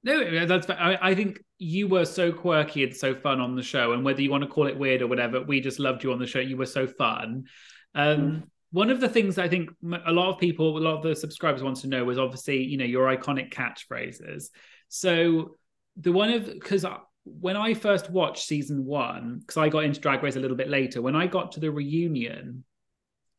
No, 0.02 0.46
that's. 0.46 0.68
I, 0.68 0.98
I 1.00 1.14
think 1.14 1.42
you 1.58 1.88
were 1.88 2.04
so 2.04 2.32
quirky 2.32 2.82
and 2.84 2.94
so 2.94 3.14
fun 3.14 3.40
on 3.40 3.54
the 3.54 3.62
show, 3.62 3.92
and 3.92 4.04
whether 4.04 4.20
you 4.20 4.30
want 4.30 4.44
to 4.44 4.50
call 4.50 4.66
it 4.66 4.78
weird 4.78 5.02
or 5.02 5.06
whatever, 5.06 5.42
we 5.42 5.60
just 5.60 5.78
loved 5.78 6.02
you 6.02 6.12
on 6.12 6.18
the 6.18 6.26
show. 6.26 6.40
You 6.40 6.56
were 6.56 6.66
so 6.66 6.86
fun. 6.86 7.44
Um, 7.94 8.18
mm-hmm 8.18 8.38
one 8.70 8.90
of 8.90 9.00
the 9.00 9.08
things 9.08 9.38
I 9.38 9.48
think 9.48 9.70
a 10.04 10.12
lot 10.12 10.30
of 10.30 10.38
people, 10.38 10.76
a 10.76 10.80
lot 10.80 10.96
of 10.96 11.02
the 11.02 11.16
subscribers 11.16 11.62
want 11.62 11.78
to 11.78 11.86
know 11.88 12.04
was 12.04 12.18
obviously, 12.18 12.62
you 12.62 12.76
know, 12.76 12.84
your 12.84 13.06
iconic 13.06 13.52
catchphrases. 13.52 14.48
So 14.88 15.56
the 15.98 16.12
one 16.12 16.30
of 16.30 16.46
because 16.46 16.84
when 17.24 17.56
I 17.56 17.74
first 17.74 18.10
watched 18.10 18.46
season 18.46 18.84
one, 18.84 19.38
because 19.40 19.56
I 19.56 19.68
got 19.68 19.84
into 19.84 20.00
Drag 20.00 20.22
Race 20.22 20.36
a 20.36 20.40
little 20.40 20.56
bit 20.56 20.68
later, 20.68 21.02
when 21.02 21.16
I 21.16 21.26
got 21.26 21.52
to 21.52 21.60
the 21.60 21.70
reunion, 21.70 22.64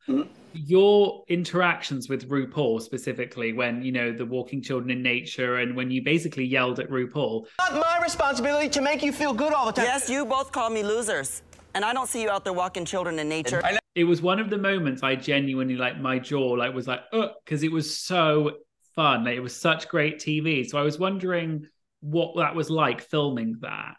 mm-hmm. 0.08 0.30
your 0.52 1.24
interactions 1.28 2.08
with 2.08 2.28
RuPaul 2.28 2.80
specifically, 2.80 3.52
when 3.52 3.82
you 3.82 3.92
know 3.92 4.12
the 4.12 4.26
walking 4.26 4.62
children 4.62 4.90
in 4.90 5.02
nature, 5.02 5.56
and 5.56 5.74
when 5.74 5.90
you 5.90 6.02
basically 6.04 6.44
yelled 6.44 6.78
at 6.78 6.88
RuPaul, 6.88 7.46
not 7.58 7.74
my 7.74 7.98
responsibility 8.02 8.68
to 8.68 8.80
make 8.80 9.02
you 9.02 9.12
feel 9.12 9.32
good 9.32 9.52
all 9.52 9.66
the 9.66 9.72
time. 9.72 9.86
Yes, 9.86 10.08
you 10.08 10.24
both 10.24 10.52
call 10.52 10.70
me 10.70 10.82
losers, 10.82 11.42
and 11.74 11.84
I 11.84 11.92
don't 11.92 12.08
see 12.08 12.22
you 12.22 12.30
out 12.30 12.44
there 12.44 12.52
walking 12.52 12.84
children 12.84 13.18
in 13.18 13.28
nature. 13.28 13.62
It 13.96 14.04
was 14.04 14.22
one 14.22 14.38
of 14.38 14.50
the 14.50 14.58
moments 14.58 15.02
I 15.02 15.16
genuinely 15.16 15.74
like 15.74 16.00
my 16.00 16.20
jaw 16.20 16.52
like 16.52 16.72
was 16.72 16.86
like, 16.86 17.00
uh, 17.12 17.28
because 17.44 17.64
it 17.64 17.72
was 17.72 17.96
so 17.96 18.52
fun. 18.94 19.24
Like 19.24 19.34
it 19.34 19.40
was 19.40 19.56
such 19.56 19.88
great 19.88 20.20
TV. 20.20 20.68
So 20.68 20.78
I 20.78 20.82
was 20.82 20.96
wondering 20.96 21.66
what 22.00 22.36
that 22.36 22.54
was 22.54 22.70
like 22.70 23.02
filming 23.02 23.56
that? 23.60 23.98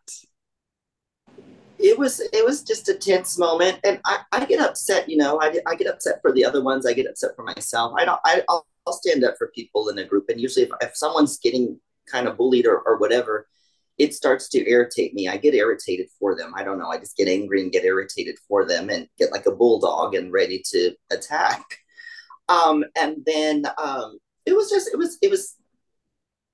It 1.80 1.98
was 1.98 2.20
it 2.20 2.46
was 2.46 2.64
just 2.64 2.90
a 2.90 2.94
tense 2.94 3.38
moment. 3.38 3.80
And 3.84 4.00
i, 4.06 4.20
I 4.32 4.46
get 4.46 4.60
upset 4.60 5.10
you 5.10 5.18
know 5.18 5.40
I, 5.42 5.60
I 5.66 5.76
get 5.76 5.88
upset 5.88 6.20
for 6.22 6.32
the 6.32 6.46
other 6.46 6.64
ones. 6.64 6.86
I 6.86 6.94
get 6.94 7.08
upset 7.08 7.32
for 7.36 7.44
myself. 7.44 7.94
I 7.98 8.06
don't 8.06 8.20
I, 8.26 8.44
I'll, 8.50 8.66
I'll 8.86 8.94
stand 8.94 9.24
up 9.24 9.36
for 9.38 9.52
people 9.56 9.90
in 9.90 9.98
a 9.98 10.06
group. 10.06 10.26
And 10.30 10.40
usually 10.40 10.66
if, 10.66 10.72
if 10.82 10.96
someone's 10.96 11.40
getting 11.40 11.80
kind 12.12 12.28
of 12.28 12.38
bullied 12.38 12.66
or, 12.66 12.80
or 12.80 12.98
whatever 12.98 13.48
it 13.98 14.16
starts 14.16 14.50
to 14.50 14.68
irritate 14.68 15.14
me. 15.14 15.28
I 15.28 15.38
get 15.38 15.54
irritated 15.54 16.08
for 16.18 16.36
them. 16.36 16.54
I 16.56 16.64
don't 16.64 16.80
know. 16.80 16.90
I 16.90 16.98
just 16.98 17.18
get 17.18 17.28
angry 17.28 17.62
and 17.62 17.72
get 17.72 17.86
irritated 17.86 18.38
for 18.48 18.66
them 18.66 18.90
and 18.90 19.08
get 19.20 19.32
like 19.32 19.46
a 19.46 19.52
bulldog 19.52 20.16
and 20.16 20.32
ready 20.32 20.64
to 20.72 20.96
attack. 21.12 21.64
Um 22.50 22.84
and 23.00 23.18
then 23.26 23.66
um 23.78 24.18
it 24.46 24.56
was 24.56 24.70
just 24.70 24.90
it 24.92 24.98
was 24.98 25.18
it 25.22 25.30
was 25.30 25.56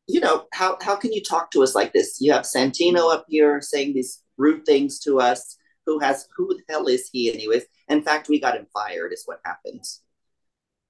you 0.07 0.19
know, 0.19 0.45
how, 0.53 0.77
how 0.81 0.95
can 0.95 1.11
you 1.11 1.21
talk 1.21 1.51
to 1.51 1.63
us 1.63 1.75
like 1.75 1.93
this? 1.93 2.19
You 2.19 2.31
have 2.31 2.43
Santino 2.43 3.13
up 3.13 3.25
here 3.27 3.61
saying 3.61 3.93
these 3.93 4.23
rude 4.37 4.65
things 4.65 4.99
to 5.01 5.19
us. 5.19 5.57
Who 5.85 5.99
has, 5.99 6.27
who 6.35 6.47
the 6.49 6.63
hell 6.69 6.87
is 6.87 7.09
he, 7.11 7.31
anyways? 7.31 7.63
In 7.87 8.01
fact, 8.01 8.27
we 8.27 8.39
got 8.39 8.57
him 8.57 8.67
fired, 8.73 9.13
is 9.13 9.23
what 9.25 9.39
happened. 9.45 9.83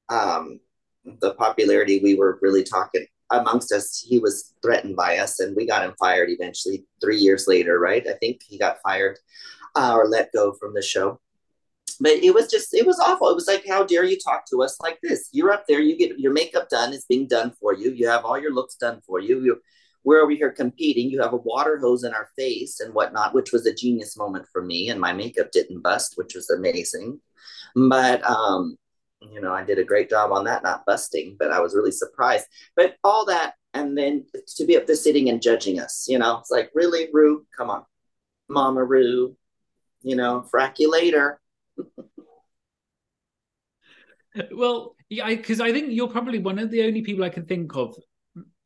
Um, 0.10 0.60
the 1.22 1.34
popularity 1.36 2.00
we 2.00 2.16
were 2.16 2.40
really 2.42 2.64
talking 2.64 3.06
amongst 3.32 3.72
us, 3.72 4.04
he 4.08 4.20
was 4.20 4.54
threatened 4.62 4.96
by 4.96 5.18
us, 5.18 5.40
and 5.40 5.56
we 5.56 5.68
got 5.68 5.84
him 5.84 5.94
fired 6.00 6.30
eventually 6.30 6.86
three 7.02 7.18
years 7.18 7.48
later, 7.48 7.80
right? 7.80 8.08
I 8.08 8.14
think 8.14 8.42
he 8.48 8.58
got 8.58 8.78
fired 8.84 9.18
uh, 9.76 9.94
or 9.96 10.08
let 10.08 10.32
go 10.34 10.54
from 10.54 10.74
the 10.74 10.82
show 10.82 11.20
but 12.00 12.12
it 12.12 12.34
was 12.34 12.50
just 12.50 12.74
it 12.74 12.86
was 12.86 13.00
awful. 13.00 13.30
It 13.30 13.36
was 13.36 13.48
like 13.48 13.66
how 13.68 13.84
dare 13.84 14.04
you 14.04 14.18
talk 14.18 14.46
to 14.50 14.62
us 14.64 14.80
like 14.82 15.00
this? 15.02 15.30
You're 15.32 15.52
up 15.52 15.66
there 15.68 15.80
you 15.80 15.98
get 15.98 16.20
your 16.20 16.34
makeup 16.34 16.70
done 16.70 16.94
it's 16.94 17.06
being 17.06 17.28
done 17.28 17.54
for 17.60 17.74
you. 17.74 17.92
You 17.92 18.08
have 18.08 18.26
all 18.26 18.40
your 18.40 18.54
looks 18.54 18.76
done 18.76 19.02
for 19.06 19.20
you. 19.20 19.44
You 19.44 19.62
we're 20.04 20.22
over 20.22 20.32
here 20.32 20.52
competing. 20.52 21.10
You 21.10 21.22
have 21.22 21.34
a 21.34 21.38
water 21.38 21.78
hose 21.78 22.04
in 22.04 22.14
our 22.14 22.30
face 22.38 22.80
and 22.80 22.94
whatnot 22.94 23.34
which 23.34 23.52
was 23.52 23.66
a 23.66 23.74
genius 23.74 24.18
moment 24.18 24.46
for 24.52 24.62
me 24.62 24.90
and 24.90 25.00
my 25.00 25.14
makeup 25.14 25.52
didn't 25.52 25.82
bust 25.82 26.14
which 26.16 26.36
was 26.36 26.50
amazing. 26.50 27.20
But 27.76 28.24
um 28.30 28.78
you 29.20 29.42
know 29.42 29.52
i 29.52 29.64
did 29.64 29.80
a 29.80 29.84
great 29.84 30.12
job 30.12 30.32
on 30.32 30.44
that 30.46 30.62
not 30.62 30.86
busting 30.86 31.36
but 31.40 31.52
i 31.52 31.60
was 31.60 31.76
really 31.76 31.92
surprised. 31.92 32.46
But 32.76 32.96
all 33.04 33.26
that 33.26 33.54
and 33.74 33.98
then 33.98 34.26
to 34.56 34.66
be 34.66 34.78
up 34.78 34.86
there 34.86 34.96
sitting 34.96 35.30
and 35.30 35.42
judging 35.42 35.80
us 35.80 36.06
you 36.08 36.20
know 36.20 36.38
it's 36.38 36.52
like 36.52 36.70
really 36.76 37.10
Ru 37.12 37.46
come 37.56 37.70
on. 37.70 37.84
Mama 38.48 38.84
Ru 38.84 39.36
you 40.04 40.16
know 40.16 40.46
frack 40.54 40.76
you 40.78 40.92
later 40.92 41.40
well, 44.52 44.96
Yeah, 45.10 45.30
because 45.30 45.62
I, 45.62 45.68
I 45.68 45.72
think 45.72 45.92
you're 45.92 46.10
probably 46.10 46.40
one 46.40 46.60
of 46.60 46.70
the 46.70 46.84
only 46.84 47.02
people 47.02 47.24
I 47.24 47.30
can 47.30 47.46
think 47.46 47.76
of 47.76 47.96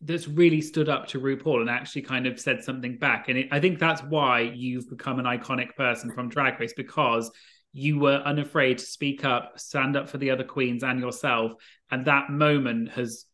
that's 0.02 0.28
really 0.28 0.62
stood 0.62 0.90
up 0.90 1.08
to 1.08 1.20
RuPaul 1.20 1.62
and 1.62 1.70
actually 1.70 2.02
kind 2.02 2.26
of 2.26 2.40
said 2.40 2.64
something 2.64 2.98
back. 2.98 3.30
And 3.30 3.38
it, 3.38 3.48
I 3.52 3.60
think 3.60 3.78
that's 3.78 4.02
why 4.02 4.42
you've 4.42 4.90
become 4.90 5.20
an 5.20 5.26
iconic 5.26 5.76
person 5.76 6.12
from 6.12 6.30
Drag 6.30 6.60
Race 6.60 6.74
because 6.76 7.30
you 7.74 8.00
were 8.00 8.16
unafraid 8.26 8.80
to 8.80 8.86
speak 8.86 9.24
up, 9.24 9.60
stand 9.60 9.96
up 9.96 10.10
for 10.10 10.18
the 10.18 10.32
other 10.32 10.44
queens 10.44 10.84
and 10.84 11.00
yourself. 11.00 11.54
And 11.92 12.06
that 12.06 12.32
moment 12.32 12.90
has 12.90 13.26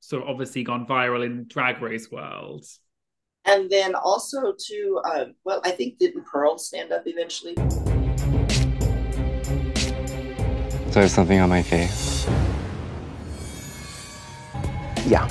sort 0.00 0.22
of 0.22 0.28
obviously 0.28 0.62
gone 0.62 0.86
viral 0.86 1.24
in 1.24 1.46
Drag 1.48 1.80
Race 1.80 2.10
world. 2.10 2.66
And 3.46 3.70
then 3.70 3.94
also 3.94 4.52
to, 4.52 5.00
uh, 5.06 5.24
well, 5.44 5.62
I 5.64 5.70
think 5.70 5.98
didn't 5.98 6.26
Pearl 6.26 6.58
stand 6.58 6.92
up 6.92 7.04
eventually? 7.06 7.54
So 10.90 10.98
I 10.98 11.02
have 11.02 11.10
something 11.12 11.38
on 11.38 11.48
my 11.48 11.62
face. 11.62 12.26
Yeah. 15.06 15.28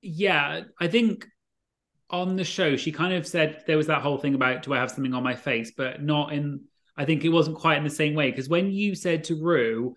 Yeah, 0.00 0.62
I 0.80 0.88
think 0.88 1.26
on 2.08 2.36
the 2.36 2.44
show 2.44 2.76
she 2.76 2.92
kind 2.92 3.12
of 3.12 3.26
said 3.26 3.62
there 3.66 3.76
was 3.76 3.88
that 3.88 4.00
whole 4.00 4.16
thing 4.16 4.34
about 4.34 4.62
do 4.62 4.72
I 4.72 4.78
have 4.78 4.90
something 4.90 5.12
on 5.12 5.22
my 5.22 5.34
face, 5.34 5.72
but 5.76 6.02
not 6.02 6.32
in. 6.32 6.62
I 6.96 7.04
think 7.04 7.24
it 7.24 7.28
wasn't 7.28 7.56
quite 7.58 7.76
in 7.76 7.84
the 7.84 7.90
same 7.90 8.14
way 8.14 8.30
because 8.30 8.48
when 8.48 8.70
you 8.70 8.94
said 8.94 9.24
to 9.24 9.34
Ru, 9.34 9.96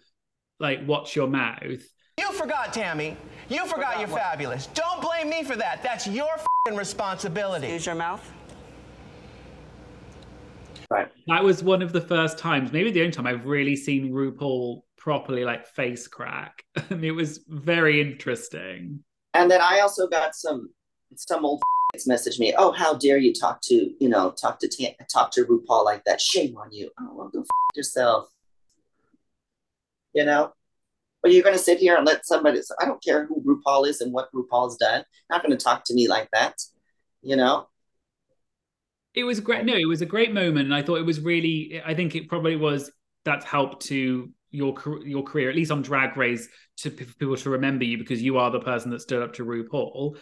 like, 0.60 0.86
"Watch 0.86 1.16
your 1.16 1.28
mouth," 1.28 1.82
You 2.18 2.32
forgot, 2.34 2.74
Tammie. 2.74 3.18
You 3.50 3.66
forgot, 3.66 4.00
you're 4.00 4.08
fabulous. 4.08 4.68
Don't 4.68 5.02
blame 5.02 5.30
me 5.30 5.44
for 5.44 5.56
that. 5.56 5.82
That's 5.82 6.08
your 6.08 6.30
fing 6.68 6.78
responsibility. 6.78 7.68
Use 7.68 7.86
your 7.86 7.96
mouth. 7.96 8.32
Right. 10.94 11.12
that 11.28 11.44
was 11.44 11.64
one 11.64 11.82
of 11.82 11.92
the 11.92 12.02
first 12.02 12.38
times, 12.38 12.72
maybe 12.72 12.92
the 12.92 13.02
only 13.02 13.12
time 13.12 13.26
I've 13.26 13.46
really 13.46 13.76
seen 13.76 14.12
RuPaul 14.12 14.84
properly 14.96 15.44
like 15.44 15.66
face 15.66 16.08
crack, 16.08 16.64
and 16.90 17.04
it 17.04 17.12
was 17.12 17.40
very 17.48 18.00
interesting. 18.00 19.04
And 19.34 19.50
then 19.50 19.60
I 19.60 19.80
also 19.80 20.08
got 20.08 20.36
some 20.36 20.70
some 21.16 21.46
old 21.46 21.64
message 22.06 22.38
me. 22.38 22.54
Oh, 22.56 22.72
how 22.72 22.94
dare 22.94 23.18
you 23.18 23.34
talk 23.34 23.60
to 23.64 23.76
you 24.00 24.08
know 24.08 24.32
talk 24.32 24.60
to 24.60 24.96
talk 25.12 25.32
to 25.32 25.46
RuPaul 25.46 25.84
like 25.84 26.04
that? 26.04 26.22
Shame 26.22 26.56
on 26.58 26.72
you. 26.72 26.92
Oh, 27.00 27.16
well, 27.16 27.30
go 27.30 27.40
f- 27.72 27.76
yourself. 27.76 28.30
You 30.14 30.26
know, 30.26 30.54
but 31.24 31.32
you're 31.32 31.42
going 31.42 31.58
to 31.58 31.64
sit 31.64 31.80
here 31.80 31.96
and 31.96 32.06
let 32.06 32.24
somebody. 32.24 32.62
I 32.80 32.86
don't 32.86 33.04
care 33.04 33.26
who 33.26 33.42
RuPaul 33.42 33.88
is 33.88 34.00
and 34.00 34.14
what 34.14 34.32
RuPaul's 34.32 34.78
done. 34.78 35.04
Not 35.32 35.42
going 35.42 35.58
to 35.58 35.64
talk 35.64 35.86
to 35.86 35.96
me 35.96 36.08
like 36.08 36.30
that. 36.34 36.62
You 37.24 37.36
know. 37.36 37.68
It 39.16 39.24
was 39.24 39.40
great. 39.40 39.66
No, 39.66 39.76
it 39.76 39.88
was 39.88 40.02
a 40.02 40.08
great 40.08 40.34
moment, 40.34 40.66
and 40.66 40.74
I 40.74 40.82
thought 40.82 40.98
it 40.98 41.06
was 41.06 41.20
really. 41.20 41.82
I 41.86 41.94
think 41.94 42.16
it 42.16 42.28
probably 42.28 42.56
was 42.56 42.92
that's 43.26 43.46
helped 43.46 43.86
to 43.88 44.30
your 44.52 44.76
your 45.06 45.24
career, 45.24 45.50
at 45.50 45.56
least 45.56 45.72
on 45.72 45.82
Drag 45.82 46.18
Race, 46.18 46.48
to 46.78 46.90
people 46.90 47.38
to 47.38 47.50
remember 47.50 47.86
you 47.86 47.98
because 47.98 48.22
you 48.22 48.38
are 48.38 48.50
the 48.52 48.60
person 48.60 48.92
that 48.92 49.02
stood 49.02 49.22
up 49.22 49.34
to 49.34 49.46
RuPaul. 49.46 50.18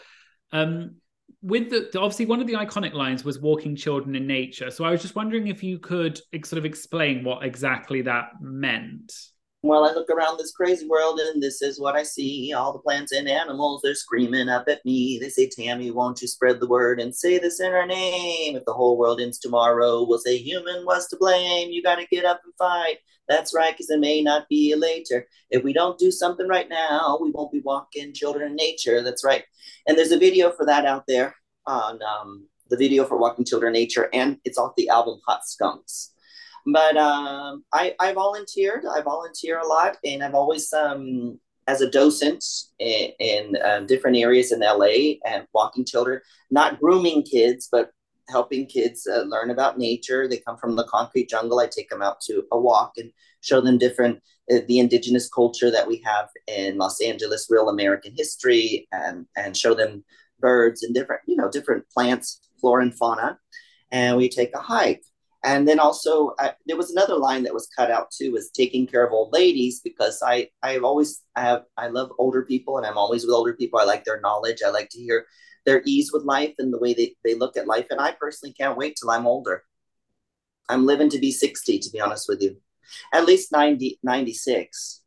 Um, 0.51 0.95
with 1.41 1.69
the 1.69 1.99
obviously 1.99 2.25
one 2.25 2.41
of 2.41 2.47
the 2.47 2.53
iconic 2.53 2.93
lines 2.93 3.23
was 3.23 3.39
"walking 3.39 3.75
children 3.75 4.15
in 4.15 4.27
nature," 4.27 4.71
so 4.71 4.83
I 4.83 4.91
was 4.91 5.01
just 5.01 5.15
wondering 5.15 5.47
if 5.47 5.63
you 5.63 5.79
could 5.79 6.19
sort 6.43 6.57
of 6.57 6.65
explain 6.65 7.23
what 7.23 7.45
exactly 7.45 8.01
that 8.03 8.25
meant. 8.41 9.13
Well, 9.63 9.85
I 9.85 9.93
look 9.93 10.09
around 10.09 10.37
this 10.37 10.51
crazy 10.51 10.87
world 10.87 11.19
and 11.19 11.41
this 11.41 11.61
is 11.61 11.79
what 11.79 11.95
I 11.95 12.01
see. 12.01 12.51
All 12.51 12.73
the 12.73 12.79
plants 12.79 13.11
and 13.11 13.29
animals, 13.29 13.81
they're 13.83 13.93
screaming 13.93 14.49
up 14.49 14.65
at 14.67 14.83
me. 14.85 15.19
They 15.19 15.29
say, 15.29 15.47
Tammie, 15.49 15.91
won't 15.91 16.19
you 16.19 16.27
spread 16.27 16.59
the 16.59 16.67
word 16.67 16.99
and 16.99 17.15
say 17.15 17.37
this 17.37 17.59
in 17.59 17.71
our 17.71 17.85
name? 17.85 18.55
If 18.55 18.65
the 18.65 18.73
whole 18.73 18.97
world 18.97 19.21
ends 19.21 19.37
tomorrow, 19.37 20.03
we'll 20.03 20.17
say 20.17 20.37
human 20.37 20.83
was 20.83 21.07
to 21.09 21.17
blame. 21.17 21.69
You 21.69 21.83
got 21.83 21.97
to 21.97 22.07
get 22.07 22.25
up 22.25 22.41
and 22.43 22.53
fight. 22.57 22.97
That's 23.27 23.53
right, 23.53 23.71
because 23.71 23.91
it 23.91 23.99
may 23.99 24.21
not 24.21 24.49
be 24.49 24.73
later. 24.75 25.27
If 25.51 25.63
we 25.63 25.73
don't 25.73 25.99
do 25.99 26.09
something 26.09 26.47
right 26.47 26.67
now, 26.67 27.19
we 27.21 27.29
won't 27.29 27.51
be 27.51 27.61
walking 27.63 28.13
children 28.13 28.49
in 28.49 28.55
nature. 28.55 29.03
That's 29.03 29.23
right. 29.23 29.43
And 29.87 29.95
there's 29.95 30.11
a 30.11 30.17
video 30.17 30.51
for 30.51 30.65
that 30.65 30.85
out 30.85 31.03
there 31.07 31.35
on 31.67 31.99
um, 32.01 32.47
the 32.69 32.77
video 32.77 33.05
for 33.05 33.17
Walking 33.17 33.45
Children 33.45 33.75
in 33.75 33.81
Nature, 33.81 34.09
and 34.11 34.37
it's 34.43 34.57
off 34.57 34.73
the 34.75 34.89
album 34.89 35.19
Hot 35.27 35.45
Skunks. 35.45 36.10
But 36.65 36.97
um, 36.97 37.63
I, 37.73 37.95
I 37.99 38.13
volunteered. 38.13 38.85
I 38.85 39.01
volunteer 39.01 39.59
a 39.59 39.67
lot, 39.67 39.97
and 40.03 40.23
I've 40.23 40.35
always, 40.35 40.71
um, 40.73 41.39
as 41.67 41.81
a 41.81 41.89
docent 41.89 42.43
in, 42.79 43.11
in 43.19 43.57
uh, 43.63 43.81
different 43.81 44.17
areas 44.17 44.51
in 44.51 44.59
LA 44.59 45.19
and 45.25 45.45
walking 45.53 45.85
children, 45.85 46.21
not 46.49 46.79
grooming 46.79 47.23
kids, 47.23 47.67
but 47.71 47.91
helping 48.29 48.65
kids 48.65 49.07
uh, 49.07 49.21
learn 49.21 49.49
about 49.49 49.77
nature. 49.77 50.27
They 50.27 50.37
come 50.37 50.57
from 50.57 50.75
the 50.75 50.85
concrete 50.85 51.29
jungle. 51.29 51.59
I 51.59 51.67
take 51.67 51.89
them 51.89 52.01
out 52.01 52.21
to 52.21 52.43
a 52.51 52.59
walk 52.59 52.93
and 52.97 53.11
show 53.41 53.61
them 53.61 53.77
different 53.77 54.19
uh, 54.51 54.59
the 54.67 54.79
indigenous 54.79 55.29
culture 55.29 55.69
that 55.69 55.87
we 55.87 56.01
have 56.05 56.29
in 56.47 56.77
Los 56.77 57.01
Angeles, 57.01 57.47
real 57.49 57.69
American 57.69 58.13
history, 58.15 58.87
and 58.91 59.25
and 59.35 59.55
show 59.55 59.73
them 59.73 60.03
birds 60.39 60.83
and 60.83 60.95
different 60.95 61.21
you 61.27 61.35
know 61.35 61.49
different 61.49 61.87
plants, 61.89 62.41
flora 62.59 62.83
and 62.83 62.95
fauna. 62.95 63.37
And 63.91 64.17
we 64.17 64.29
take 64.29 64.55
a 64.55 64.61
hike. 64.61 65.03
And 65.43 65.67
then 65.67 65.79
also 65.79 66.33
I, 66.39 66.53
there 66.67 66.77
was 66.77 66.91
another 66.91 67.15
line 67.15 67.43
that 67.43 67.53
was 67.53 67.67
cut 67.75 67.89
out 67.89 68.11
too, 68.11 68.31
was 68.31 68.51
taking 68.51 68.85
care 68.85 69.05
of 69.05 69.11
old 69.11 69.33
ladies 69.33 69.81
because 69.81 70.21
I 70.23 70.49
I've 70.61 70.83
always 70.83 71.23
I 71.35 71.41
have 71.41 71.63
I 71.77 71.87
love 71.87 72.11
older 72.19 72.43
people 72.43 72.77
and 72.77 72.85
I'm 72.85 72.97
always 72.97 73.23
with 73.23 73.33
older 73.33 73.53
people. 73.53 73.79
I 73.79 73.85
like 73.85 74.03
their 74.03 74.21
knowledge. 74.21 74.59
I 74.65 74.69
like 74.69 74.89
to 74.89 74.99
hear 74.99 75.25
their 75.65 75.81
ease 75.85 76.11
with 76.13 76.23
life 76.23 76.53
and 76.59 76.73
the 76.73 76.79
way 76.79 76.93
they, 76.93 77.15
they 77.23 77.35
look 77.35 77.57
at 77.57 77.67
life. 77.67 77.87
And 77.89 77.99
I 77.99 78.11
personally 78.11 78.53
can't 78.53 78.77
wait 78.77 78.97
till 78.99 79.11
I'm 79.11 79.27
older. 79.27 79.63
I'm 80.69 80.85
living 80.85 81.09
to 81.09 81.19
be 81.19 81.31
60, 81.31 81.79
to 81.79 81.89
be 81.91 81.99
honest 81.99 82.27
with 82.27 82.41
you. 82.41 82.57
At 83.13 83.25
least 83.25 83.51
90, 83.51 83.99
96. 84.03 85.01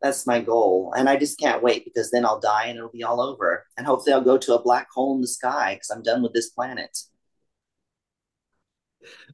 That's 0.00 0.26
my 0.26 0.40
goal. 0.40 0.92
And 0.96 1.08
I 1.08 1.16
just 1.16 1.38
can't 1.38 1.62
wait 1.62 1.84
because 1.84 2.10
then 2.10 2.24
I'll 2.24 2.40
die 2.40 2.66
and 2.66 2.78
it'll 2.78 2.90
be 2.90 3.02
all 3.02 3.20
over. 3.20 3.66
And 3.76 3.86
hopefully 3.86 4.12
I'll 4.12 4.20
go 4.20 4.38
to 4.38 4.54
a 4.54 4.62
black 4.62 4.88
hole 4.92 5.14
in 5.14 5.20
the 5.20 5.26
sky 5.26 5.74
because 5.74 5.90
I'm 5.90 6.02
done 6.02 6.22
with 6.22 6.32
this 6.32 6.50
planet. 6.50 6.96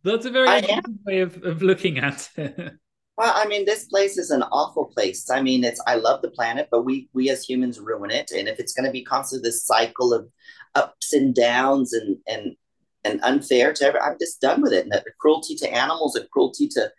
That's 0.03 0.27
a 0.27 0.31
very 0.31 0.48
interesting 0.57 0.98
way 1.05 1.20
of, 1.20 1.42
of 1.42 1.62
looking 1.62 1.98
at 1.98 2.31
it. 2.37 2.74
Well, 3.16 3.33
I 3.33 3.46
mean, 3.46 3.64
this 3.64 3.85
place 3.85 4.18
is 4.18 4.31
an 4.31 4.42
awful 4.42 4.87
place. 4.87 5.31
I 5.31 5.40
mean, 5.40 5.62
it's 5.62 5.81
I 5.87 5.94
love 5.94 6.20
the 6.20 6.31
planet, 6.31 6.66
but 6.70 6.83
we 6.83 7.09
we 7.12 7.31
as 7.31 7.44
humans 7.44 7.79
ruin 7.79 8.11
it. 8.11 8.33
And 8.33 8.48
if 8.48 8.59
it's 8.59 8.72
going 8.72 8.87
to 8.87 8.92
be 8.92 9.05
constantly 9.05 9.48
this 9.48 9.64
cycle 9.64 10.12
of 10.12 10.29
ups 10.74 11.12
and 11.12 11.33
downs 11.33 11.92
and 11.92 12.18
and 12.27 12.57
and 13.05 13.20
unfair 13.22 13.72
to 13.72 13.85
every, 13.85 14.00
I'm 14.00 14.16
just 14.18 14.40
done 14.40 14.62
with 14.62 14.72
it. 14.72 14.83
And 14.83 14.92
the 14.92 15.05
cruelty 15.20 15.55
to 15.57 15.72
animals 15.72 16.16
and 16.16 16.29
cruelty 16.31 16.66
to 16.70 16.90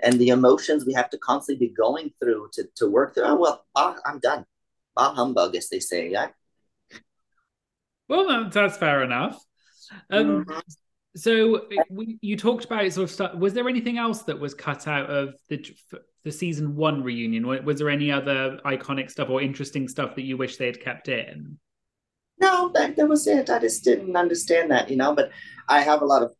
and 0.00 0.18
the 0.18 0.30
emotions 0.30 0.84
we 0.84 0.94
have 0.94 1.10
to 1.10 1.18
constantly 1.18 1.68
be 1.68 1.72
going 1.72 2.12
through 2.20 2.48
to 2.54 2.64
to 2.76 2.88
work 2.90 3.14
through. 3.14 3.24
Oh, 3.26 3.36
well, 3.36 3.64
I'm 3.76 4.18
done. 4.18 4.46
Bah 4.96 5.14
humbug, 5.14 5.54
as 5.54 5.68
they 5.68 5.78
say. 5.78 6.10
Yeah. 6.10 6.28
Well, 8.08 8.50
that's 8.50 8.76
fair 8.76 9.04
enough. 9.04 9.40
Um, 10.10 10.44
Mhm. 10.44 10.62
So 11.16 11.66
we, 11.90 12.18
you 12.20 12.36
talked 12.36 12.64
about 12.64 12.90
sort 12.92 13.04
of 13.04 13.10
stuff. 13.10 13.34
Was 13.34 13.52
there 13.52 13.68
anything 13.68 13.98
else 13.98 14.22
that 14.22 14.38
was 14.38 14.54
cut 14.54 14.86
out 14.86 15.10
of 15.10 15.34
the 15.48 15.64
the 16.22 16.30
season 16.30 16.76
one 16.76 17.02
reunion? 17.02 17.46
Was 17.64 17.78
there 17.78 17.90
any 17.90 18.12
other 18.12 18.58
iconic 18.64 19.10
stuff 19.10 19.30
or 19.30 19.40
interesting 19.42 19.88
stuff 19.88 20.14
that 20.14 20.22
you 20.22 20.36
wish 20.36 20.56
they 20.56 20.66
had 20.66 20.80
kept 20.80 21.08
in? 21.08 21.58
No, 22.40 22.70
that, 22.74 22.96
that 22.96 23.08
was 23.08 23.26
it. 23.26 23.50
I 23.50 23.58
just 23.58 23.84
didn't 23.84 24.16
understand 24.16 24.70
that, 24.70 24.88
you 24.90 24.96
know. 24.96 25.14
But 25.14 25.30
I 25.68 25.80
have 25.80 26.02
a 26.02 26.06
lot 26.06 26.22
of 26.22 26.34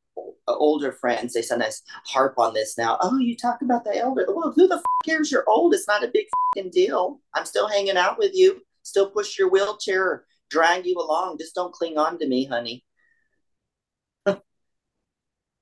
older 0.47 0.93
friends. 0.93 1.33
They 1.33 1.43
sometimes 1.43 1.83
harp 2.07 2.39
on 2.39 2.55
this 2.55 2.79
now. 2.79 2.99
Oh, 3.01 3.19
you 3.19 3.37
talk 3.37 3.63
about 3.63 3.85
the 3.85 3.97
elder. 3.97 4.27
Well, 4.29 4.53
who 4.55 4.69
the 4.69 4.77
f- 4.77 4.83
cares? 5.05 5.31
You're 5.33 5.49
old. 5.49 5.75
It's 5.75 5.89
not 5.89 6.05
a 6.05 6.11
big 6.13 6.27
fucking 6.55 6.71
deal. 6.71 7.21
I'm 7.35 7.45
still 7.45 7.69
hanging 7.69 7.97
out 7.97 8.19
with 8.19 8.33
you. 8.35 8.61
Still 8.83 9.11
push 9.11 9.39
your 9.39 9.51
wheelchair, 9.51 10.05
or 10.05 10.27
drag 10.49 10.87
you 10.87 10.97
along. 10.97 11.39
Just 11.39 11.55
don't 11.55 11.73
cling 11.73 11.99
on 11.99 12.19
to 12.19 12.29
me, 12.29 12.45
honey. 12.45 12.85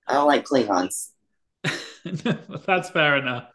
I 0.09 0.15
don't 0.15 0.27
like 0.27 0.45
Klingons. 0.45 1.11
that's 2.67 2.91
fair 2.91 3.17
enough. 3.17 3.49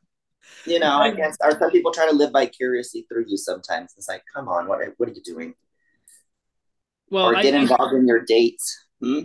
You 0.66 0.80
know, 0.80 0.98
I 0.98 1.12
guess, 1.12 1.38
or 1.44 1.58
some 1.58 1.72
people 1.72 1.92
try 1.92 2.10
to 2.10 2.16
live 2.16 2.32
vicariously 2.32 3.06
through 3.10 3.26
you 3.28 3.38
sometimes. 3.38 3.94
It's 3.98 4.08
like, 4.08 4.24
come 4.34 4.48
on, 4.48 4.68
what 4.68 4.80
are, 4.80 4.94
what 4.98 5.10
are 5.10 5.14
you 5.14 5.22
doing? 5.22 5.56
Well, 7.10 7.26
or 7.26 7.36
I 7.36 7.44
get 7.44 7.52
think, 7.52 7.70
involved 7.70 7.96
in 7.96 8.08
your 8.08 8.22
dates. 8.22 8.86
Hmm? 9.02 9.20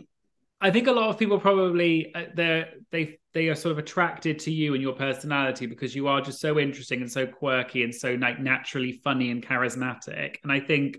I 0.61 0.71
think 0.71 0.89
a 0.89 0.93
lot 0.93 1.09
of 1.11 1.19
people 1.19 1.39
probably 1.39 2.13
uh, 2.15 2.25
they 2.35 2.67
they 2.91 3.19
they 3.33 3.49
are 3.49 3.55
sort 3.55 3.73
of 3.73 3.79
attracted 3.79 4.41
to 4.41 4.51
you 4.51 4.75
and 4.75 4.83
your 4.83 4.95
personality 4.95 5.67
because 5.67 5.95
you 5.95 6.09
are 6.09 6.21
just 6.21 6.41
so 6.41 6.59
interesting 6.59 7.01
and 7.01 7.11
so 7.11 7.27
quirky 7.27 7.85
and 7.85 7.95
so 7.95 8.15
like 8.15 8.41
naturally 8.41 8.93
funny 9.05 9.31
and 9.31 9.47
charismatic. 9.47 10.37
And 10.43 10.51
I 10.51 10.59
think 10.59 10.99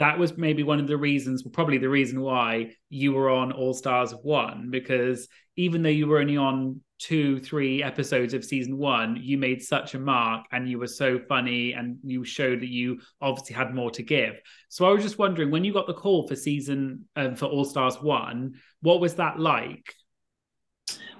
that 0.00 0.18
was 0.18 0.36
maybe 0.38 0.62
one 0.62 0.80
of 0.80 0.88
the 0.88 0.96
reasons, 0.96 1.42
probably 1.42 1.76
the 1.76 1.88
reason 1.88 2.22
why 2.22 2.72
you 2.88 3.12
were 3.12 3.28
on 3.28 3.52
All 3.52 3.74
Stars 3.74 4.12
One, 4.22 4.70
because 4.70 5.28
even 5.56 5.82
though 5.82 5.90
you 5.90 6.06
were 6.06 6.20
only 6.20 6.38
on 6.38 6.80
two, 6.98 7.38
three 7.40 7.82
episodes 7.82 8.32
of 8.32 8.42
season 8.42 8.78
one, 8.78 9.18
you 9.20 9.36
made 9.36 9.62
such 9.62 9.94
a 9.94 9.98
mark 9.98 10.46
and 10.52 10.66
you 10.66 10.78
were 10.78 10.86
so 10.86 11.18
funny 11.28 11.72
and 11.72 11.98
you 12.02 12.24
showed 12.24 12.60
that 12.60 12.70
you 12.70 12.98
obviously 13.20 13.54
had 13.54 13.74
more 13.74 13.90
to 13.90 14.02
give. 14.02 14.40
So 14.70 14.86
I 14.86 14.90
was 14.90 15.02
just 15.02 15.18
wondering 15.18 15.50
when 15.50 15.64
you 15.64 15.72
got 15.74 15.86
the 15.86 15.92
call 15.92 16.26
for 16.26 16.34
season 16.34 17.06
um, 17.16 17.36
for 17.36 17.44
All 17.44 17.66
Stars 17.66 18.00
One, 18.00 18.54
what 18.80 19.00
was 19.00 19.16
that 19.16 19.38
like? 19.38 19.94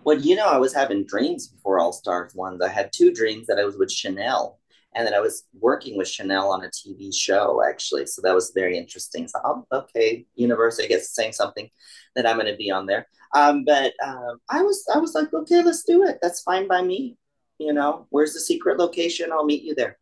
Well, 0.04 0.18
you 0.18 0.36
know, 0.36 0.46
I 0.46 0.56
was 0.56 0.72
having 0.72 1.04
dreams 1.04 1.48
before 1.48 1.80
All 1.80 1.92
Stars 1.92 2.32
One. 2.34 2.58
I 2.62 2.68
had 2.68 2.92
two 2.94 3.12
dreams 3.12 3.46
that 3.48 3.58
I 3.58 3.64
was 3.64 3.76
with 3.76 3.92
Chanel, 3.92 4.58
and 4.94 5.06
then 5.06 5.14
I 5.14 5.20
was 5.20 5.44
working 5.58 5.96
with 5.96 6.08
Chanel 6.08 6.50
on 6.50 6.64
a 6.64 6.68
TV 6.68 7.14
show 7.14 7.62
actually. 7.68 8.06
So 8.06 8.22
that 8.22 8.34
was 8.34 8.52
very 8.54 8.76
interesting. 8.76 9.28
So 9.28 9.38
oh, 9.44 9.66
okay, 9.72 10.26
Universal, 10.34 10.84
I 10.84 10.88
guess 10.88 11.14
saying 11.14 11.32
something 11.32 11.68
that 12.16 12.26
I'm 12.26 12.36
going 12.36 12.50
to 12.50 12.56
be 12.56 12.70
on 12.70 12.86
there. 12.86 13.06
Um, 13.34 13.64
but 13.64 13.92
um, 14.04 14.40
I 14.48 14.62
was 14.62 14.84
I 14.92 14.98
was 14.98 15.14
like, 15.14 15.32
okay, 15.32 15.62
let's 15.62 15.84
do 15.84 16.04
it. 16.04 16.18
That's 16.20 16.42
fine 16.42 16.66
by 16.66 16.82
me. 16.82 17.16
You 17.58 17.72
know, 17.72 18.06
where's 18.10 18.32
the 18.32 18.40
secret 18.40 18.78
location? 18.78 19.30
I'll 19.32 19.44
meet 19.44 19.62
you 19.62 19.74
there. 19.74 19.98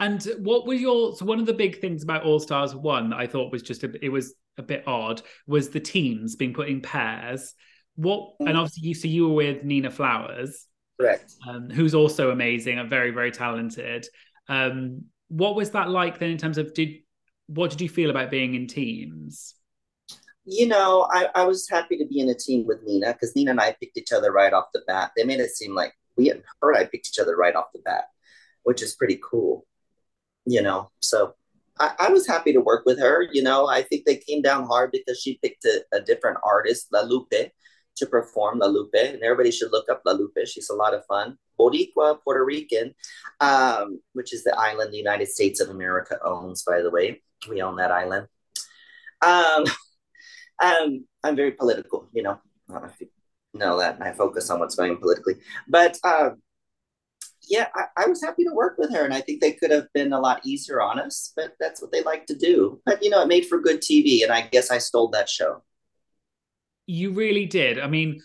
And 0.00 0.20
what 0.38 0.66
were 0.66 0.74
your 0.74 1.14
so 1.14 1.24
one 1.24 1.38
of 1.38 1.46
the 1.46 1.54
big 1.54 1.80
things 1.80 2.02
about 2.02 2.24
All 2.24 2.40
Stars 2.40 2.74
One 2.74 3.10
that 3.10 3.20
I 3.20 3.28
thought 3.28 3.52
was 3.52 3.62
just 3.62 3.84
a, 3.84 4.04
it 4.04 4.08
was 4.08 4.34
a 4.58 4.62
bit 4.62 4.82
odd 4.86 5.22
was 5.46 5.68
the 5.68 5.80
teams 5.80 6.34
being 6.34 6.54
put 6.54 6.68
in 6.68 6.80
pairs. 6.80 7.54
What 7.94 8.34
and 8.40 8.56
obviously 8.56 8.88
you 8.88 8.94
so 8.94 9.06
you 9.06 9.28
were 9.28 9.34
with 9.34 9.62
Nina 9.62 9.90
Flowers, 9.92 10.66
correct? 11.02 11.34
Um, 11.48 11.70
who's 11.70 11.94
also 11.94 12.30
amazing 12.30 12.78
and 12.78 12.88
very 12.88 13.10
very 13.10 13.30
talented. 13.30 14.06
Um, 14.48 15.04
what 15.28 15.54
was 15.54 15.70
that 15.70 15.88
like 15.90 16.18
then 16.18 16.30
in 16.30 16.38
terms 16.38 16.58
of 16.58 16.74
did 16.74 16.98
what 17.46 17.70
did 17.70 17.80
you 17.80 17.88
feel 17.88 18.10
about 18.10 18.30
being 18.30 18.54
in 18.54 18.66
teams? 18.66 19.54
You 20.44 20.66
know, 20.66 21.06
I, 21.10 21.28
I 21.34 21.44
was 21.44 21.68
happy 21.68 21.96
to 21.98 22.06
be 22.06 22.18
in 22.18 22.28
a 22.28 22.34
team 22.34 22.66
with 22.66 22.82
Nina 22.82 23.12
because 23.12 23.34
Nina 23.36 23.52
and 23.52 23.60
I 23.60 23.76
picked 23.78 23.96
each 23.96 24.12
other 24.12 24.32
right 24.32 24.52
off 24.52 24.66
the 24.74 24.82
bat. 24.86 25.12
They 25.16 25.24
made 25.24 25.40
it 25.40 25.50
seem 25.50 25.74
like 25.74 25.92
we 26.16 26.30
and 26.30 26.42
her 26.60 26.72
and 26.72 26.78
I 26.78 26.84
picked 26.84 27.08
each 27.08 27.18
other 27.20 27.36
right 27.36 27.54
off 27.54 27.72
the 27.72 27.80
bat, 27.84 28.04
which 28.64 28.82
is 28.82 28.94
pretty 28.94 29.20
cool. 29.22 29.66
You 30.44 30.62
know, 30.62 30.90
so 30.98 31.34
I, 31.78 31.92
I, 32.00 32.08
was 32.08 32.26
happy 32.26 32.52
to 32.52 32.60
work 32.60 32.84
with 32.84 32.98
her. 32.98 33.22
You 33.32 33.44
know, 33.44 33.68
I 33.68 33.82
think 33.82 34.04
they 34.04 34.16
came 34.16 34.42
down 34.42 34.66
hard 34.66 34.90
because 34.90 35.20
she 35.20 35.38
picked 35.40 35.64
a, 35.64 35.84
a 35.92 36.00
different 36.00 36.38
artist, 36.42 36.88
La 36.92 37.02
Lupe, 37.02 37.52
to 37.96 38.06
perform 38.06 38.58
La 38.58 38.66
Lupe, 38.66 38.94
and 38.94 39.22
everybody 39.22 39.50
should 39.50 39.72
look 39.72 39.88
up 39.90 40.02
La 40.04 40.12
Lupe. 40.12 40.46
She's 40.46 40.70
a 40.70 40.74
lot 40.74 40.94
of 40.94 41.04
fun. 41.06 41.36
Boricua, 41.58 42.18
Puerto 42.22 42.44
Rican, 42.44 42.94
um, 43.40 44.00
which 44.14 44.32
is 44.32 44.44
the 44.44 44.56
island 44.58 44.92
the 44.92 44.98
United 44.98 45.28
States 45.28 45.60
of 45.60 45.68
America 45.68 46.18
owns, 46.24 46.62
by 46.62 46.80
the 46.80 46.90
way. 46.90 47.22
We 47.48 47.62
own 47.62 47.76
that 47.76 47.90
island. 47.90 48.28
Um, 49.20 49.64
um, 50.62 51.04
I'm 51.22 51.36
very 51.36 51.52
political, 51.52 52.08
you 52.12 52.22
know. 52.22 52.40
I 52.68 52.72
don't 52.72 52.82
know 52.82 52.88
if 52.88 53.00
you 53.00 53.08
know 53.54 53.78
that, 53.78 54.00
I 54.00 54.12
focus 54.12 54.50
on 54.50 54.60
what's 54.60 54.74
going 54.74 54.96
politically. 54.96 55.36
But 55.68 55.98
um, 56.04 56.42
yeah, 57.48 57.66
I, 57.74 58.04
I, 58.04 58.06
was 58.06 58.22
happy 58.22 58.44
to 58.44 58.54
work 58.54 58.76
with 58.78 58.92
her, 58.92 59.04
and 59.04 59.12
I 59.12 59.20
think 59.20 59.40
they 59.40 59.52
could 59.52 59.70
have 59.70 59.92
been 59.92 60.12
a 60.12 60.20
lot 60.20 60.40
easier 60.44 60.80
on 60.80 60.98
us, 60.98 61.32
but 61.36 61.54
that's 61.60 61.82
what 61.82 61.92
they 61.92 62.02
like 62.02 62.26
to 62.26 62.34
do. 62.34 62.80
But 62.86 63.02
you 63.02 63.10
know, 63.10 63.22
it 63.22 63.28
made 63.28 63.46
for 63.46 63.60
good 63.60 63.80
TV, 63.80 64.22
and 64.22 64.32
I 64.32 64.42
guess 64.42 64.70
I 64.70 64.78
stole 64.78 65.08
that 65.08 65.28
show. 65.28 65.62
You 66.86 67.12
really 67.12 67.46
did. 67.46 67.78
I 67.78 67.86
mean, 67.86 68.20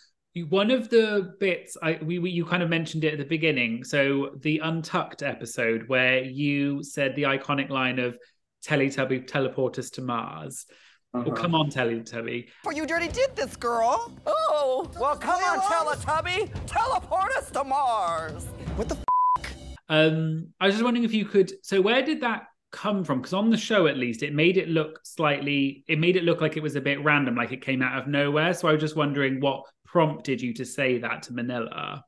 one 0.50 0.72
of 0.72 0.89
the 0.89 1.34
bits 1.39 1.78
I 1.82 2.00
we, 2.02 2.20
we, 2.20 2.30
you 2.30 2.46
kind 2.46 2.63
of 2.63 2.70
mentioned 2.70 3.04
it 3.04 3.13
at 3.13 3.20
the 3.20 3.26
beginning. 3.26 3.84
So 3.84 4.32
the 4.41 4.60
Untucked 4.60 5.24
episode 5.24 5.88
where 5.88 6.24
you 6.24 6.84
said 6.84 7.15
the 7.15 7.24
iconic 7.24 7.70
line 7.70 8.00
of 8.00 8.17
Teletubby 8.65 9.28
teleport 9.28 9.80
us 9.80 9.89
to 9.91 10.02
Mars. 10.02 10.65
Uh-huh. 11.13 11.24
Well, 11.28 11.36
come 11.36 11.56
on, 11.56 11.70
Teletubby. 11.70 12.50
For 12.63 12.74
you 12.74 12.86
dirty 12.86 13.08
did 13.08 13.36
this, 13.36 13.56
girl. 13.56 14.13
Oh, 14.26 14.91
well, 15.00 15.15
come 15.15 15.41
on, 15.41 15.60
Teletubby. 15.62 16.52
Teleport 16.67 17.32
us 17.38 17.50
to 17.52 17.63
Mars. 17.63 18.46
What 18.76 18.89
the 18.89 18.96
f- 18.96 19.54
Um, 19.89 20.54
I 20.60 20.65
was 20.65 20.76
just 20.76 20.84
wondering 20.84 21.06
if 21.06 21.13
you 21.13 21.26
could. 21.26 21.54
So, 21.63 21.82
where 21.82 22.04
did 22.04 22.22
that 22.22 22.48
come 22.71 23.03
from? 23.03 23.19
Because 23.19 23.34
on 23.34 23.49
the 23.49 23.58
show, 23.58 23.88
at 23.88 23.97
least, 23.97 24.23
it 24.23 24.34
made 24.34 24.58
it 24.58 24.69
look 24.69 24.99
slightly. 25.03 25.84
It 25.88 25.99
made 25.99 26.15
it 26.15 26.23
look 26.23 26.41
like 26.41 26.58
it 26.58 26.63
was 26.63 26.75
a 26.75 26.82
bit 26.82 27.03
random, 27.03 27.36
like 27.36 27.51
it 27.51 27.62
came 27.62 27.82
out 27.82 27.97
of 27.97 28.08
nowhere. 28.08 28.53
So, 28.53 28.67
I 28.67 28.73
was 28.73 28.82
just 28.82 28.95
wondering 28.95 29.39
what 29.39 29.63
prompted 29.86 30.41
you 30.41 30.53
to 30.53 30.65
say 30.65 30.97
that 30.99 31.23
to 31.23 31.34
Manila. 31.34 32.03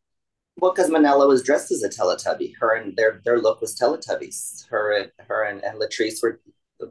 Well, 0.58 0.74
because 0.74 0.90
Manila 0.90 1.28
was 1.28 1.44
dressed 1.44 1.72
as 1.72 1.84
a 1.84 1.90
Teletubby. 1.90 2.54
Her 2.60 2.76
and 2.76 2.96
their 2.98 3.22
their 3.24 3.40
look 3.40 3.62
was 3.62 3.78
Teletubbies. 3.78 4.68
Her 4.70 5.02
and 5.02 5.12
her 5.28 5.44
and, 5.46 5.64
and 5.64 5.80
Latrice 5.80 6.22
were 6.22 6.42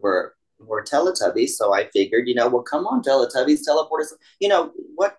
were 0.00 0.35
were 0.59 0.83
Teletubbies. 0.83 1.50
So 1.50 1.74
I 1.74 1.88
figured, 1.92 2.28
you 2.28 2.35
know, 2.35 2.48
well, 2.48 2.62
come 2.62 2.87
on, 2.87 3.02
Teletubbies, 3.02 3.64
teleport 3.64 4.02
us. 4.02 4.14
You 4.40 4.48
know 4.48 4.72
what? 4.94 5.18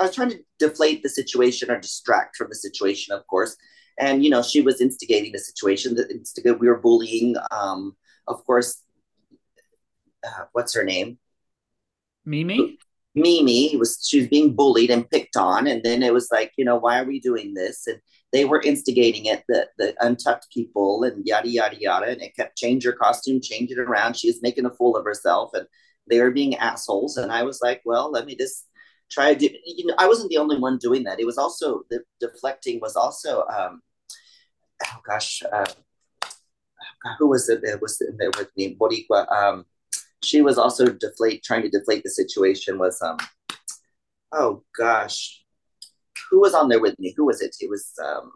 I 0.00 0.04
was 0.04 0.14
trying 0.14 0.30
to 0.30 0.40
deflate 0.58 1.02
the 1.02 1.08
situation 1.08 1.70
or 1.70 1.78
distract 1.80 2.36
from 2.36 2.48
the 2.48 2.54
situation, 2.54 3.14
of 3.14 3.26
course. 3.26 3.56
And 3.98 4.24
you 4.24 4.30
know 4.30 4.42
she 4.42 4.62
was 4.62 4.80
instigating 4.80 5.32
the 5.32 5.38
situation 5.38 5.94
that 5.96 6.10
instigate 6.10 6.58
we 6.58 6.68
were 6.68 6.78
bullying 6.78 7.36
um 7.50 7.96
of 8.26 8.44
course 8.46 8.82
uh, 10.26 10.44
what's 10.52 10.74
her 10.74 10.84
name? 10.84 11.18
Mimi? 12.24 12.78
Mimi 13.14 13.76
was 13.76 14.06
she 14.06 14.20
was 14.20 14.28
being 14.28 14.54
bullied 14.54 14.90
and 14.90 15.10
picked 15.10 15.36
on 15.36 15.66
and 15.66 15.82
then 15.82 16.02
it 16.02 16.14
was 16.14 16.28
like 16.30 16.52
you 16.56 16.64
know 16.64 16.76
why 16.76 17.00
are 17.00 17.04
we 17.04 17.20
doing 17.20 17.54
this? 17.54 17.86
And 17.86 18.00
they 18.32 18.44
were 18.44 18.62
instigating 18.62 19.26
it 19.26 19.42
the 19.48 19.68
the 19.78 19.94
untucked 20.00 20.46
people 20.52 21.02
and 21.02 21.26
yada 21.26 21.48
yada 21.48 21.76
yada 21.78 22.06
and 22.06 22.22
it 22.22 22.36
kept 22.36 22.56
change 22.56 22.84
her 22.84 22.92
costume 22.92 23.40
change 23.40 23.70
it 23.70 23.78
around. 23.78 24.16
She 24.16 24.28
was 24.28 24.42
making 24.42 24.66
a 24.66 24.70
fool 24.70 24.96
of 24.96 25.04
herself 25.04 25.50
and 25.54 25.66
they 26.08 26.20
were 26.20 26.30
being 26.30 26.54
assholes. 26.56 27.16
And 27.16 27.32
i 27.32 27.42
was 27.42 27.60
like 27.62 27.82
well 27.84 28.10
let 28.10 28.26
me 28.26 28.36
just 28.36 28.66
try 29.10 29.34
to 29.34 29.58
you 29.64 29.86
know 29.86 29.94
i 29.98 30.06
wasn't 30.06 30.28
the 30.30 30.36
only 30.38 30.58
one 30.58 30.78
doing 30.78 31.02
that 31.04 31.20
it 31.20 31.26
was 31.26 31.38
also 31.38 31.82
the 31.90 32.02
deflecting 32.20 32.80
was 32.80 32.96
also 32.96 33.44
um 33.46 33.82
oh 34.84 35.00
gosh, 35.06 35.42
uh, 35.52 35.66
who 37.18 37.28
was 37.28 37.48
it? 37.48 37.60
It 37.62 37.80
was 37.80 37.98
there 37.98 38.30
with 38.36 38.50
me, 38.56 38.76
Boricua. 38.76 39.30
Um, 39.30 39.66
she 40.22 40.42
was 40.42 40.58
also 40.58 40.86
deflate, 40.86 41.42
trying 41.42 41.62
to 41.62 41.70
deflate 41.70 42.02
the 42.02 42.10
situation. 42.10 42.78
Was 42.78 43.00
um, 43.02 43.18
oh 44.32 44.62
gosh, 44.76 45.42
who 46.30 46.40
was 46.40 46.54
on 46.54 46.68
there 46.68 46.80
with 46.80 46.98
me? 46.98 47.14
Who 47.16 47.26
was 47.26 47.40
it? 47.40 47.56
It 47.60 47.70
was 47.70 47.92
um. 48.02 48.32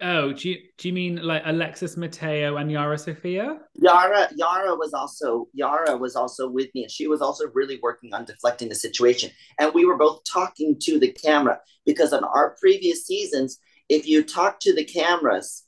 Oh, 0.00 0.32
do 0.32 0.50
you, 0.50 0.58
do 0.78 0.88
you 0.88 0.94
mean 0.94 1.16
like 1.22 1.42
Alexis 1.44 1.96
Mateo 1.96 2.56
and 2.56 2.70
Yara 2.70 2.98
Sofia? 2.98 3.58
Yara 3.74 4.28
Yara 4.34 4.74
was 4.74 4.92
also 4.92 5.48
Yara 5.52 5.96
was 5.96 6.16
also 6.16 6.48
with 6.48 6.68
me, 6.74 6.82
and 6.82 6.90
she 6.90 7.06
was 7.06 7.20
also 7.20 7.44
really 7.54 7.78
working 7.82 8.14
on 8.14 8.24
deflecting 8.24 8.68
the 8.68 8.74
situation. 8.74 9.30
And 9.58 9.72
we 9.74 9.84
were 9.84 9.96
both 9.96 10.22
talking 10.30 10.76
to 10.82 10.98
the 10.98 11.12
camera 11.12 11.60
because 11.86 12.12
on 12.12 12.24
our 12.24 12.56
previous 12.60 13.06
seasons, 13.06 13.58
if 13.88 14.06
you 14.06 14.22
talk 14.22 14.60
to 14.60 14.74
the 14.74 14.84
cameras, 14.84 15.64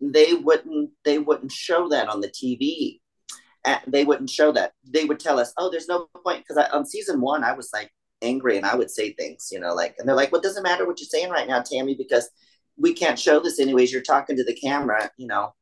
they 0.00 0.34
wouldn't 0.34 0.90
they 1.04 1.18
wouldn't 1.18 1.52
show 1.52 1.88
that 1.88 2.08
on 2.08 2.20
the 2.20 2.28
TV. 2.28 3.00
Uh, 3.64 3.78
they 3.86 4.04
wouldn't 4.04 4.30
show 4.30 4.52
that. 4.52 4.72
They 4.84 5.04
would 5.04 5.20
tell 5.20 5.38
us, 5.38 5.52
"Oh, 5.58 5.70
there's 5.70 5.88
no 5.88 6.08
point." 6.24 6.44
Because 6.46 6.64
on 6.72 6.86
season 6.86 7.20
one, 7.20 7.44
I 7.44 7.52
was 7.52 7.70
like 7.72 7.90
angry 8.22 8.56
and 8.56 8.66
I 8.66 8.74
would 8.74 8.90
say 8.90 9.12
things, 9.12 9.48
you 9.50 9.58
know, 9.58 9.74
like, 9.74 9.96
and 9.98 10.08
they're 10.08 10.16
like, 10.16 10.32
"Well, 10.32 10.40
doesn't 10.40 10.62
matter 10.62 10.86
what 10.86 11.00
you're 11.00 11.08
saying 11.08 11.30
right 11.30 11.48
now, 11.48 11.62
Tammie, 11.62 11.94
because 11.94 12.30
we 12.80 12.94
can't 12.94 13.18
show 13.18 13.40
this 13.40 13.60
anyways. 13.60 13.92
You're 13.92 14.02
talking 14.02 14.36
to 14.36 14.44
the 14.44 14.54
camera, 14.54 15.10
you 15.16 15.26
know, 15.26 15.54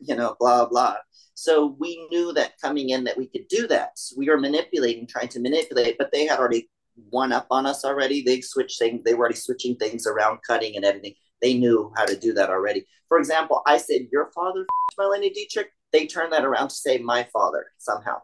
you 0.00 0.16
know, 0.16 0.36
blah 0.40 0.66
blah." 0.66 0.96
So 1.34 1.76
we 1.78 2.06
knew 2.10 2.32
that 2.32 2.60
coming 2.60 2.90
in 2.90 3.04
that 3.04 3.16
we 3.16 3.26
could 3.26 3.48
do 3.48 3.66
that. 3.66 3.98
So 3.98 4.14
we 4.16 4.28
were 4.28 4.38
manipulating, 4.38 5.06
trying 5.06 5.28
to 5.28 5.40
manipulate, 5.40 5.98
but 5.98 6.12
they 6.12 6.26
had 6.26 6.38
already 6.38 6.70
one 7.10 7.32
up 7.32 7.46
on 7.50 7.66
us 7.66 7.84
already. 7.84 8.22
They 8.22 8.40
switched 8.40 8.78
things. 8.78 9.02
They 9.04 9.14
were 9.14 9.20
already 9.20 9.36
switching 9.36 9.76
things 9.76 10.06
around, 10.06 10.38
cutting 10.46 10.76
and 10.76 10.84
editing. 10.84 11.14
They 11.42 11.54
knew 11.54 11.92
how 11.96 12.04
to 12.06 12.16
do 12.16 12.32
that 12.34 12.50
already. 12.50 12.86
For 13.08 13.18
example, 13.18 13.62
I 13.66 13.78
said, 13.78 14.08
Your 14.12 14.30
father, 14.32 14.64
Marlene 14.98 15.32
Dietrich. 15.32 15.70
They 15.92 16.06
turned 16.06 16.32
that 16.32 16.44
around 16.44 16.68
to 16.68 16.74
say, 16.74 16.98
My 16.98 17.24
father, 17.32 17.66
somehow. 17.78 18.22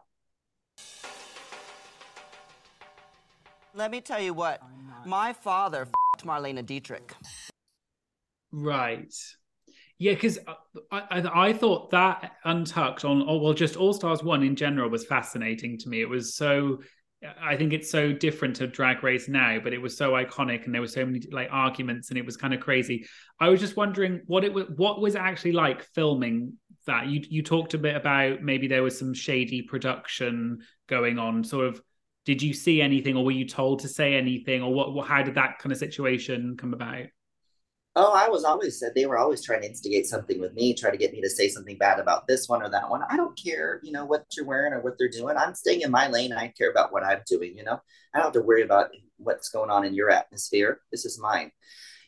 Let 3.73 3.91
me 3.91 4.01
tell 4.01 4.21
you 4.21 4.33
what, 4.33 4.61
my 5.05 5.33
father 5.33 5.87
Marlene 6.23 6.65
Dietrich. 6.65 7.13
Right. 8.51 9.13
Yeah, 9.97 10.13
because 10.13 10.39
uh, 10.47 10.53
I, 10.91 10.99
I, 11.11 11.47
I 11.47 11.53
thought 11.53 11.91
that 11.91 12.31
Untucked 12.43 13.05
on 13.05 13.23
oh 13.27 13.37
well 13.37 13.53
just 13.53 13.75
All 13.75 13.93
Stars 13.93 14.23
One 14.23 14.43
in 14.43 14.55
general 14.55 14.89
was 14.89 15.05
fascinating 15.05 15.77
to 15.79 15.89
me. 15.89 16.01
It 16.01 16.09
was 16.09 16.35
so 16.35 16.81
I 17.39 17.55
think 17.55 17.71
it's 17.71 17.91
so 17.91 18.11
different 18.11 18.55
to 18.57 18.67
Drag 18.67 19.03
Race 19.03 19.29
now, 19.29 19.59
but 19.63 19.73
it 19.73 19.77
was 19.77 19.95
so 19.95 20.13
iconic, 20.13 20.65
and 20.65 20.73
there 20.73 20.81
were 20.81 20.87
so 20.87 21.05
many 21.05 21.21
like 21.31 21.49
arguments, 21.51 22.09
and 22.09 22.17
it 22.17 22.25
was 22.25 22.35
kind 22.35 22.53
of 22.53 22.59
crazy. 22.59 23.05
I 23.39 23.49
was 23.49 23.59
just 23.59 23.77
wondering 23.77 24.21
what 24.25 24.43
it 24.43 24.51
was, 24.51 24.65
what 24.75 24.99
was 24.99 25.15
actually 25.15 25.51
like 25.51 25.83
filming 25.93 26.53
that. 26.87 27.07
You 27.07 27.21
you 27.29 27.43
talked 27.43 27.75
a 27.75 27.77
bit 27.77 27.95
about 27.95 28.41
maybe 28.41 28.67
there 28.67 28.81
was 28.81 28.97
some 28.97 29.13
shady 29.13 29.61
production 29.61 30.61
going 30.87 31.19
on. 31.19 31.43
Sort 31.43 31.67
of, 31.67 31.79
did 32.25 32.41
you 32.41 32.53
see 32.55 32.81
anything, 32.81 33.15
or 33.15 33.23
were 33.23 33.31
you 33.31 33.47
told 33.47 33.81
to 33.81 33.87
say 33.87 34.15
anything, 34.15 34.63
or 34.63 34.73
what? 34.73 35.07
How 35.07 35.21
did 35.21 35.35
that 35.35 35.59
kind 35.59 35.71
of 35.71 35.77
situation 35.77 36.57
come 36.57 36.73
about? 36.73 37.05
Oh, 37.93 38.13
I 38.13 38.29
was 38.29 38.45
always 38.45 38.79
said 38.79 38.93
they 38.95 39.05
were 39.05 39.17
always 39.17 39.43
trying 39.43 39.61
to 39.61 39.67
instigate 39.67 40.05
something 40.05 40.39
with 40.39 40.53
me, 40.53 40.73
try 40.73 40.91
to 40.91 40.97
get 40.97 41.11
me 41.11 41.19
to 41.21 41.29
say 41.29 41.49
something 41.49 41.77
bad 41.77 41.99
about 41.99 42.25
this 42.25 42.47
one 42.47 42.63
or 42.63 42.69
that 42.69 42.89
one. 42.89 43.01
I 43.09 43.17
don't 43.17 43.37
care, 43.37 43.81
you 43.83 43.91
know, 43.91 44.05
what 44.05 44.25
you're 44.35 44.45
wearing 44.45 44.71
or 44.71 44.79
what 44.79 44.93
they're 44.97 45.09
doing. 45.09 45.35
I'm 45.35 45.53
staying 45.53 45.81
in 45.81 45.91
my 45.91 46.07
lane. 46.07 46.31
I 46.31 46.53
care 46.57 46.71
about 46.71 46.93
what 46.93 47.03
I'm 47.03 47.19
doing, 47.27 47.57
you 47.57 47.65
know. 47.65 47.81
I 48.13 48.17
don't 48.17 48.27
have 48.27 48.33
to 48.33 48.41
worry 48.41 48.61
about 48.63 48.91
what's 49.17 49.49
going 49.49 49.69
on 49.69 49.83
in 49.83 49.93
your 49.93 50.09
atmosphere. 50.09 50.79
This 50.89 51.03
is 51.03 51.19
mine. 51.19 51.51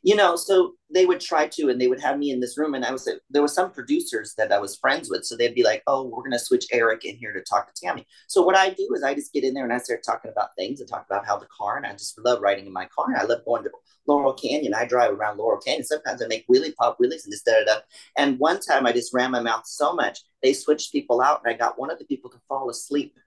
You 0.06 0.18
know, 0.18 0.36
so 0.36 0.74
they 0.94 1.06
would 1.06 1.22
try 1.22 1.48
to, 1.48 1.70
and 1.70 1.80
they 1.80 1.88
would 1.88 2.02
have 2.02 2.20
me 2.20 2.32
in 2.32 2.42
this 2.42 2.58
room, 2.58 2.74
and 2.76 2.84
I 2.84 2.92
was 2.92 3.10
there 3.30 3.42
was 3.42 3.54
some 3.54 3.72
producers 3.72 4.34
that 4.38 4.52
I 4.52 4.60
was 4.60 4.76
friends 4.76 5.10
with, 5.10 5.24
so 5.24 5.38
they'd 5.38 5.56
be 5.56 5.64
like, 5.64 5.82
"Oh, 5.88 6.04
we're 6.04 6.24
gonna 6.24 6.38
switch 6.40 6.66
Eric 6.74 7.06
in 7.06 7.16
here 7.16 7.32
to 7.32 7.42
talk 7.42 7.74
to 7.74 7.82
Tammie." 7.82 8.06
So 8.28 8.42
what 8.42 8.58
I 8.58 8.72
do 8.72 8.90
is 8.96 9.02
I 9.02 9.14
just 9.14 9.32
get 9.32 9.46
in 9.46 9.54
there 9.54 9.64
and 9.64 9.72
I 9.72 9.78
start 9.78 10.04
talking 10.06 10.30
about 10.30 10.56
things 10.58 10.82
and 10.82 10.90
talk 10.90 11.06
about 11.10 11.26
how 11.26 11.38
the 11.38 11.48
car, 11.48 11.78
and 11.78 11.86
I 11.86 11.94
just 11.94 12.20
love 12.20 12.42
riding 12.42 12.66
in 12.66 12.74
my 12.74 12.86
car, 12.88 13.06
and 13.08 13.18
I 13.18 13.24
love 13.24 13.46
going 13.46 13.64
to 13.64 13.72
Laurel 14.06 14.34
Canyon. 14.34 14.74
I 14.74 14.86
drive 14.86 15.12
around 15.14 15.38
Laurel 15.38 15.62
Canyon. 15.62 15.86
Sometimes 15.86 16.22
I 16.22 16.28
make 16.28 16.46
wheelie 16.48 16.76
pop 16.76 16.98
wheelies 17.00 17.24
and 17.24 17.32
just 17.32 17.46
da 17.46 17.64
da 17.64 17.76
da. 17.76 17.80
And 18.18 18.38
one 18.40 18.60
time 18.60 18.86
I 18.86 18.92
just 18.92 19.14
ran 19.14 19.32
my 19.32 19.40
mouth 19.40 19.66
so 19.66 19.94
much 19.94 20.20
they 20.42 20.52
switched 20.54 20.92
people 20.92 21.22
out, 21.22 21.42
and 21.44 21.54
I 21.54 21.58
got 21.58 21.80
one 21.80 21.90
of 21.90 21.98
the 22.00 22.06
people 22.06 22.30
to 22.32 22.42
fall 22.50 22.70
asleep. 22.70 23.18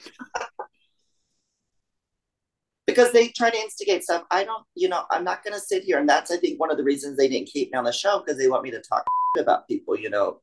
because 2.86 3.12
they 3.12 3.28
try 3.28 3.50
to 3.50 3.56
instigate 3.56 4.02
stuff. 4.02 4.24
I 4.30 4.44
don't, 4.44 4.64
you 4.74 4.88
know, 4.88 5.04
I'm 5.10 5.24
not 5.24 5.44
going 5.44 5.54
to 5.54 5.60
sit 5.60 5.84
here. 5.84 5.98
And 5.98 6.08
that's, 6.08 6.30
I 6.30 6.36
think, 6.36 6.58
one 6.58 6.70
of 6.70 6.76
the 6.76 6.84
reasons 6.84 7.16
they 7.16 7.28
didn't 7.28 7.48
keep 7.48 7.72
me 7.72 7.78
on 7.78 7.84
the 7.84 7.92
show 7.92 8.18
because 8.20 8.38
they 8.38 8.48
want 8.48 8.64
me 8.64 8.70
to 8.72 8.80
talk 8.80 9.04
about 9.38 9.68
people, 9.68 9.98
you 9.98 10.10
know. 10.10 10.40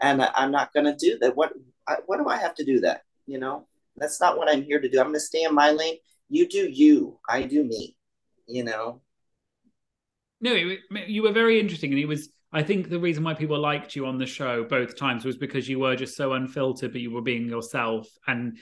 And 0.00 0.22
I'm 0.34 0.50
not 0.50 0.72
going 0.72 0.86
to 0.86 0.96
do 0.96 1.18
that. 1.20 1.36
What, 1.36 1.52
I, 1.86 1.96
what 2.06 2.18
do 2.18 2.28
I 2.28 2.36
have 2.36 2.54
to 2.56 2.64
do 2.64 2.80
that? 2.80 3.02
You 3.26 3.38
know, 3.38 3.66
that's 3.96 4.20
not 4.20 4.36
what 4.36 4.48
I'm 4.50 4.62
here 4.62 4.80
to 4.80 4.88
do. 4.88 4.98
I'm 4.98 5.06
going 5.06 5.14
to 5.14 5.20
stay 5.20 5.42
in 5.42 5.54
my 5.54 5.70
lane. 5.70 5.96
You 6.28 6.48
do 6.48 6.68
you. 6.68 7.18
I 7.28 7.42
do 7.42 7.64
me. 7.64 7.96
You 8.46 8.64
know. 8.64 9.00
No, 10.40 10.54
it, 10.54 10.80
you 11.06 11.22
were 11.22 11.32
very 11.32 11.60
interesting, 11.60 11.90
and 11.90 12.00
it 12.00 12.06
was. 12.06 12.30
I 12.52 12.62
think 12.62 12.88
the 12.88 12.98
reason 12.98 13.22
why 13.22 13.34
people 13.34 13.60
liked 13.60 13.94
you 13.94 14.06
on 14.06 14.18
the 14.18 14.26
show 14.26 14.64
both 14.64 14.96
times 14.96 15.24
was 15.24 15.36
because 15.36 15.68
you 15.68 15.78
were 15.78 15.94
just 15.94 16.16
so 16.16 16.32
unfiltered, 16.32 16.92
but 16.92 17.00
you 17.00 17.12
were 17.12 17.20
being 17.20 17.46
yourself, 17.46 18.08
and 18.26 18.58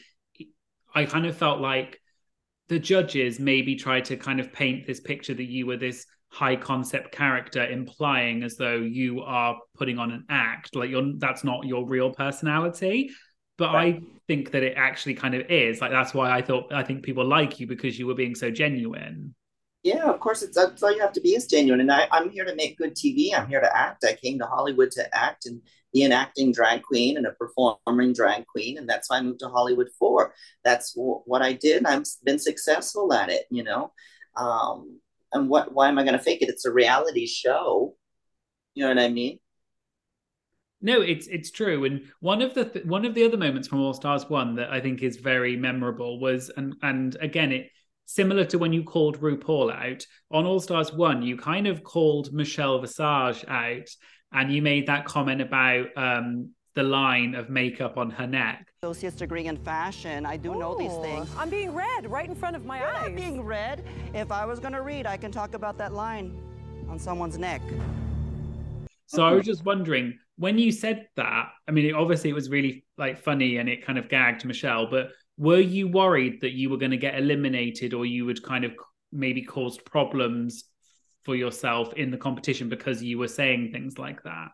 I 0.94 1.04
kind 1.04 1.24
of 1.24 1.36
felt 1.36 1.60
like 1.60 1.98
the 2.68 2.78
judges 2.78 3.40
maybe 3.40 3.74
tried 3.74 4.04
to 4.06 4.16
kind 4.16 4.40
of 4.40 4.52
paint 4.52 4.86
this 4.86 5.00
picture 5.00 5.34
that 5.34 5.44
you 5.44 5.66
were 5.66 5.76
this 5.76 6.06
high 6.30 6.56
concept 6.56 7.10
character 7.10 7.64
implying 7.66 8.42
as 8.42 8.56
though 8.56 8.76
you 8.76 9.22
are 9.22 9.58
putting 9.76 9.98
on 9.98 10.10
an 10.10 10.24
act 10.28 10.76
like 10.76 10.90
you're 10.90 11.12
that's 11.16 11.42
not 11.42 11.64
your 11.66 11.86
real 11.86 12.12
personality. 12.12 13.10
But 13.56 13.74
right. 13.74 13.96
i 13.96 14.00
think 14.28 14.52
that 14.52 14.62
it 14.62 14.74
actually 14.76 15.14
kind 15.14 15.34
of 15.34 15.50
is 15.50 15.80
like 15.80 15.90
that's 15.90 16.14
why 16.14 16.30
i 16.30 16.42
thought 16.42 16.72
i 16.72 16.84
think 16.84 17.02
people 17.02 17.24
like 17.24 17.58
you 17.58 17.66
because 17.66 17.98
you 17.98 18.06
were 18.06 18.14
being 18.14 18.34
so 18.34 18.50
genuine. 18.50 19.34
Yeah 19.82 20.10
of 20.10 20.20
course 20.20 20.42
it's 20.42 20.56
that's 20.56 20.82
all 20.82 20.92
you 20.92 21.00
have 21.00 21.14
to 21.14 21.20
be 21.20 21.30
is 21.30 21.46
genuine. 21.46 21.80
And 21.80 21.90
I, 21.90 22.06
i'm 22.12 22.30
here 22.30 22.44
to 22.44 22.54
make 22.54 22.76
good 22.78 22.94
tv 22.94 23.36
i'm 23.36 23.48
here 23.48 23.60
to 23.60 23.76
act. 23.76 24.04
I 24.04 24.12
came 24.14 24.38
to 24.38 24.46
hollywood 24.46 24.90
to 24.92 25.16
act 25.16 25.46
and 25.46 25.62
be 25.92 26.02
an 26.04 26.12
acting 26.12 26.52
drag 26.52 26.82
queen 26.82 27.16
and 27.16 27.26
a 27.26 27.32
performing 27.32 28.12
drag 28.12 28.46
queen. 28.46 28.78
And 28.78 28.88
that's 28.88 29.08
why 29.08 29.18
I 29.18 29.22
moved 29.22 29.40
to 29.40 29.48
Hollywood 29.48 29.88
for. 29.98 30.34
That's 30.64 30.94
w- 30.94 31.22
what 31.24 31.42
I 31.42 31.52
did. 31.52 31.86
I've 31.86 32.04
been 32.24 32.38
successful 32.38 33.12
at 33.12 33.30
it, 33.30 33.46
you 33.50 33.64
know. 33.64 33.92
Um, 34.36 35.00
and 35.32 35.48
what? 35.48 35.72
Why 35.72 35.88
am 35.88 35.98
I 35.98 36.04
going 36.04 36.16
to 36.16 36.22
fake 36.22 36.42
it? 36.42 36.48
It's 36.48 36.64
a 36.64 36.72
reality 36.72 37.26
show. 37.26 37.96
You 38.74 38.84
know 38.84 38.94
what 38.94 38.98
I 38.98 39.08
mean? 39.08 39.38
No, 40.80 41.00
it's 41.00 41.26
it's 41.26 41.50
true. 41.50 41.84
And 41.84 42.08
one 42.20 42.40
of 42.40 42.54
the 42.54 42.64
th- 42.66 42.84
one 42.84 43.04
of 43.04 43.14
the 43.14 43.24
other 43.24 43.36
moments 43.36 43.66
from 43.66 43.80
All 43.80 43.94
Stars 43.94 44.28
One 44.28 44.54
that 44.56 44.70
I 44.70 44.80
think 44.80 45.02
is 45.02 45.16
very 45.16 45.56
memorable 45.56 46.20
was, 46.20 46.50
and 46.56 46.76
and 46.82 47.16
again, 47.20 47.50
it 47.50 47.70
similar 48.06 48.44
to 48.46 48.58
when 48.58 48.72
you 48.72 48.84
called 48.84 49.20
RuPaul 49.20 49.72
out 49.72 50.06
on 50.30 50.46
All 50.46 50.60
Stars 50.60 50.92
One, 50.92 51.22
you 51.22 51.36
kind 51.36 51.66
of 51.66 51.82
called 51.82 52.32
Michelle 52.32 52.80
Visage 52.80 53.44
out 53.48 53.88
and 54.32 54.52
you 54.52 54.62
made 54.62 54.86
that 54.86 55.04
comment 55.04 55.40
about 55.40 55.86
um, 55.96 56.50
the 56.74 56.82
line 56.82 57.34
of 57.34 57.50
makeup 57.50 57.96
on 57.96 58.10
her 58.10 58.26
neck. 58.26 58.66
Associate's 58.82 59.16
degree 59.16 59.46
in 59.46 59.56
fashion. 59.56 60.24
I 60.26 60.36
do 60.36 60.54
Ooh, 60.54 60.58
know 60.58 60.78
these 60.78 60.94
things. 60.98 61.28
I'm 61.36 61.50
being 61.50 61.74
read 61.74 62.10
right 62.10 62.28
in 62.28 62.34
front 62.34 62.54
of 62.54 62.64
my 62.64 62.78
You're 62.78 62.88
eyes. 62.88 63.08
Not 63.08 63.16
being 63.16 63.42
read. 63.42 63.84
If 64.14 64.30
I 64.30 64.44
was 64.44 64.60
going 64.60 64.74
to 64.74 64.82
read, 64.82 65.06
I 65.06 65.16
can 65.16 65.32
talk 65.32 65.54
about 65.54 65.78
that 65.78 65.92
line 65.92 66.38
on 66.88 66.98
someone's 66.98 67.38
neck. 67.38 67.62
So 69.06 69.24
I 69.24 69.32
was 69.32 69.46
just 69.46 69.64
wondering 69.64 70.18
when 70.36 70.58
you 70.58 70.70
said 70.70 71.08
that. 71.16 71.48
I 71.66 71.70
mean, 71.70 71.86
it, 71.86 71.94
obviously 71.94 72.30
it 72.30 72.34
was 72.34 72.50
really 72.50 72.84
like 72.98 73.18
funny 73.18 73.56
and 73.56 73.68
it 73.68 73.84
kind 73.84 73.98
of 73.98 74.08
gagged 74.08 74.44
Michelle. 74.44 74.88
But 74.90 75.08
were 75.38 75.60
you 75.60 75.88
worried 75.88 76.42
that 76.42 76.52
you 76.52 76.68
were 76.68 76.76
going 76.76 76.90
to 76.90 76.98
get 76.98 77.18
eliminated 77.18 77.94
or 77.94 78.04
you 78.04 78.26
would 78.26 78.42
kind 78.42 78.64
of 78.64 78.72
maybe 79.10 79.42
caused 79.42 79.84
problems 79.84 80.64
for 81.28 81.36
yourself 81.36 81.92
in 81.92 82.10
the 82.10 82.16
competition 82.16 82.70
because 82.70 83.02
you 83.02 83.18
were 83.18 83.28
saying 83.28 83.70
things 83.70 83.98
like 83.98 84.22
that? 84.22 84.48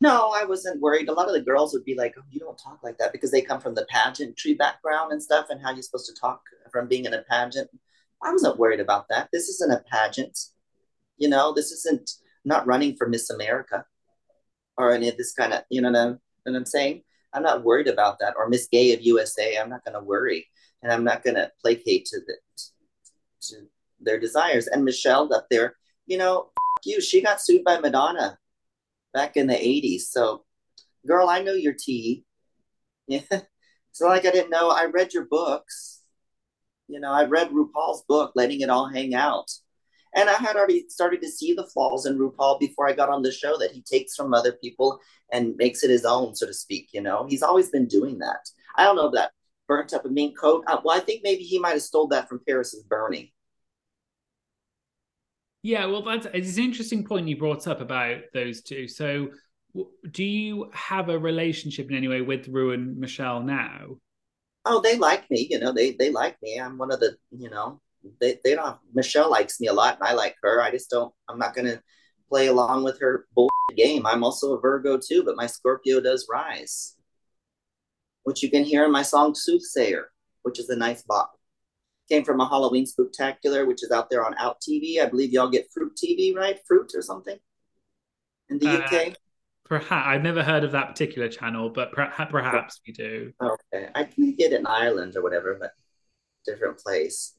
No, 0.00 0.30
I 0.32 0.44
wasn't 0.44 0.80
worried. 0.80 1.08
A 1.08 1.12
lot 1.12 1.26
of 1.26 1.34
the 1.34 1.40
girls 1.40 1.74
would 1.74 1.84
be 1.84 1.96
like, 1.96 2.14
"Oh, 2.16 2.22
you 2.30 2.38
don't 2.38 2.56
talk 2.56 2.84
like 2.84 2.96
that," 2.98 3.10
because 3.10 3.32
they 3.32 3.42
come 3.42 3.60
from 3.60 3.74
the 3.74 3.84
pageantry 3.86 4.54
background 4.54 5.10
and 5.10 5.20
stuff, 5.20 5.46
and 5.50 5.60
how 5.60 5.72
you're 5.72 5.82
supposed 5.82 6.06
to 6.06 6.20
talk 6.20 6.42
from 6.70 6.86
being 6.86 7.06
in 7.06 7.14
a 7.14 7.22
pageant. 7.22 7.68
I 8.22 8.30
wasn't 8.30 8.56
worried 8.56 8.78
about 8.78 9.08
that. 9.08 9.30
This 9.32 9.48
isn't 9.48 9.72
a 9.72 9.82
pageant, 9.90 10.38
you 11.16 11.28
know. 11.28 11.52
This 11.52 11.72
isn't 11.72 12.08
not 12.44 12.68
running 12.68 12.94
for 12.94 13.08
Miss 13.08 13.30
America 13.30 13.84
or 14.76 14.92
any 14.92 15.08
of 15.08 15.16
this 15.16 15.32
kind 15.32 15.52
of, 15.52 15.64
you 15.70 15.80
know 15.80 15.90
what 15.90 16.54
I'm, 16.54 16.66
saying. 16.66 17.02
I'm 17.32 17.42
not 17.42 17.64
worried 17.64 17.88
about 17.88 18.20
that. 18.20 18.34
Or 18.36 18.48
Miss 18.48 18.68
Gay 18.68 18.92
of 18.92 19.02
USA. 19.02 19.58
I'm 19.58 19.70
not 19.70 19.84
going 19.84 19.94
to 19.94 20.04
worry, 20.04 20.46
and 20.84 20.92
I'm 20.92 21.02
not 21.02 21.24
going 21.24 21.34
to 21.34 21.50
placate 21.60 22.04
to 22.12 22.20
the 22.20 22.36
to 23.48 23.68
their 24.04 24.18
desires. 24.18 24.66
And 24.66 24.84
Michelle 24.84 25.32
up 25.32 25.46
there, 25.50 25.76
you 26.06 26.18
know, 26.18 26.50
you, 26.84 27.00
she 27.00 27.22
got 27.22 27.40
sued 27.40 27.64
by 27.64 27.78
Madonna 27.78 28.38
back 29.12 29.36
in 29.36 29.46
the 29.46 29.54
80s. 29.54 30.02
So, 30.02 30.44
girl, 31.06 31.28
I 31.28 31.42
know 31.42 31.54
your 31.54 31.74
tea. 31.74 32.24
Yeah. 33.06 33.20
It's 33.90 34.00
not 34.00 34.08
like 34.08 34.26
I 34.26 34.32
didn't 34.32 34.50
know. 34.50 34.70
I 34.70 34.86
read 34.86 35.14
your 35.14 35.26
books. 35.26 36.02
You 36.88 36.98
know, 36.98 37.12
I 37.12 37.26
read 37.26 37.50
RuPaul's 37.50 38.02
book, 38.08 38.32
Letting 38.34 38.60
It 38.60 38.68
All 38.68 38.88
Hang 38.88 39.14
Out. 39.14 39.48
And 40.16 40.28
I 40.28 40.32
had 40.32 40.56
already 40.56 40.86
started 40.88 41.22
to 41.22 41.28
see 41.28 41.54
the 41.54 41.68
flaws 41.72 42.04
in 42.04 42.18
RuPaul 42.18 42.58
before 42.58 42.88
I 42.88 42.92
got 42.92 43.08
on 43.08 43.22
the 43.22 43.30
show 43.30 43.56
that 43.58 43.70
he 43.70 43.82
takes 43.82 44.16
from 44.16 44.34
other 44.34 44.50
people 44.50 44.98
and 45.30 45.54
makes 45.58 45.84
it 45.84 45.90
his 45.90 46.04
own, 46.04 46.34
so 46.34 46.44
to 46.44 46.52
speak. 46.52 46.88
You 46.92 47.02
know, 47.02 47.24
he's 47.28 47.44
always 47.44 47.70
been 47.70 47.86
doing 47.86 48.18
that. 48.18 48.48
I 48.76 48.82
don't 48.82 48.96
know 48.96 49.12
that 49.12 49.30
burnt 49.68 49.92
up 49.94 50.04
a 50.04 50.08
mink 50.08 50.38
coat. 50.38 50.64
Uh, 50.66 50.80
well, 50.84 50.96
I 50.96 51.00
think 51.00 51.22
maybe 51.22 51.42
he 51.42 51.58
might 51.58 51.74
have 51.74 51.82
stole 51.82 52.08
that 52.08 52.28
from 52.28 52.40
Paris 52.46 52.74
Is 52.74 52.82
Burning. 52.82 53.30
Yeah, 55.64 55.86
well, 55.86 56.02
that's 56.02 56.26
it's 56.34 56.58
an 56.58 56.62
interesting 56.62 57.04
point 57.06 57.26
you 57.26 57.38
brought 57.38 57.66
up 57.66 57.80
about 57.80 58.18
those 58.34 58.60
two. 58.60 58.86
So, 58.86 59.30
do 60.10 60.22
you 60.22 60.70
have 60.74 61.08
a 61.08 61.18
relationship 61.18 61.90
in 61.90 61.96
any 61.96 62.06
way 62.06 62.20
with 62.20 62.46
Ru 62.48 62.72
and 62.72 62.98
Michelle 62.98 63.42
now? 63.42 63.96
Oh, 64.66 64.82
they 64.82 64.98
like 64.98 65.28
me. 65.30 65.48
You 65.50 65.58
know, 65.58 65.72
they 65.72 65.92
they 65.92 66.10
like 66.10 66.36
me. 66.42 66.60
I'm 66.60 66.76
one 66.76 66.92
of 66.92 67.00
the. 67.00 67.16
You 67.30 67.48
know, 67.48 67.80
they 68.20 68.38
they 68.44 68.54
don't. 68.54 68.76
Michelle 68.92 69.30
likes 69.30 69.58
me 69.58 69.68
a 69.68 69.72
lot, 69.72 69.94
and 69.98 70.06
I 70.06 70.12
like 70.12 70.36
her. 70.42 70.60
I 70.60 70.70
just 70.70 70.90
don't. 70.90 71.14
I'm 71.30 71.38
not 71.38 71.54
gonna 71.54 71.80
play 72.28 72.48
along 72.48 72.84
with 72.84 73.00
her 73.00 73.26
bull 73.34 73.48
game. 73.74 74.04
I'm 74.04 74.22
also 74.22 74.52
a 74.52 74.60
Virgo 74.60 74.98
too, 74.98 75.22
but 75.24 75.34
my 75.34 75.46
Scorpio 75.46 76.02
does 76.02 76.28
rise, 76.30 76.94
which 78.24 78.42
you 78.42 78.50
can 78.50 78.64
hear 78.64 78.84
in 78.84 78.92
my 78.92 79.02
song 79.02 79.34
"Soothsayer," 79.34 80.10
which 80.42 80.58
is 80.58 80.68
a 80.68 80.76
nice 80.76 81.00
bop 81.04 81.32
came 82.08 82.24
from 82.24 82.40
a 82.40 82.48
Halloween 82.48 82.86
spectacular, 82.86 83.66
which 83.66 83.82
is 83.82 83.90
out 83.90 84.10
there 84.10 84.24
on 84.24 84.34
Out 84.38 84.60
TV. 84.60 85.00
I 85.00 85.06
believe 85.06 85.32
y'all 85.32 85.50
get 85.50 85.68
Fruit 85.72 85.92
TV, 85.96 86.34
right? 86.34 86.58
Fruit 86.66 86.92
or 86.94 87.02
something 87.02 87.38
in 88.48 88.58
the 88.58 88.68
uh, 88.68 88.84
UK. 88.84 89.14
Perhaps 89.64 90.06
I've 90.06 90.22
never 90.22 90.42
heard 90.42 90.64
of 90.64 90.72
that 90.72 90.88
particular 90.88 91.28
channel, 91.28 91.70
but 91.70 91.92
perhaps, 91.92 92.30
perhaps 92.30 92.80
we 92.86 92.92
do. 92.92 93.32
Okay, 93.42 93.88
I 93.94 94.04
can 94.04 94.34
get 94.34 94.52
it 94.52 94.60
in 94.60 94.66
Ireland 94.66 95.16
or 95.16 95.22
whatever, 95.22 95.56
but 95.58 95.70
different 96.44 96.78
place. 96.78 97.34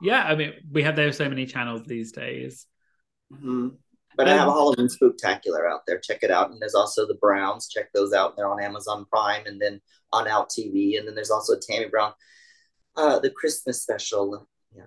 Yeah, 0.00 0.22
I 0.22 0.36
mean, 0.36 0.54
we 0.70 0.82
have 0.84 0.96
there 0.96 1.12
so 1.12 1.28
many 1.28 1.46
channels 1.46 1.82
these 1.86 2.12
days. 2.12 2.66
Mm-hmm. 3.32 3.68
But 4.16 4.28
um, 4.28 4.34
I 4.34 4.36
have 4.36 4.48
a 4.48 4.52
Halloween 4.52 4.88
spectacular 4.88 5.68
out 5.68 5.82
there. 5.86 5.98
Check 5.98 6.22
it 6.22 6.30
out. 6.30 6.50
And 6.50 6.60
there's 6.60 6.74
also 6.74 7.06
the 7.06 7.18
Browns. 7.20 7.68
Check 7.68 7.92
those 7.92 8.12
out. 8.12 8.36
They're 8.36 8.48
on 8.48 8.62
Amazon 8.62 9.06
Prime 9.10 9.46
and 9.46 9.60
then 9.60 9.80
on 10.12 10.26
Out 10.26 10.50
TV. 10.50 10.98
And 10.98 11.06
then 11.06 11.14
there's 11.14 11.30
also 11.30 11.54
Tammie 11.58 11.88
Brown 11.88 12.12
uh, 12.96 13.18
the 13.18 13.30
Christmas 13.30 13.82
special. 13.82 14.46
Yeah. 14.74 14.82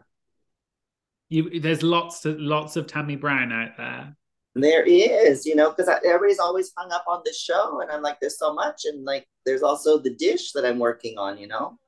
You, 1.29 1.59
there's 1.59 1.83
lots 1.83 2.25
of 2.25 2.39
lots 2.39 2.75
of 2.75 2.87
Tammie 2.87 3.15
Brown 3.15 3.51
out 3.51 3.77
there. 3.77 4.15
There 4.55 4.83
is, 4.83 5.47
you 5.47 5.55
know, 5.55 5.71
because 5.71 5.89
everybody's 6.05 6.37
always 6.37 6.71
hung 6.77 6.91
up 6.91 7.05
on 7.07 7.23
this 7.25 7.39
show, 7.39 7.81
and 7.81 7.89
I'm 7.89 8.03
like, 8.03 8.19
there's 8.19 8.37
so 8.37 8.53
much, 8.53 8.83
and 8.85 9.03
like, 9.03 9.27
there's 9.47 9.63
also 9.63 9.97
the 9.97 10.13
dish 10.13 10.51
that 10.51 10.63
I'm 10.63 10.77
working 10.77 11.17
on, 11.17 11.39
you 11.39 11.47
know, 11.47 11.79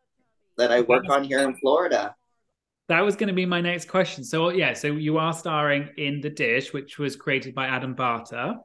that 0.58 0.72
I 0.72 0.82
work 0.82 1.08
on 1.10 1.24
here 1.24 1.48
in 1.48 1.56
Florida. 1.58 2.16
That 2.88 3.02
was 3.02 3.16
going 3.16 3.28
to 3.28 3.34
be 3.34 3.46
my 3.46 3.62
next 3.62 3.88
question. 3.88 4.24
So 4.24 4.50
yeah, 4.50 4.74
so 4.74 4.88
you 4.88 5.18
are 5.20 5.34
starring 5.34 5.90
in 5.98 6.22
the 6.22 6.30
dish, 6.30 6.74
which 6.74 6.98
was 6.98 7.16
created 7.16 7.54
by 7.54 7.68
Adam 7.68 7.94
Barter. 7.94 8.56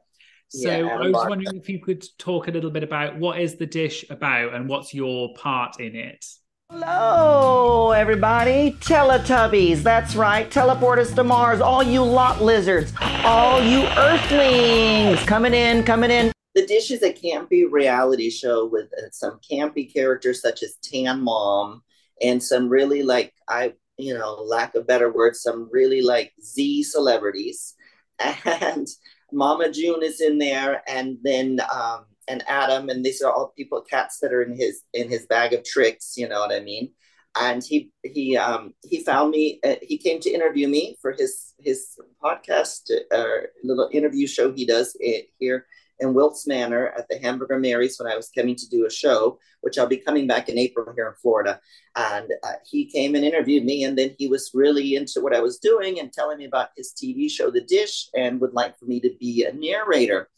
So 0.49 0.69
yeah, 0.69 0.87
I 0.87 0.97
was 0.97 1.11
Barter. 1.11 1.29
wondering 1.29 1.57
if 1.57 1.69
you 1.69 1.79
could 1.79 2.03
talk 2.17 2.47
a 2.47 2.51
little 2.51 2.71
bit 2.71 2.83
about 2.83 3.17
what 3.17 3.39
is 3.39 3.55
the 3.55 3.65
dish 3.65 4.05
about 4.09 4.53
and 4.53 4.67
what's 4.67 4.93
your 4.93 5.33
part 5.35 5.79
in 5.79 5.95
it. 5.95 6.25
Hello, 6.73 7.91
everybody. 7.91 8.71
Teletubbies. 8.79 9.83
That's 9.83 10.15
right. 10.15 10.49
Teleport 10.49 10.99
us 10.99 11.13
to 11.15 11.21
Mars. 11.21 11.59
All 11.59 11.83
you 11.83 12.01
lot 12.01 12.41
lizards. 12.41 12.93
All 13.25 13.61
you 13.61 13.83
earthlings. 13.97 15.21
Coming 15.25 15.53
in, 15.53 15.83
coming 15.83 16.11
in. 16.11 16.31
The 16.55 16.65
Dish 16.65 16.89
is 16.89 17.03
a 17.03 17.11
campy 17.11 17.69
reality 17.69 18.29
show 18.29 18.65
with 18.67 18.85
uh, 18.97 19.09
some 19.11 19.41
campy 19.51 19.93
characters 19.93 20.41
such 20.41 20.63
as 20.63 20.77
Tan 20.81 21.21
Mom 21.21 21.83
and 22.21 22.41
some 22.41 22.69
really 22.69 23.03
like 23.03 23.33
I 23.49 23.73
you 23.97 24.13
know, 24.13 24.35
lack 24.35 24.73
of 24.75 24.87
better 24.87 25.11
words, 25.11 25.41
some 25.41 25.69
really 25.73 26.01
like 26.01 26.31
Z 26.41 26.83
celebrities. 26.83 27.75
And 28.45 28.87
Mama 29.33 29.71
June 29.71 30.03
is 30.03 30.21
in 30.21 30.37
there, 30.37 30.83
and 30.87 31.17
then 31.21 31.59
um, 31.73 32.05
and 32.31 32.43
Adam, 32.47 32.89
and 32.89 33.03
these 33.03 33.21
are 33.21 33.31
all 33.31 33.53
people, 33.57 33.81
cats 33.81 34.19
that 34.19 34.31
are 34.31 34.41
in 34.41 34.55
his 34.55 34.83
in 34.93 35.09
his 35.09 35.25
bag 35.25 35.53
of 35.53 35.65
tricks. 35.65 36.13
You 36.15 36.29
know 36.29 36.39
what 36.39 36.53
I 36.53 36.61
mean? 36.61 36.91
And 37.39 37.61
he 37.63 37.91
he 38.03 38.37
um, 38.37 38.73
he 38.83 39.03
found 39.03 39.31
me. 39.31 39.59
Uh, 39.63 39.75
he 39.81 39.97
came 39.97 40.19
to 40.21 40.29
interview 40.29 40.67
me 40.67 40.97
for 41.01 41.11
his 41.11 41.53
his 41.59 41.97
podcast, 42.23 42.89
uh, 43.11 43.47
little 43.63 43.89
interview 43.91 44.27
show 44.27 44.53
he 44.53 44.65
does 44.65 44.95
it 44.99 45.27
here 45.39 45.65
in 45.99 46.13
Wilton 46.13 46.41
Manor 46.47 46.87
at 46.97 47.07
the 47.09 47.19
Hamburger 47.19 47.59
Mary's 47.59 47.97
when 47.99 48.11
I 48.11 48.15
was 48.15 48.31
coming 48.35 48.55
to 48.55 48.69
do 48.69 48.85
a 48.85 48.89
show, 48.89 49.37
which 49.61 49.77
I'll 49.77 49.87
be 49.87 49.97
coming 49.97 50.25
back 50.25 50.49
in 50.49 50.57
April 50.57 50.91
here 50.95 51.07
in 51.07 51.13
Florida. 51.21 51.59
And 51.95 52.31
uh, 52.43 52.53
he 52.65 52.85
came 52.85 53.13
and 53.13 53.23
interviewed 53.23 53.65
me, 53.65 53.83
and 53.83 53.97
then 53.97 54.15
he 54.17 54.27
was 54.27 54.51
really 54.53 54.95
into 54.95 55.21
what 55.21 55.35
I 55.35 55.41
was 55.41 55.59
doing 55.59 55.99
and 55.99 56.11
telling 56.11 56.39
me 56.39 56.45
about 56.45 56.69
his 56.75 56.93
TV 56.93 57.29
show, 57.29 57.51
The 57.51 57.61
Dish, 57.61 58.09
and 58.15 58.41
would 58.41 58.53
like 58.53 58.77
for 58.79 58.85
me 58.85 58.99
to 59.01 59.11
be 59.19 59.45
a 59.45 59.53
narrator. 59.53 60.29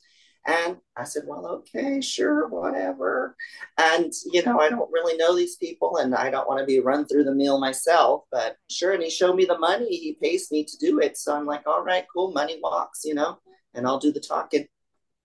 And 0.45 0.77
I 0.97 1.05
said, 1.05 1.23
well, 1.25 1.47
okay, 1.47 2.01
sure, 2.01 2.47
whatever. 2.49 3.37
And, 3.77 4.11
you 4.31 4.43
know, 4.43 4.59
I 4.59 4.69
don't 4.69 4.91
really 4.91 5.15
know 5.15 5.35
these 5.35 5.55
people 5.55 5.97
and 5.97 6.13
I 6.13 6.29
don't 6.29 6.47
want 6.49 6.59
to 6.59 6.65
be 6.65 6.81
run 6.81 7.05
through 7.05 7.23
the 7.23 7.33
mill 7.33 7.59
myself, 7.59 8.23
but 8.29 8.57
sure. 8.69 8.91
And 8.91 9.01
he 9.01 9.09
showed 9.09 9.37
me 9.37 9.45
the 9.45 9.57
money. 9.57 9.87
He 9.87 10.17
pays 10.21 10.51
me 10.51 10.65
to 10.65 10.77
do 10.77 10.99
it. 10.99 11.17
So 11.17 11.33
I'm 11.33 11.45
like, 11.45 11.65
all 11.65 11.83
right, 11.83 12.05
cool. 12.13 12.33
Money 12.33 12.59
walks, 12.61 13.05
you 13.05 13.13
know, 13.13 13.39
and 13.73 13.87
I'll 13.87 13.99
do 13.99 14.11
the 14.11 14.19
talking. 14.19 14.67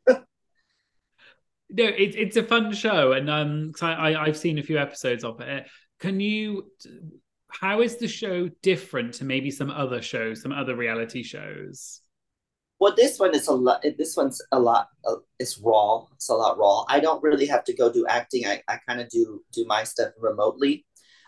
no, 0.09 1.85
it, 1.85 2.15
it's 2.15 2.37
a 2.37 2.43
fun 2.43 2.73
show, 2.73 3.13
and 3.13 3.29
um, 3.29 3.73
I, 3.83 3.93
I 3.93 4.25
I've 4.25 4.39
seen 4.39 4.59
a 4.59 4.63
few 4.63 4.79
episodes 4.79 5.25
of 5.25 5.41
it. 5.41 5.67
Can 6.01 6.21
you? 6.21 6.71
How 7.51 7.81
is 7.81 7.97
the 7.97 8.09
show 8.09 8.49
different 8.63 9.15
to 9.15 9.25
maybe 9.25 9.51
some 9.51 9.71
other 9.71 10.01
shows, 10.01 10.43
some 10.43 10.53
other 10.53 10.77
reality 10.77 11.23
shows? 11.23 12.03
Well, 12.81 12.95
this 12.97 13.19
one 13.19 13.35
is 13.35 13.49
a 13.49 13.53
lot. 13.53 13.85
This 13.99 14.17
one's 14.17 14.41
a 14.53 14.59
lot. 14.59 14.89
Uh, 15.05 15.17
it's 15.39 15.59
raw. 15.59 16.05
It's 16.15 16.29
a 16.29 16.35
lot 16.35 16.59
raw. 16.59 16.85
I 16.89 17.01
don't 17.01 17.23
really 17.23 17.47
have 17.47 17.65
to 17.65 17.75
go 17.75 17.93
do 17.93 18.07
acting. 18.07 18.47
I, 18.47 18.63
I 18.69 18.79
kind 18.89 19.01
of 19.01 19.09
do 19.09 19.43
do 19.53 19.65
my 19.67 19.85
stuff 19.85 20.13
remotely. 20.21 20.87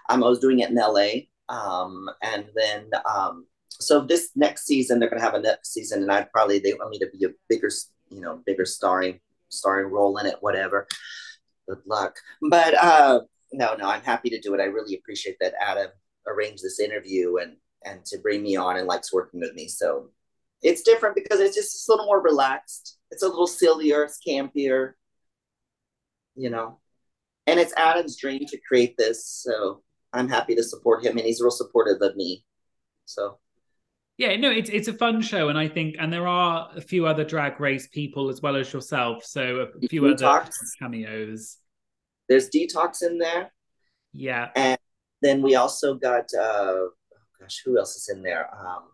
Um, 0.08 0.22
I 0.22 0.28
was 0.28 0.38
doing 0.38 0.60
it 0.60 0.70
in 0.70 0.76
LA, 0.76 1.26
um, 1.48 2.08
and 2.22 2.46
then 2.54 2.90
um, 3.12 3.46
so 3.68 4.00
this 4.00 4.30
next 4.36 4.66
season 4.66 4.98
they're 4.98 5.10
gonna 5.10 5.22
have 5.22 5.34
a 5.34 5.40
next 5.40 5.72
season, 5.72 6.02
and 6.02 6.12
I 6.12 6.22
probably 6.32 6.60
they 6.60 6.74
want 6.74 6.90
me 6.90 6.98
to 7.00 7.08
be 7.12 7.24
a 7.24 7.30
bigger, 7.48 7.70
you 8.10 8.20
know, 8.20 8.40
bigger 8.46 8.64
starring 8.64 9.20
starring 9.48 9.90
role 9.90 10.18
in 10.18 10.26
it, 10.26 10.36
whatever. 10.40 10.86
Good 11.68 11.78
luck. 11.86 12.16
But 12.48 12.74
uh, 12.74 13.20
no, 13.52 13.74
no, 13.74 13.88
I'm 13.88 14.02
happy 14.02 14.30
to 14.30 14.40
do 14.40 14.54
it. 14.54 14.60
I 14.60 14.64
really 14.64 14.94
appreciate 14.94 15.36
that 15.40 15.54
Adam 15.60 15.90
arranged 16.28 16.62
this 16.62 16.78
interview 16.78 17.38
and 17.38 17.56
and 17.84 18.04
to 18.04 18.18
bring 18.18 18.42
me 18.42 18.56
on 18.56 18.76
and 18.76 18.86
likes 18.86 19.12
working 19.12 19.40
with 19.40 19.54
me. 19.54 19.66
So 19.66 20.10
it's 20.62 20.82
different 20.82 21.14
because 21.14 21.40
it's 21.40 21.56
just 21.56 21.88
a 21.88 21.92
little 21.92 22.06
more 22.06 22.22
relaxed. 22.22 22.98
It's 23.10 23.22
a 23.22 23.28
little 23.28 23.46
sillier, 23.46 24.04
it's 24.04 24.20
campier, 24.26 24.92
you 26.34 26.50
know. 26.50 26.78
And 27.46 27.58
it's 27.58 27.74
Adam's 27.76 28.16
dream 28.16 28.44
to 28.46 28.58
create 28.68 28.96
this, 28.96 29.26
so 29.26 29.82
I'm 30.12 30.28
happy 30.28 30.54
to 30.54 30.62
support 30.62 31.04
him, 31.04 31.16
and 31.16 31.26
he's 31.26 31.40
real 31.40 31.50
supportive 31.50 32.00
of 32.02 32.14
me. 32.16 32.44
So 33.06 33.38
yeah, 34.18 34.36
no, 34.36 34.50
it's 34.50 34.68
it's 34.68 34.86
a 34.86 34.92
fun 34.92 35.22
show, 35.22 35.48
and 35.48 35.58
I 35.58 35.66
think, 35.66 35.96
and 35.98 36.12
there 36.12 36.28
are 36.28 36.70
a 36.76 36.80
few 36.82 37.06
other 37.06 37.24
drag 37.24 37.58
race 37.58 37.88
people 37.88 38.28
as 38.28 38.42
well 38.42 38.54
as 38.54 38.70
yourself, 38.70 39.24
so 39.24 39.66
a 39.82 39.88
few 39.88 40.02
Detox. 40.02 40.22
other 40.22 40.50
cameos. 40.78 41.56
There's 42.28 42.50
Detox 42.50 43.02
in 43.02 43.16
there. 43.16 43.50
Yeah, 44.12 44.50
and 44.54 44.78
then 45.22 45.40
we 45.40 45.54
also 45.54 45.94
got, 45.94 46.26
uh, 46.38 46.38
oh 46.38 46.90
gosh, 47.40 47.62
who 47.64 47.78
else 47.78 47.96
is 47.96 48.14
in 48.14 48.22
there? 48.22 48.54
Um, 48.54 48.89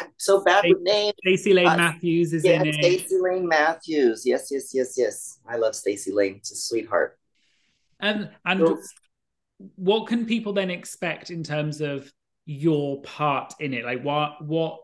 I'm 0.00 0.08
so 0.16 0.42
bad 0.42 0.60
Stacey, 0.60 0.74
with 0.74 0.82
names. 0.82 1.14
Stacey 1.20 1.52
Lane 1.52 1.66
uh, 1.68 1.76
Matthews 1.76 2.32
is 2.32 2.44
yeah, 2.44 2.60
in 2.60 2.66
it. 2.66 2.74
Stacey 2.74 3.18
Lane 3.20 3.46
Matthews. 3.48 4.24
Yes, 4.24 4.48
yes, 4.50 4.72
yes, 4.74 4.94
yes. 4.96 5.38
I 5.48 5.56
love 5.56 5.74
Stacey 5.74 6.12
Lane. 6.12 6.36
It's 6.36 6.52
a 6.52 6.56
sweetheart. 6.56 7.18
And 8.00 8.30
and 8.44 8.60
so, 8.60 8.78
what 9.76 10.06
can 10.06 10.26
people 10.26 10.52
then 10.52 10.70
expect 10.70 11.30
in 11.30 11.42
terms 11.42 11.80
of 11.80 12.12
your 12.46 13.02
part 13.02 13.52
in 13.58 13.74
it 13.74 13.84
like 13.84 14.02
what 14.02 14.44
what 14.44 14.78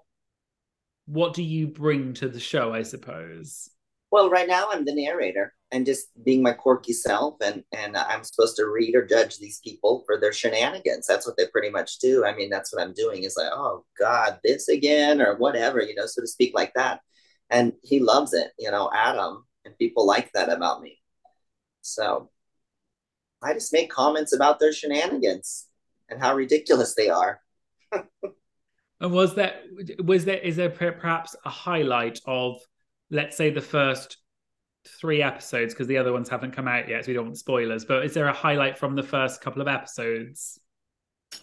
what 1.06 1.32
do 1.32 1.42
you 1.44 1.68
bring 1.68 2.12
to 2.12 2.28
the 2.28 2.40
show 2.40 2.74
i 2.74 2.82
suppose 2.82 3.70
well 4.10 4.28
right 4.28 4.48
now 4.48 4.66
i'm 4.70 4.84
the 4.84 4.94
narrator 4.94 5.54
and 5.72 5.86
just 5.86 6.08
being 6.24 6.42
my 6.42 6.52
quirky 6.52 6.92
self 6.92 7.36
and 7.42 7.64
and 7.72 7.96
i'm 7.96 8.22
supposed 8.22 8.56
to 8.56 8.66
read 8.66 8.94
or 8.94 9.04
judge 9.04 9.38
these 9.38 9.60
people 9.64 10.04
for 10.06 10.20
their 10.20 10.32
shenanigans. 10.32 11.06
That's 11.06 11.26
what 11.26 11.36
they 11.36 11.46
pretty 11.46 11.70
much 11.70 11.98
do. 11.98 12.24
I 12.24 12.34
mean 12.34 12.50
that's 12.50 12.72
what 12.72 12.82
i'm 12.82 12.92
doing 12.92 13.24
is 13.24 13.36
like 13.36 13.50
oh 13.52 13.84
god 13.98 14.38
this 14.44 14.68
again 14.68 15.20
or 15.20 15.36
whatever 15.36 15.80
you 15.80 15.94
know 15.94 16.06
so 16.06 16.20
to 16.20 16.28
speak 16.28 16.54
like 16.54 16.74
that. 16.74 17.00
And 17.50 17.72
he 17.82 18.00
loves 18.00 18.32
it 18.34 18.52
you 18.58 18.70
know 18.70 18.90
adam 18.94 19.44
and 19.64 19.76
people 19.78 20.06
like 20.06 20.30
that 20.32 20.52
about 20.52 20.82
me. 20.82 21.00
So 21.80 22.30
i 23.42 23.54
just 23.54 23.72
make 23.72 23.90
comments 23.90 24.34
about 24.34 24.60
their 24.60 24.72
shenanigans 24.72 25.66
and 26.08 26.20
how 26.20 26.34
ridiculous 26.34 26.94
they 26.94 27.08
are. 27.08 27.40
And 29.00 29.12
was 29.12 29.34
that 29.34 29.64
was 29.98 30.24
there 30.26 30.38
is 30.38 30.54
there 30.54 30.70
perhaps 30.70 31.34
a 31.44 31.50
highlight 31.50 32.20
of 32.24 32.60
let's 33.10 33.36
say 33.36 33.50
the 33.50 33.60
first 33.60 34.18
three 34.86 35.22
episodes 35.22 35.74
because 35.74 35.86
the 35.86 35.98
other 35.98 36.12
ones 36.12 36.28
haven't 36.28 36.52
come 36.52 36.68
out 36.68 36.88
yet, 36.88 37.04
so 37.04 37.08
we 37.08 37.14
don't 37.14 37.26
want 37.26 37.38
spoilers. 37.38 37.84
But 37.84 38.04
is 38.04 38.14
there 38.14 38.28
a 38.28 38.32
highlight 38.32 38.78
from 38.78 38.94
the 38.94 39.02
first 39.02 39.40
couple 39.40 39.62
of 39.62 39.68
episodes? 39.68 40.58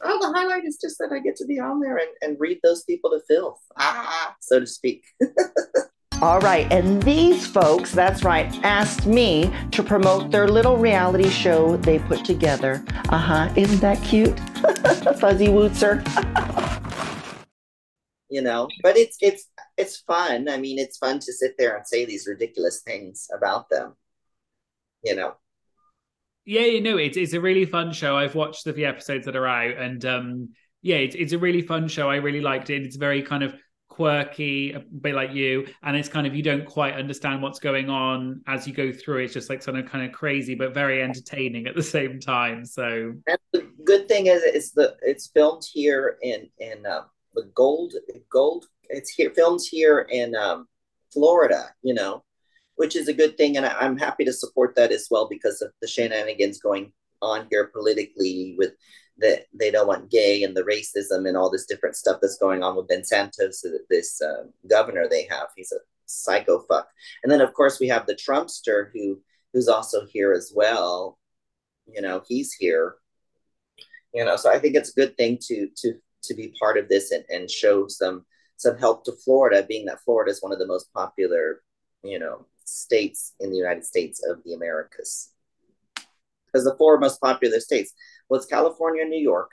Oh, 0.03 0.19
the 0.21 0.37
highlight 0.37 0.65
is 0.65 0.77
just 0.79 0.97
that 0.99 1.11
I 1.11 1.19
get 1.19 1.35
to 1.37 1.45
be 1.45 1.59
on 1.59 1.79
there 1.79 1.97
and, 1.97 2.09
and 2.21 2.37
read 2.39 2.59
those 2.63 2.83
people 2.83 3.09
to 3.11 3.19
filth, 3.27 3.59
ah, 3.77 4.35
so 4.39 4.59
to 4.59 4.67
speak. 4.67 5.03
All 6.21 6.39
right, 6.41 6.71
and 6.71 7.01
these 7.03 7.47
folks, 7.47 7.93
that's 7.93 8.23
right, 8.25 8.53
asked 8.63 9.07
me 9.07 9.51
to 9.71 9.81
promote 9.81 10.31
their 10.31 10.49
little 10.49 10.75
reality 10.75 11.29
show 11.29 11.77
they 11.77 11.97
put 11.97 12.25
together. 12.25 12.83
Uh 13.07 13.17
huh, 13.17 13.53
isn't 13.55 13.79
that 13.79 14.03
cute? 14.03 14.37
Fuzzy 15.19 15.47
Wootzer. 15.47 16.03
you 18.29 18.41
know, 18.41 18.67
but 18.83 18.97
it's 18.97 19.17
it's 19.21 19.47
it's 19.77 19.97
fun. 19.97 20.49
I 20.49 20.57
mean, 20.57 20.79
it's 20.79 20.97
fun 20.97 21.19
to 21.19 21.33
sit 21.33 21.55
there 21.57 21.75
and 21.75 21.85
say 21.85 22.05
these 22.05 22.27
ridiculous 22.27 22.81
things 22.81 23.27
about 23.35 23.69
them. 23.69 23.95
You 25.03 25.15
know. 25.15 25.33
Yeah, 26.45 26.65
you 26.65 26.81
know, 26.81 26.97
it's 26.97 27.17
it's 27.17 27.33
a 27.33 27.41
really 27.41 27.65
fun 27.65 27.91
show. 27.91 28.17
I've 28.17 28.35
watched 28.35 28.65
the 28.65 28.73
few 28.73 28.87
episodes 28.87 29.25
that 29.25 29.35
are 29.35 29.47
out, 29.47 29.77
and 29.77 30.03
um, 30.05 30.49
yeah, 30.81 30.97
it's 30.97 31.15
it's 31.15 31.33
a 31.33 31.37
really 31.37 31.61
fun 31.61 31.87
show. 31.87 32.09
I 32.09 32.17
really 32.17 32.41
liked 32.41 32.69
it. 32.69 32.83
It's 32.83 32.95
very 32.95 33.21
kind 33.21 33.43
of 33.43 33.55
quirky, 33.89 34.71
a 34.71 34.79
bit 34.79 35.13
like 35.13 35.33
you, 35.33 35.67
and 35.83 35.97
it's 35.97 36.07
kind 36.07 36.25
of 36.25 36.33
you 36.33 36.41
don't 36.41 36.65
quite 36.65 36.93
understand 36.93 37.41
what's 37.41 37.59
going 37.59 37.89
on 37.89 38.41
as 38.47 38.65
you 38.67 38.73
go 38.73 38.91
through. 38.91 39.23
It's 39.23 39.33
just 39.33 39.49
like 39.49 39.61
sort 39.61 39.77
of 39.77 39.87
kind 39.87 40.05
of 40.05 40.11
crazy, 40.11 40.55
but 40.55 40.73
very 40.73 41.01
entertaining 41.01 41.67
at 41.67 41.75
the 41.75 41.83
same 41.83 42.19
time. 42.19 42.65
So 42.65 43.13
and 43.27 43.37
the 43.51 43.69
good 43.83 44.07
thing 44.07 44.27
is, 44.27 44.41
it's 44.43 44.71
the 44.71 44.95
it's 45.01 45.27
filmed 45.27 45.63
here 45.71 46.17
in 46.21 46.49
in 46.59 46.85
uh, 46.85 47.01
the 47.41 47.49
Gold 47.53 47.93
Gold. 48.31 48.65
It's 48.89 49.11
here 49.11 49.31
filmed 49.31 49.61
here 49.69 50.07
in 50.09 50.35
um, 50.35 50.67
Florida. 51.11 51.73
You 51.83 51.93
know, 51.93 52.23
which 52.75 52.95
is 52.95 53.07
a 53.07 53.13
good 53.13 53.37
thing, 53.37 53.57
and 53.57 53.65
I, 53.65 53.75
I'm 53.79 53.97
happy 53.97 54.25
to 54.25 54.33
support 54.33 54.75
that 54.75 54.91
as 54.91 55.07
well 55.09 55.27
because 55.29 55.61
of 55.61 55.71
the 55.81 55.87
shenanigans 55.87 56.59
going 56.59 56.91
on 57.21 57.47
here 57.49 57.67
politically 57.67 58.55
with 58.57 58.73
that 59.17 59.45
they 59.53 59.69
don't 59.69 59.87
want 59.87 60.09
gay 60.09 60.43
and 60.43 60.55
the 60.55 60.63
racism 60.63 61.27
and 61.27 61.35
all 61.35 61.49
this 61.49 61.65
different 61.65 61.95
stuff 61.95 62.19
that's 62.21 62.37
going 62.37 62.63
on 62.63 62.75
with 62.75 62.87
Ben 62.87 63.03
Santos, 63.03 63.65
this 63.89 64.21
uh, 64.21 64.45
governor 64.69 65.07
they 65.09 65.27
have. 65.29 65.47
He's 65.55 65.71
a 65.71 65.79
psycho 66.05 66.59
fuck. 66.59 66.87
And 67.23 67.31
then 67.31 67.41
of 67.41 67.53
course 67.53 67.79
we 67.79 67.87
have 67.89 68.05
the 68.05 68.15
Trumpster 68.15 68.89
who 68.93 69.21
who's 69.53 69.67
also 69.67 70.05
here 70.05 70.31
as 70.31 70.51
well. 70.55 71.17
You 71.87 72.01
know, 72.01 72.23
he's 72.27 72.53
here. 72.53 72.95
You 74.13 74.25
know, 74.25 74.37
so 74.37 74.51
I 74.51 74.59
think 74.59 74.75
it's 74.75 74.91
a 74.91 74.99
good 74.99 75.17
thing 75.17 75.37
to 75.47 75.67
to 75.77 75.93
to 76.23 76.33
be 76.33 76.53
part 76.59 76.77
of 76.77 76.89
this 76.89 77.11
and, 77.11 77.23
and 77.29 77.49
show 77.49 77.87
some 77.87 78.25
some 78.57 78.77
help 78.77 79.05
to 79.05 79.13
Florida, 79.13 79.65
being 79.67 79.85
that 79.85 80.03
Florida 80.03 80.31
is 80.31 80.43
one 80.43 80.51
of 80.51 80.59
the 80.59 80.67
most 80.67 80.91
popular, 80.93 81.61
you 82.03 82.19
know, 82.19 82.45
states 82.65 83.33
in 83.39 83.51
the 83.51 83.57
United 83.57 83.85
States 83.85 84.21
of 84.29 84.43
the 84.43 84.53
Americas. 84.53 85.31
Because 86.45 86.65
the 86.65 86.75
four 86.77 86.99
most 86.99 87.21
popular 87.21 87.61
states, 87.61 87.93
well, 88.27 88.37
it's 88.37 88.49
California, 88.49 89.05
New 89.05 89.21
York, 89.21 89.51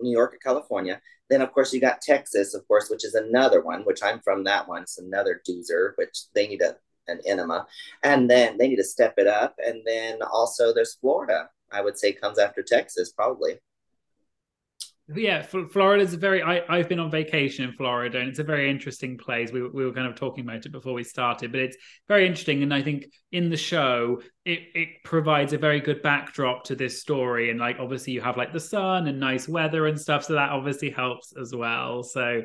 New 0.00 0.10
York 0.10 0.32
and 0.32 0.42
California. 0.42 1.00
Then, 1.30 1.40
of 1.40 1.52
course, 1.52 1.72
you 1.72 1.80
got 1.80 2.00
Texas, 2.00 2.54
of 2.54 2.66
course, 2.66 2.88
which 2.90 3.04
is 3.04 3.14
another 3.14 3.62
one, 3.62 3.82
which 3.82 4.02
I'm 4.02 4.20
from 4.20 4.44
that 4.44 4.66
one. 4.66 4.82
It's 4.82 4.98
another 4.98 5.40
doozer, 5.48 5.92
which 5.96 6.24
they 6.34 6.48
need 6.48 6.62
a, 6.62 6.76
an 7.08 7.20
enema. 7.26 7.66
And 8.02 8.28
then 8.28 8.58
they 8.58 8.68
need 8.68 8.76
to 8.76 8.84
step 8.84 9.14
it 9.18 9.26
up. 9.26 9.54
And 9.64 9.82
then 9.84 10.20
also 10.22 10.72
there's 10.72 10.94
Florida, 10.94 11.48
I 11.70 11.80
would 11.80 11.98
say 11.98 12.12
comes 12.12 12.38
after 12.38 12.62
Texas, 12.62 13.12
probably. 13.12 13.58
Yeah, 15.14 15.42
Florida's 15.42 16.14
a 16.14 16.16
very. 16.16 16.42
I, 16.42 16.62
I've 16.68 16.88
been 16.88 16.98
on 16.98 17.12
vacation 17.12 17.64
in 17.64 17.72
Florida, 17.76 18.18
and 18.18 18.28
it's 18.28 18.40
a 18.40 18.44
very 18.44 18.68
interesting 18.68 19.16
place. 19.16 19.52
We, 19.52 19.62
we 19.62 19.84
were 19.84 19.92
kind 19.92 20.08
of 20.08 20.16
talking 20.16 20.42
about 20.42 20.66
it 20.66 20.72
before 20.72 20.94
we 20.94 21.04
started, 21.04 21.52
but 21.52 21.60
it's 21.60 21.76
very 22.08 22.26
interesting. 22.26 22.64
And 22.64 22.74
I 22.74 22.82
think 22.82 23.06
in 23.30 23.48
the 23.48 23.56
show, 23.56 24.20
it 24.44 24.60
it 24.74 24.88
provides 25.04 25.52
a 25.52 25.58
very 25.58 25.80
good 25.80 26.02
backdrop 26.02 26.64
to 26.64 26.74
this 26.74 27.00
story. 27.00 27.50
And 27.50 27.60
like, 27.60 27.76
obviously, 27.78 28.14
you 28.14 28.20
have 28.20 28.36
like 28.36 28.52
the 28.52 28.58
sun 28.58 29.06
and 29.06 29.20
nice 29.20 29.48
weather 29.48 29.86
and 29.86 30.00
stuff, 30.00 30.24
so 30.24 30.32
that 30.32 30.50
obviously 30.50 30.90
helps 30.90 31.32
as 31.40 31.54
well. 31.54 32.02
So 32.02 32.42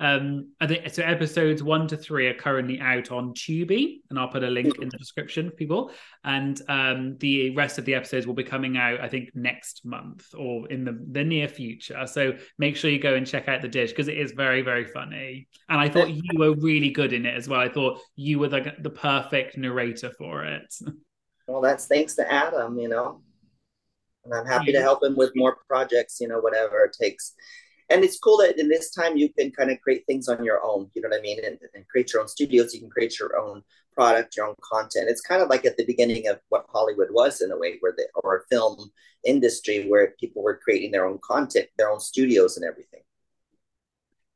um, 0.00 0.52
I 0.60 0.66
think 0.66 0.88
so. 0.90 1.02
Episodes 1.02 1.62
one 1.62 1.86
to 1.88 1.96
three 1.96 2.26
are 2.26 2.34
currently 2.34 2.80
out 2.80 3.10
on 3.10 3.34
Tubi, 3.34 4.00
and 4.08 4.18
I'll 4.18 4.28
put 4.28 4.42
a 4.42 4.48
link 4.48 4.78
in 4.80 4.88
the 4.88 4.96
description 4.96 5.50
for 5.50 5.56
people. 5.56 5.92
And 6.24 6.60
um, 6.68 7.18
the 7.18 7.54
rest 7.54 7.78
of 7.78 7.84
the 7.84 7.94
episodes 7.94 8.26
will 8.26 8.34
be 8.34 8.42
coming 8.42 8.78
out, 8.78 9.00
I 9.00 9.08
think, 9.08 9.28
next 9.34 9.84
month 9.84 10.26
or 10.34 10.66
in 10.68 10.84
the, 10.84 10.98
the 11.12 11.22
near 11.22 11.48
future. 11.48 12.06
So 12.06 12.32
make 12.58 12.76
sure 12.76 12.90
you 12.90 12.98
go 12.98 13.14
and 13.14 13.26
check 13.26 13.46
out 13.46 13.60
the 13.60 13.68
dish 13.68 13.90
because 13.90 14.08
it 14.08 14.16
is 14.16 14.32
very, 14.32 14.62
very 14.62 14.86
funny. 14.86 15.48
And 15.68 15.78
I 15.78 15.90
thought 15.90 16.10
you 16.10 16.22
were 16.34 16.54
really 16.54 16.90
good 16.90 17.12
in 17.12 17.26
it 17.26 17.36
as 17.36 17.46
well. 17.46 17.60
I 17.60 17.68
thought 17.68 18.00
you 18.16 18.38
were 18.38 18.48
the, 18.48 18.72
the 18.80 18.90
perfect 18.90 19.58
narrator 19.58 20.10
for 20.16 20.44
it. 20.46 20.74
Well, 21.46 21.60
that's 21.60 21.86
thanks 21.86 22.14
to 22.14 22.32
Adam, 22.32 22.78
you 22.78 22.88
know. 22.88 23.20
And 24.24 24.32
I'm 24.32 24.46
happy 24.46 24.72
to 24.72 24.80
help 24.80 25.02
him 25.02 25.16
with 25.16 25.32
more 25.34 25.58
projects, 25.66 26.20
you 26.20 26.28
know, 26.28 26.40
whatever 26.40 26.84
it 26.84 26.96
takes 26.98 27.34
and 27.90 28.04
it's 28.04 28.18
cool 28.18 28.38
that 28.38 28.58
in 28.58 28.68
this 28.68 28.90
time 28.90 29.16
you 29.16 29.28
can 29.32 29.50
kind 29.50 29.70
of 29.70 29.80
create 29.80 30.04
things 30.06 30.28
on 30.28 30.44
your 30.44 30.64
own 30.64 30.90
you 30.94 31.02
know 31.02 31.08
what 31.08 31.18
i 31.18 31.22
mean? 31.22 31.38
And, 31.44 31.58
and, 31.74 31.86
create 31.88 32.12
your 32.12 32.22
own 32.22 32.28
studios 32.28 32.72
you 32.72 32.80
can 32.80 32.90
create 32.90 33.18
your 33.18 33.36
own 33.36 33.62
product 33.92 34.36
your 34.36 34.46
own 34.46 34.54
content. 34.62 35.08
It's 35.08 35.20
kind 35.20 35.42
of 35.42 35.48
like 35.48 35.64
at 35.64 35.76
the 35.76 35.84
beginning 35.84 36.28
of 36.28 36.38
what 36.48 36.66
hollywood 36.72 37.08
was 37.10 37.40
in 37.40 37.50
a 37.50 37.58
way 37.58 37.76
where 37.80 37.92
the 37.96 38.06
or 38.14 38.46
film 38.48 38.90
industry 39.24 39.86
where 39.88 40.14
people 40.18 40.42
were 40.42 40.60
creating 40.62 40.92
their 40.92 41.06
own 41.06 41.18
content 41.22 41.66
their 41.76 41.90
own 41.90 42.00
studios 42.00 42.56
and 42.56 42.64
everything. 42.64 43.00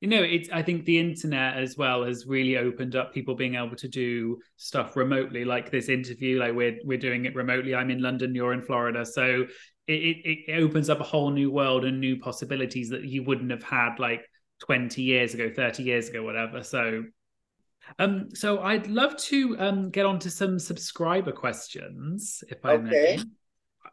You 0.01 0.09
know 0.11 0.23
it's 0.23 0.51
i 0.53 0.61
think 0.61 0.85
the 0.85 0.99
internet 0.99 1.57
as 1.57 1.79
well 1.79 2.05
has 2.05 2.27
really 2.27 2.59
opened 2.59 2.95
up 2.97 3.15
people 3.15 3.35
being 3.35 3.55
able 3.55 3.77
to 3.77 3.89
do 3.89 4.39
stuff 4.57 4.97
remotely 4.97 5.47
like 5.47 5.71
this 5.71 5.89
interview 5.89 6.39
like 6.39 6.53
we're 6.53 6.79
we're 6.85 6.99
doing 6.99 7.25
it 7.25 7.35
remotely. 7.35 7.75
I'm 7.75 7.91
in 7.91 8.03
london 8.03 8.35
you're 8.35 8.53
in 8.53 8.63
florida. 8.63 9.07
So 9.07 9.47
it, 9.93 10.47
it 10.49 10.63
opens 10.63 10.89
up 10.89 11.01
a 11.01 11.05
whole 11.05 11.31
new 11.31 11.51
world 11.51 11.85
and 11.85 12.01
new 12.01 12.19
possibilities 12.19 12.89
that 12.91 13.05
you 13.05 13.23
wouldn't 13.23 13.51
have 13.51 13.63
had 13.63 13.99
like 13.99 14.25
20 14.61 15.03
years 15.03 15.35
ago 15.35 15.51
30 15.55 15.83
years 15.83 16.09
ago 16.09 16.23
whatever. 16.23 16.63
So 16.63 17.05
um 17.99 18.35
so 18.35 18.61
i'd 18.63 18.87
love 18.87 19.15
to 19.19 19.57
um 19.59 19.91
get 19.91 20.07
on 20.07 20.19
to 20.19 20.31
some 20.31 20.59
subscriber 20.59 21.31
questions 21.31 22.43
if 22.49 22.65
i 22.65 22.73
okay. 22.73 22.83
may 22.83 23.19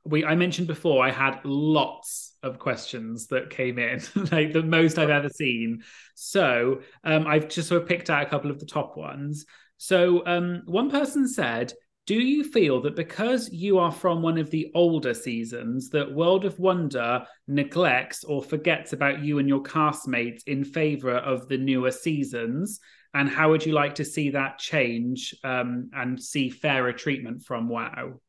we 0.06 0.24
i 0.24 0.34
mentioned 0.34 0.66
before 0.66 1.06
i 1.06 1.12
had 1.12 1.40
lots 1.44 2.32
of 2.44 2.58
questions 2.58 3.28
that 3.28 3.50
came 3.50 3.78
in 3.78 4.02
like 4.32 4.54
the 4.54 4.64
most 4.64 4.98
i've 4.98 5.10
ever 5.10 5.30
seen. 5.30 5.84
So 6.16 6.82
um 7.04 7.28
i've 7.28 7.50
just 7.50 7.68
sort 7.68 7.82
of 7.82 7.88
picked 7.88 8.10
out 8.10 8.26
a 8.26 8.30
couple 8.30 8.52
of 8.52 8.60
the 8.60 8.66
top 8.66 8.98
ones. 8.98 9.46
So 9.78 10.26
um 10.26 10.64
one 10.66 10.90
person 10.90 11.28
said 11.28 11.74
do 12.08 12.16
you 12.16 12.44
feel 12.44 12.82
that 12.82 12.96
because 12.96 13.52
you 13.52 13.78
are 13.78 13.92
from 13.92 14.22
one 14.22 14.38
of 14.38 14.50
the 14.50 14.72
older 14.74 15.14
seasons 15.14 15.90
that 15.90 16.12
world 16.12 16.46
of 16.46 16.60
wonder 16.60 17.26
neglects 17.48 18.24
or 18.24 18.42
forgets 18.42 18.94
about 18.94 19.24
you 19.24 19.38
and 19.38 19.48
your 19.48 19.62
castmates 19.62 20.42
in 20.48 20.64
favor 20.64 21.16
of 21.18 21.48
the 21.48 21.58
newer 21.58 21.92
seasons? 21.92 22.80
And 23.14 23.30
how 23.30 23.50
would 23.50 23.66
you 23.66 23.74
like 23.74 23.96
to 23.96 24.06
see 24.06 24.32
that 24.32 24.58
change 24.58 25.36
um, 25.44 25.92
and 25.94 26.22
see 26.22 26.50
fairer 26.50 26.94
treatment 26.94 27.44
from 27.44 27.70
wow? 27.70 28.20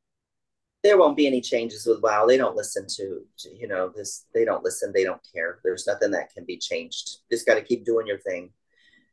There 0.82 0.98
won't 0.98 1.16
be 1.16 1.26
any 1.26 1.40
changes 1.40 1.86
with 1.86 2.02
wow. 2.02 2.26
They 2.26 2.36
don't 2.36 2.56
listen 2.56 2.86
to, 2.96 3.20
to 3.38 3.56
you 3.56 3.68
know 3.68 3.90
this 3.94 4.26
they 4.34 4.44
don't 4.44 4.64
listen 4.64 4.92
they 4.92 5.04
don't 5.04 5.20
care. 5.34 5.60
There's 5.62 5.86
nothing 5.86 6.10
that 6.10 6.34
can 6.34 6.44
be 6.44 6.58
changed. 6.58 7.18
Just 7.30 7.46
got 7.46 7.54
to 7.54 7.62
keep 7.62 7.84
doing 7.84 8.06
your 8.06 8.18
thing. 8.18 8.50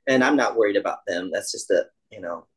And 0.07 0.23
i'm 0.23 0.35
not 0.35 0.57
worried 0.57 0.77
about 0.77 1.05
them. 1.07 1.29
That's 1.31 1.51
just 1.51 1.69
a 1.69 1.85
you 2.11 2.19
know 2.19 2.47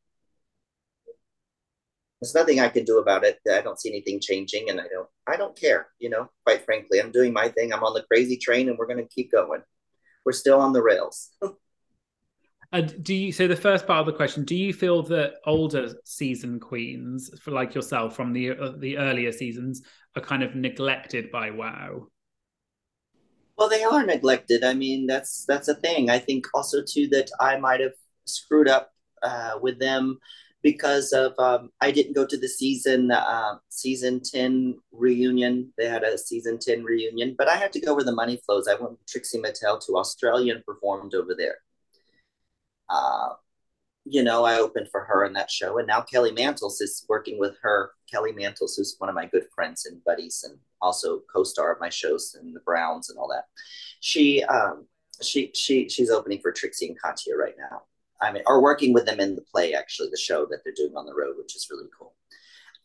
there's 2.22 2.36
nothing 2.36 2.60
I 2.60 2.68
can 2.68 2.84
do 2.84 2.98
about 2.98 3.24
it. 3.24 3.40
I 3.52 3.62
don't 3.62 3.80
see 3.80 3.88
anything 3.90 4.20
changing, 4.20 4.70
and 4.70 4.80
I 4.80 4.84
don't 4.84 5.08
I 5.26 5.36
don't 5.36 5.58
care. 5.58 5.88
You 5.98 6.08
know, 6.08 6.30
quite 6.46 6.64
frankly, 6.64 7.00
I'm 7.00 7.10
doing 7.10 7.32
my 7.32 7.48
thing. 7.48 7.72
I'm 7.72 7.82
on 7.82 7.94
the 7.94 8.04
crazy 8.04 8.36
train, 8.36 8.68
and 8.68 8.78
we're 8.78 8.86
going 8.86 9.04
to 9.04 9.12
keep 9.12 9.32
going. 9.32 9.60
We're 10.24 10.32
still 10.32 10.60
on 10.60 10.72
the 10.72 10.82
rails. 10.82 11.30
And 12.74 13.04
do 13.04 13.14
you? 13.14 13.32
So 13.32 13.46
the 13.46 13.54
first 13.54 13.86
part 13.86 14.00
of 14.00 14.06
the 14.06 14.14
question: 14.14 14.46
Do 14.46 14.56
you 14.56 14.72
feel 14.72 15.02
that 15.02 15.34
older 15.44 15.94
season 16.06 16.58
queens, 16.58 17.30
for 17.38 17.50
like 17.50 17.74
yourself 17.74 18.16
from 18.16 18.32
the 18.32 18.52
uh, 18.52 18.72
the 18.78 18.96
earlier 18.96 19.30
seasons, 19.30 19.82
are 20.16 20.22
kind 20.22 20.42
of 20.42 20.54
neglected 20.54 21.30
by 21.30 21.50
WoW? 21.50 22.06
Well, 23.58 23.68
they 23.68 23.84
are 23.84 24.06
neglected. 24.06 24.64
I 24.64 24.72
mean, 24.72 25.06
that's 25.06 25.44
that's 25.44 25.68
a 25.68 25.74
thing. 25.74 26.08
I 26.08 26.18
think 26.18 26.46
also 26.54 26.82
too 26.82 27.08
that 27.08 27.30
I 27.38 27.58
might 27.58 27.80
have 27.80 27.92
screwed 28.24 28.68
up 28.68 28.90
uh, 29.22 29.58
with 29.60 29.78
them 29.78 30.18
because 30.62 31.12
of 31.12 31.32
um, 31.38 31.70
I 31.80 31.90
didn't 31.90 32.14
go 32.14 32.26
to 32.26 32.36
the 32.36 32.48
season 32.48 33.10
uh, 33.10 33.56
season 33.68 34.20
ten 34.20 34.78
reunion. 34.92 35.72
They 35.76 35.88
had 35.88 36.04
a 36.04 36.16
season 36.16 36.58
ten 36.60 36.84
reunion, 36.84 37.34
but 37.36 37.48
I 37.48 37.56
had 37.56 37.72
to 37.72 37.80
go 37.80 37.94
where 37.94 38.04
the 38.04 38.12
money 38.12 38.40
flows. 38.46 38.68
I 38.68 38.74
went 38.74 38.92
with 38.92 39.06
Trixie 39.06 39.38
Mattel 39.38 39.84
to 39.86 39.96
Australia 39.96 40.54
and 40.54 40.64
performed 40.64 41.14
over 41.14 41.34
there. 41.34 41.56
Uh, 42.88 43.30
you 44.04 44.22
know, 44.22 44.44
I 44.44 44.58
opened 44.58 44.88
for 44.90 45.04
her 45.04 45.24
in 45.24 45.32
that 45.34 45.50
show, 45.50 45.78
and 45.78 45.86
now 45.86 46.00
Kelly 46.00 46.32
Mantles 46.32 46.80
is 46.80 47.04
working 47.08 47.38
with 47.38 47.56
her. 47.62 47.92
Kelly 48.10 48.32
Mantles, 48.32 48.76
who's 48.76 48.96
one 48.98 49.08
of 49.08 49.14
my 49.14 49.26
good 49.26 49.46
friends 49.54 49.86
and 49.86 50.02
buddies, 50.04 50.44
and 50.48 50.58
also 50.80 51.22
co-star 51.32 51.72
of 51.72 51.80
my 51.80 51.88
shows 51.88 52.36
and 52.40 52.54
the 52.54 52.60
Browns 52.60 53.10
and 53.10 53.18
all 53.18 53.28
that. 53.28 53.44
She 54.00 54.44
um, 54.44 54.86
she 55.20 55.50
she 55.54 55.88
she's 55.88 56.10
opening 56.10 56.40
for 56.40 56.52
Trixie 56.52 56.88
and 56.88 57.00
Katya 57.00 57.36
right 57.36 57.54
now 57.58 57.82
I 58.22 58.32
mean, 58.32 58.42
or 58.46 58.62
working 58.62 58.92
with 58.92 59.04
them 59.04 59.20
in 59.20 59.34
the 59.34 59.42
play, 59.42 59.74
actually, 59.74 60.08
the 60.10 60.16
show 60.16 60.46
that 60.46 60.60
they're 60.64 60.72
doing 60.74 60.96
on 60.96 61.06
the 61.06 61.14
road, 61.14 61.34
which 61.36 61.56
is 61.56 61.66
really 61.70 61.88
cool. 61.98 62.14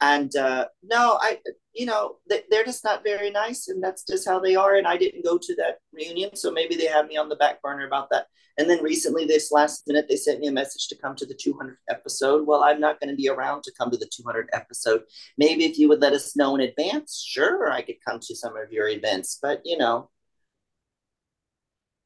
And 0.02 0.36
uh, 0.36 0.68
no, 0.84 1.18
I, 1.22 1.40
you 1.74 1.86
know, 1.86 2.18
they're 2.28 2.66
just 2.66 2.84
not 2.84 3.04
very 3.04 3.32
nice, 3.32 3.68
and 3.68 3.84
that's 3.84 4.04
just 4.04 4.28
how 4.28 4.40
they 4.40 4.56
are. 4.56 4.76
And 4.76 4.88
I 4.88 4.98
didn't 4.98 5.26
go 5.26 5.38
to 5.38 5.56
that 5.56 5.80
reunion, 5.94 6.36
so 6.36 6.52
maybe 6.52 6.76
they 6.76 6.86
have 6.86 7.08
me 7.08 7.18
on 7.18 7.30
the 7.30 7.36
back 7.36 7.62
burner 7.62 7.88
about 7.88 8.10
that. 8.12 8.28
And 8.60 8.70
then 8.70 8.82
recently, 8.84 9.26
this 9.26 9.52
last 9.52 9.84
minute, 9.88 10.08
they 10.10 10.16
sent 10.16 10.40
me 10.40 10.48
a 10.48 10.52
message 10.52 10.88
to 10.88 10.98
come 10.98 11.16
to 11.16 11.26
the 11.26 11.36
200th 11.36 11.76
episode. 11.90 12.48
Well, 12.48 12.64
I'm 12.64 12.80
not 12.80 13.00
going 13.00 13.10
to 13.10 13.16
be 13.16 13.30
around 13.30 13.62
to 13.64 13.72
come 13.78 13.92
to 13.92 13.98
the 13.98 14.10
200th 14.10 14.48
episode. 14.52 15.04
Maybe 15.38 15.66
if 15.66 15.78
you 15.78 15.88
would 15.90 16.02
let 16.02 16.14
us 16.14 16.36
know 16.36 16.56
in 16.56 16.62
advance, 16.62 17.24
sure, 17.28 17.72
I 17.72 17.84
could 17.84 17.98
come 18.08 18.20
to 18.20 18.36
some 18.36 18.58
of 18.58 18.72
your 18.72 18.88
events. 18.88 19.38
But 19.42 19.62
you 19.64 19.78
know, 19.78 20.10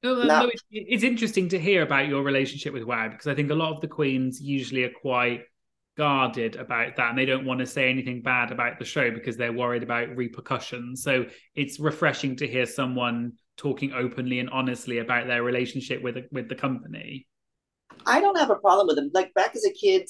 no, 0.03 0.23
no, 0.23 0.49
it's, 0.51 0.63
it's, 0.71 1.03
interesting 1.03 1.49
to 1.49 1.59
hear 1.59 1.83
about 1.83 2.07
your 2.07 2.23
relationship 2.23 2.73
with 2.73 2.83
WoW 2.83 3.09
because 3.09 3.27
I 3.27 3.35
think 3.35 3.51
a 3.51 3.55
lot 3.55 3.73
of 3.73 3.81
the 3.81 3.87
queens 3.87 4.41
usually 4.41 4.83
are 4.83 4.91
quite 5.01 5.43
guarded 5.97 6.55
about 6.55 6.95
that 6.95 7.09
and 7.09 7.17
they 7.17 7.25
don't 7.25 7.45
want 7.45 7.59
to 7.59 7.65
say 7.65 7.89
anything 7.89 8.21
bad 8.21 8.51
about 8.51 8.79
the 8.79 8.85
show 8.85 9.11
because 9.11 9.37
they're 9.37 9.53
worried 9.53 9.83
about 9.83 10.15
repercussions. 10.15 11.03
So 11.03 11.25
it's 11.55 11.79
refreshing 11.79 12.35
to 12.37 12.47
hear 12.47 12.65
someone 12.65 13.33
talking 13.57 13.93
openly 13.93 14.39
and 14.39 14.49
honestly 14.49 14.99
about 14.99 15.27
their 15.27 15.43
relationship 15.43 16.01
with 16.01 16.17
with 16.31 16.49
the 16.49 16.55
company. 16.55 17.27
I 18.05 18.21
don't 18.21 18.37
have 18.37 18.49
a 18.49 18.55
problem 18.55 18.87
with 18.87 18.95
them. 18.95 19.11
Like 19.13 19.33
back 19.33 19.55
as 19.55 19.65
a 19.65 19.73
kid, 19.73 20.07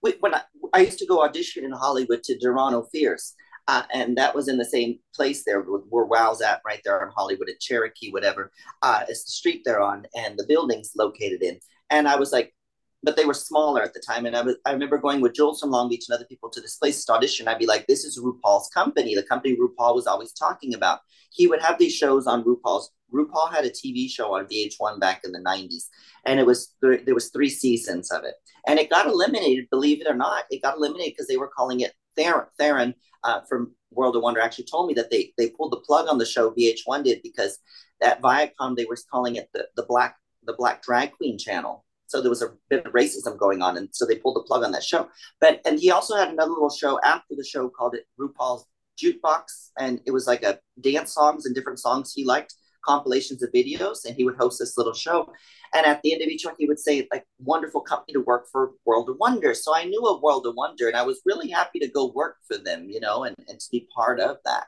when 0.00 0.34
I, 0.34 0.42
I 0.72 0.80
used 0.80 0.98
to 0.98 1.06
go 1.06 1.22
audition 1.22 1.64
in 1.64 1.72
Hollywood 1.72 2.22
to 2.24 2.38
Dorano 2.38 2.86
Fierce, 2.90 3.34
uh, 3.68 3.82
and 3.92 4.16
that 4.16 4.34
was 4.34 4.48
in 4.48 4.58
the 4.58 4.64
same 4.64 4.98
place 5.14 5.44
there 5.44 5.60
where 5.62 6.04
Wow's 6.04 6.40
at, 6.40 6.62
right 6.66 6.80
there 6.84 7.04
on 7.04 7.12
Hollywood 7.14 7.48
at 7.48 7.60
Cherokee, 7.60 8.10
whatever. 8.10 8.50
Uh, 8.82 9.04
it's 9.08 9.24
the 9.24 9.30
street 9.30 9.62
they're 9.64 9.80
on, 9.80 10.06
and 10.14 10.38
the 10.38 10.46
building's 10.46 10.92
located 10.96 11.42
in. 11.42 11.60
And 11.90 12.08
I 12.08 12.16
was 12.16 12.32
like, 12.32 12.54
but 13.02 13.16
they 13.16 13.24
were 13.24 13.34
smaller 13.34 13.82
at 13.82 13.94
the 13.94 14.00
time. 14.00 14.26
And 14.26 14.36
I 14.36 14.42
was, 14.42 14.56
I 14.66 14.72
remember 14.72 14.98
going 14.98 15.20
with 15.20 15.34
Jules 15.34 15.60
from 15.60 15.70
Long 15.70 15.88
Beach 15.88 16.06
and 16.08 16.14
other 16.14 16.26
people 16.26 16.50
to 16.50 16.60
this 16.60 16.76
place 16.76 17.04
to 17.04 17.12
audition. 17.12 17.48
I'd 17.48 17.58
be 17.58 17.66
like, 17.66 17.86
this 17.86 18.04
is 18.04 18.20
RuPaul's 18.20 18.68
company, 18.68 19.14
the 19.14 19.22
company 19.22 19.56
RuPaul 19.56 19.94
was 19.94 20.06
always 20.06 20.32
talking 20.32 20.74
about. 20.74 21.00
He 21.32 21.46
would 21.46 21.60
have 21.60 21.78
these 21.78 21.94
shows 21.94 22.26
on 22.26 22.44
RuPaul's. 22.44 22.90
RuPaul 23.12 23.52
had 23.52 23.64
a 23.64 23.70
TV 23.70 24.08
show 24.08 24.34
on 24.36 24.46
VH1 24.46 25.00
back 25.00 25.22
in 25.24 25.32
the 25.32 25.40
90s, 25.40 25.88
and 26.26 26.38
it 26.38 26.46
was 26.46 26.74
th- 26.82 27.04
there 27.04 27.14
was 27.14 27.30
three 27.30 27.48
seasons 27.48 28.10
of 28.12 28.22
it, 28.24 28.34
and 28.68 28.78
it 28.78 28.90
got 28.90 29.06
eliminated. 29.06 29.66
Believe 29.70 30.00
it 30.00 30.06
or 30.08 30.14
not, 30.14 30.44
it 30.50 30.62
got 30.62 30.76
eliminated 30.76 31.14
because 31.14 31.26
they 31.26 31.36
were 31.36 31.48
calling 31.48 31.80
it 31.80 31.92
Theron. 32.20 32.46
Theron 32.58 32.94
uh, 33.24 33.40
from 33.48 33.74
World 33.92 34.16
of 34.16 34.22
Wonder 34.22 34.40
actually 34.40 34.66
told 34.70 34.88
me 34.88 34.94
that 34.94 35.10
they 35.10 35.32
they 35.36 35.50
pulled 35.50 35.72
the 35.72 35.80
plug 35.80 36.08
on 36.08 36.18
the 36.18 36.26
show. 36.26 36.50
VH1 36.52 37.04
did 37.04 37.22
because 37.22 37.58
at 38.02 38.20
Viacom 38.22 38.76
they 38.76 38.84
were 38.84 38.96
calling 39.10 39.36
it 39.36 39.48
the 39.54 39.66
the 39.76 39.84
black 39.84 40.16
the 40.44 40.54
black 40.54 40.82
drag 40.82 41.12
queen 41.12 41.38
channel. 41.38 41.84
So 42.06 42.20
there 42.20 42.30
was 42.30 42.42
a 42.42 42.52
bit 42.68 42.86
of 42.86 42.92
racism 42.92 43.38
going 43.38 43.62
on, 43.62 43.76
and 43.76 43.88
so 43.92 44.04
they 44.04 44.16
pulled 44.16 44.36
the 44.36 44.42
plug 44.42 44.64
on 44.64 44.72
that 44.72 44.82
show. 44.82 45.08
But 45.40 45.60
and 45.64 45.78
he 45.78 45.90
also 45.90 46.16
had 46.16 46.28
another 46.28 46.50
little 46.50 46.70
show 46.70 47.00
after 47.04 47.34
the 47.36 47.44
show 47.44 47.68
called 47.68 47.94
it 47.94 48.06
RuPaul's 48.18 48.66
Jukebox, 49.00 49.70
and 49.78 50.00
it 50.06 50.10
was 50.10 50.26
like 50.26 50.42
a 50.42 50.58
dance 50.80 51.14
songs 51.14 51.46
and 51.46 51.54
different 51.54 51.78
songs 51.78 52.12
he 52.12 52.24
liked 52.24 52.54
compilations 52.84 53.42
of 53.42 53.52
videos 53.52 54.04
and 54.04 54.16
he 54.16 54.24
would 54.24 54.36
host 54.36 54.58
this 54.58 54.76
little 54.76 54.92
show 54.92 55.30
and 55.74 55.86
at 55.86 56.00
the 56.02 56.12
end 56.12 56.22
of 56.22 56.28
each 56.28 56.44
one 56.44 56.54
he 56.58 56.66
would 56.66 56.78
say 56.78 57.06
like 57.12 57.24
wonderful 57.38 57.80
company 57.80 58.12
to 58.12 58.20
work 58.20 58.46
for 58.50 58.72
world 58.84 59.08
of 59.08 59.16
wonder 59.18 59.54
so 59.54 59.74
i 59.74 59.84
knew 59.84 60.06
of 60.06 60.22
world 60.22 60.46
of 60.46 60.54
wonder 60.56 60.88
and 60.88 60.96
i 60.96 61.02
was 61.02 61.20
really 61.24 61.48
happy 61.48 61.78
to 61.78 61.88
go 61.88 62.12
work 62.14 62.36
for 62.46 62.56
them 62.58 62.88
you 62.88 63.00
know 63.00 63.24
and, 63.24 63.36
and 63.48 63.60
to 63.60 63.66
be 63.70 63.88
part 63.94 64.18
of 64.20 64.36
that 64.44 64.66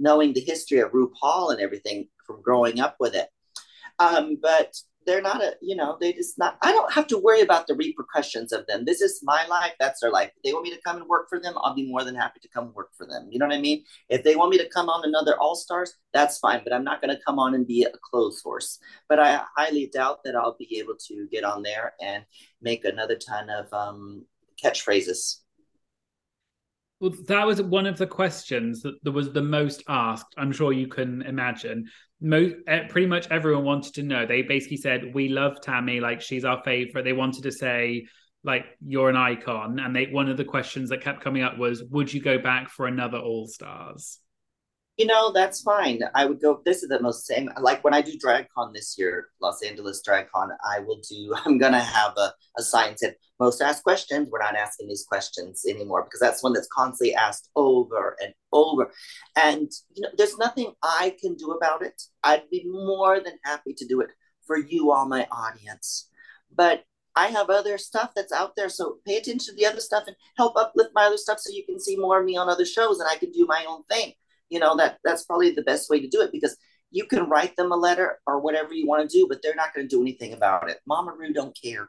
knowing 0.00 0.32
the 0.32 0.40
history 0.40 0.78
of 0.78 0.90
rupaul 0.92 1.52
and 1.52 1.60
everything 1.60 2.08
from 2.26 2.42
growing 2.42 2.80
up 2.80 2.96
with 2.98 3.14
it. 3.14 3.28
Um, 3.98 4.38
but 4.40 4.74
they're 5.06 5.22
not 5.22 5.42
a 5.42 5.56
you 5.60 5.74
know 5.74 5.96
they 6.00 6.12
just 6.12 6.38
not 6.38 6.56
i 6.62 6.72
don't 6.72 6.92
have 6.92 7.06
to 7.06 7.18
worry 7.18 7.40
about 7.40 7.66
the 7.66 7.74
repercussions 7.74 8.52
of 8.52 8.66
them 8.66 8.84
this 8.84 9.00
is 9.00 9.20
my 9.22 9.46
life 9.46 9.72
that's 9.78 10.00
their 10.00 10.10
life 10.10 10.30
if 10.36 10.42
they 10.42 10.52
want 10.52 10.64
me 10.64 10.70
to 10.74 10.80
come 10.82 10.96
and 10.96 11.06
work 11.06 11.28
for 11.28 11.40
them 11.40 11.54
i'll 11.62 11.74
be 11.74 11.88
more 11.88 12.04
than 12.04 12.14
happy 12.14 12.38
to 12.40 12.48
come 12.48 12.72
work 12.74 12.90
for 12.96 13.06
them 13.06 13.28
you 13.30 13.38
know 13.38 13.46
what 13.46 13.54
i 13.54 13.60
mean 13.60 13.82
if 14.08 14.22
they 14.22 14.36
want 14.36 14.50
me 14.50 14.58
to 14.58 14.68
come 14.68 14.88
on 14.88 15.02
another 15.04 15.38
all 15.38 15.54
stars 15.54 15.94
that's 16.12 16.38
fine 16.38 16.60
but 16.64 16.72
i'm 16.72 16.84
not 16.84 17.00
going 17.00 17.14
to 17.14 17.22
come 17.24 17.38
on 17.38 17.54
and 17.54 17.66
be 17.66 17.82
a 17.82 17.90
clothes 18.10 18.40
horse 18.42 18.78
but 19.08 19.18
i 19.18 19.40
highly 19.56 19.90
doubt 19.92 20.20
that 20.24 20.36
i'll 20.36 20.56
be 20.58 20.78
able 20.78 20.94
to 20.98 21.26
get 21.30 21.44
on 21.44 21.62
there 21.62 21.94
and 22.00 22.24
make 22.60 22.84
another 22.84 23.16
ton 23.16 23.48
of 23.48 23.72
um, 23.72 24.24
catchphrases 24.62 25.36
well, 27.00 27.14
that 27.28 27.46
was 27.46 27.62
one 27.62 27.86
of 27.86 27.96
the 27.96 28.06
questions 28.06 28.82
that, 28.82 29.02
that 29.02 29.12
was 29.12 29.32
the 29.32 29.40
most 29.40 29.82
asked. 29.88 30.34
I'm 30.36 30.52
sure 30.52 30.70
you 30.70 30.86
can 30.86 31.22
imagine. 31.22 31.88
Most, 32.20 32.56
pretty 32.88 33.06
much 33.06 33.28
everyone 33.30 33.64
wanted 33.64 33.94
to 33.94 34.02
know. 34.02 34.26
They 34.26 34.42
basically 34.42 34.76
said, 34.76 35.14
"We 35.14 35.28
love 35.28 35.60
Tammie. 35.60 36.00
Like 36.00 36.20
she's 36.20 36.44
our 36.44 36.62
favorite." 36.62 37.04
They 37.04 37.14
wanted 37.14 37.44
to 37.44 37.52
say, 37.52 38.06
"Like 38.44 38.66
you're 38.84 39.08
an 39.08 39.16
icon." 39.16 39.78
And 39.78 39.96
they 39.96 40.06
one 40.06 40.28
of 40.28 40.36
the 40.36 40.44
questions 40.44 40.90
that 40.90 41.00
kept 41.00 41.22
coming 41.22 41.42
up 41.42 41.56
was, 41.58 41.82
"Would 41.84 42.12
you 42.12 42.20
go 42.20 42.38
back 42.38 42.68
for 42.68 42.86
another 42.86 43.18
All 43.18 43.46
Stars?" 43.46 44.20
You 45.00 45.06
know, 45.06 45.32
that's 45.32 45.62
fine. 45.62 46.02
I 46.14 46.26
would 46.26 46.42
go. 46.42 46.60
This 46.66 46.82
is 46.82 46.90
the 46.90 47.00
most 47.00 47.24
same. 47.26 47.48
Like 47.58 47.82
when 47.82 47.94
I 47.94 48.02
do 48.02 48.18
DragCon 48.18 48.74
this 48.74 48.96
year, 48.98 49.28
Los 49.40 49.62
Angeles 49.62 50.02
DragCon, 50.06 50.50
I 50.62 50.80
will 50.80 51.00
do. 51.08 51.34
I'm 51.46 51.56
gonna 51.56 51.80
have 51.80 52.12
a, 52.18 52.34
a 52.58 52.62
sign 52.62 52.98
said 52.98 53.16
most 53.38 53.62
asked 53.62 53.82
questions. 53.82 54.28
We're 54.30 54.42
not 54.42 54.56
asking 54.56 54.88
these 54.88 55.06
questions 55.08 55.64
anymore 55.66 56.04
because 56.04 56.20
that's 56.20 56.42
one 56.42 56.52
that's 56.52 56.68
constantly 56.70 57.14
asked 57.14 57.48
over 57.56 58.14
and 58.22 58.34
over. 58.52 58.92
And 59.38 59.70
you 59.94 60.02
know, 60.02 60.10
there's 60.18 60.36
nothing 60.36 60.74
I 60.82 61.16
can 61.18 61.34
do 61.34 61.52
about 61.52 61.80
it. 61.80 62.02
I'd 62.22 62.50
be 62.50 62.66
more 62.68 63.20
than 63.20 63.38
happy 63.42 63.72
to 63.78 63.86
do 63.86 64.02
it 64.02 64.10
for 64.46 64.58
you, 64.58 64.92
all 64.92 65.08
my 65.08 65.26
audience. 65.32 66.10
But 66.54 66.84
I 67.16 67.28
have 67.28 67.48
other 67.48 67.78
stuff 67.78 68.10
that's 68.14 68.34
out 68.34 68.54
there. 68.54 68.68
So 68.68 68.98
pay 69.06 69.16
attention 69.16 69.54
to 69.54 69.54
the 69.54 69.64
other 69.64 69.80
stuff 69.80 70.04
and 70.08 70.16
help 70.36 70.56
uplift 70.58 70.90
my 70.94 71.04
other 71.04 71.16
stuff 71.16 71.38
so 71.38 71.50
you 71.54 71.64
can 71.64 71.80
see 71.80 71.96
more 71.96 72.20
of 72.20 72.26
me 72.26 72.36
on 72.36 72.50
other 72.50 72.66
shows 72.66 73.00
and 73.00 73.08
I 73.10 73.16
can 73.16 73.30
do 73.30 73.46
my 73.46 73.64
own 73.66 73.84
thing 73.84 74.12
you 74.50 74.58
know 74.58 74.76
that 74.76 74.98
that's 75.04 75.24
probably 75.24 75.52
the 75.52 75.62
best 75.62 75.88
way 75.88 76.00
to 76.00 76.08
do 76.08 76.20
it 76.20 76.32
because 76.32 76.56
you 76.90 77.06
can 77.06 77.28
write 77.28 77.54
them 77.56 77.72
a 77.72 77.76
letter 77.76 78.18
or 78.26 78.40
whatever 78.40 78.74
you 78.74 78.86
want 78.86 79.08
to 79.08 79.18
do 79.18 79.26
but 79.28 79.40
they're 79.42 79.54
not 79.54 79.72
going 79.74 79.88
to 79.88 79.96
do 79.96 80.02
anything 80.02 80.32
about 80.32 80.68
it 80.68 80.78
mama 80.86 81.12
ru 81.16 81.32
don't 81.32 81.56
care 81.60 81.88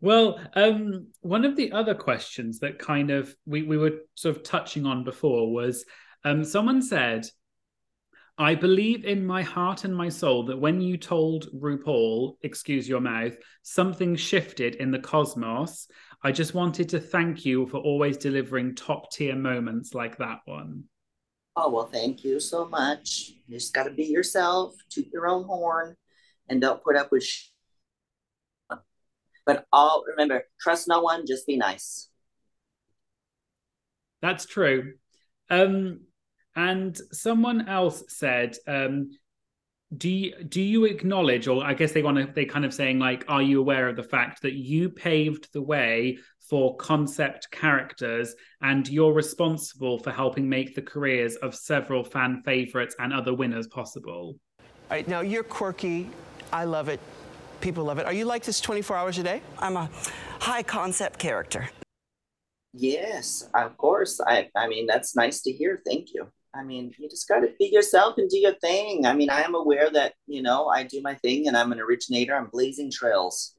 well 0.00 0.40
um, 0.54 1.06
one 1.20 1.44
of 1.44 1.56
the 1.56 1.72
other 1.72 1.94
questions 1.94 2.58
that 2.58 2.78
kind 2.78 3.10
of 3.10 3.34
we, 3.46 3.62
we 3.62 3.78
were 3.78 3.92
sort 4.14 4.36
of 4.36 4.42
touching 4.42 4.86
on 4.86 5.04
before 5.04 5.52
was 5.52 5.84
um, 6.24 6.44
someone 6.44 6.82
said 6.82 7.26
I 8.38 8.54
believe 8.54 9.04
in 9.04 9.26
my 9.26 9.42
heart 9.42 9.84
and 9.84 9.94
my 9.94 10.08
soul 10.08 10.46
that 10.46 10.58
when 10.58 10.80
you 10.80 10.96
told 10.96 11.48
RuPaul, 11.54 12.36
excuse 12.42 12.88
your 12.88 13.00
mouth, 13.00 13.36
something 13.62 14.16
shifted 14.16 14.76
in 14.76 14.90
the 14.90 14.98
cosmos. 14.98 15.86
I 16.24 16.30
just 16.30 16.54
wanted 16.54 16.88
to 16.90 17.00
thank 17.00 17.44
you 17.44 17.66
for 17.66 17.78
always 17.78 18.16
delivering 18.16 18.76
top 18.76 19.10
tier 19.10 19.34
moments 19.34 19.92
like 19.92 20.18
that 20.18 20.38
one. 20.44 20.84
Oh, 21.56 21.68
well, 21.68 21.86
thank 21.86 22.24
you 22.24 22.38
so 22.38 22.66
much. 22.68 23.32
You 23.46 23.58
just 23.58 23.74
got 23.74 23.84
to 23.84 23.90
be 23.90 24.04
yourself, 24.04 24.74
toot 24.88 25.08
your 25.12 25.26
own 25.26 25.44
horn, 25.44 25.96
and 26.48 26.60
don't 26.60 26.82
put 26.82 26.96
up 26.96 27.10
with 27.10 27.24
sh- 27.24 27.48
But 29.44 29.66
all 29.72 30.04
remember, 30.06 30.44
trust 30.60 30.86
no 30.86 31.00
one, 31.00 31.26
just 31.26 31.46
be 31.46 31.56
nice. 31.56 32.08
That's 34.22 34.46
true. 34.46 34.94
Um, 35.50 36.02
and 36.54 36.96
someone 37.10 37.68
else 37.68 38.04
said, 38.08 38.56
um, 38.68 39.10
do 39.98 40.08
you, 40.08 40.44
do 40.44 40.62
you 40.62 40.84
acknowledge 40.86 41.46
or 41.48 41.62
i 41.64 41.74
guess 41.74 41.92
they 41.92 42.02
want 42.02 42.16
to 42.16 42.26
they 42.34 42.46
kind 42.46 42.64
of 42.64 42.72
saying 42.72 42.98
like 42.98 43.24
are 43.28 43.42
you 43.42 43.60
aware 43.60 43.88
of 43.88 43.96
the 43.96 44.02
fact 44.02 44.40
that 44.40 44.54
you 44.54 44.88
paved 44.88 45.52
the 45.52 45.60
way 45.60 46.16
for 46.52 46.76
concept 46.76 47.50
characters 47.50 48.34
and 48.60 48.86
you're 48.88 49.14
responsible 49.14 49.98
for 49.98 50.10
helping 50.10 50.46
make 50.46 50.74
the 50.74 50.82
careers 50.82 51.36
of 51.36 51.54
several 51.54 52.04
fan 52.04 52.42
favorites 52.44 52.94
and 52.98 53.10
other 53.10 53.32
winners 53.32 53.66
possible? 53.68 54.36
All 54.60 54.66
right 54.90 55.08
now 55.08 55.20
you're 55.20 55.44
quirky. 55.44 56.10
I 56.52 56.64
love 56.64 56.90
it. 56.90 57.00
People 57.62 57.84
love 57.84 57.98
it. 57.98 58.04
Are 58.04 58.12
you 58.12 58.26
like 58.26 58.42
this 58.42 58.60
24 58.60 58.96
hours 58.96 59.16
a 59.16 59.22
day? 59.22 59.40
I'm 59.60 59.78
a 59.78 59.88
high 60.40 60.62
concept 60.62 61.18
character. 61.18 61.70
Yes 62.74 63.48
of 63.54 63.76
course. 63.78 64.20
I 64.20 64.50
i 64.54 64.68
mean 64.68 64.86
that's 64.86 65.16
nice 65.16 65.40
to 65.42 65.52
hear. 65.52 65.80
Thank 65.86 66.12
you 66.12 66.28
I 66.54 66.62
mean, 66.62 66.92
you 66.98 67.08
just 67.08 67.28
got 67.28 67.40
to 67.40 67.48
be 67.58 67.66
yourself 67.72 68.18
and 68.18 68.28
do 68.28 68.38
your 68.38 68.54
thing. 68.54 69.06
I 69.06 69.14
mean, 69.14 69.30
I 69.30 69.42
am 69.42 69.54
aware 69.54 69.90
that, 69.90 70.14
you 70.26 70.42
know, 70.42 70.68
I 70.68 70.82
do 70.82 71.00
my 71.00 71.14
thing 71.14 71.48
and 71.48 71.56
I'm 71.56 71.72
an 71.72 71.80
originator. 71.80 72.36
I'm 72.36 72.48
blazing 72.52 72.90
trails. 72.90 73.54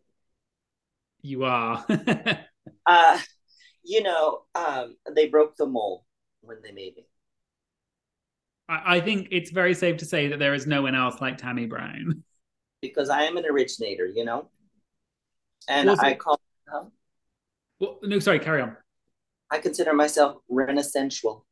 You 1.22 1.46
are. 1.46 1.84
uh, 2.86 3.20
you 3.84 4.04
know, 4.04 4.41
um, 4.54 4.96
they 5.16 5.28
broke 5.28 5.56
the 5.56 5.66
mold 5.66 6.02
when 6.41 6.58
they 6.62 6.72
made 6.72 6.96
me. 6.96 7.08
I, 8.70 8.98
I 8.98 9.02
think 9.02 9.30
it's 9.32 9.50
very 9.50 9.74
safe 9.74 9.98
to 9.98 10.06
say 10.06 10.28
that 10.28 10.38
there 10.38 10.54
is 10.54 10.68
no 10.68 10.84
one 10.84 10.94
else 10.96 11.20
like 11.20 11.38
Tammie 11.38 11.68
Brown. 11.68 12.24
Because 12.82 13.10
I 13.10 13.22
am 13.24 13.38
an 13.38 13.46
originator, 13.46 14.06
you 14.06 14.26
know? 14.26 14.50
And 15.70 15.89
I 15.89 16.16
call. 16.16 16.38
Huh? 16.68 16.84
Well, 17.80 17.98
no, 18.04 18.20
sorry, 18.20 18.39
carry 18.39 18.62
on. 18.62 18.76
I 19.50 19.60
consider 19.60 19.94
myself 19.94 20.41
renaissanceal. 20.52 21.44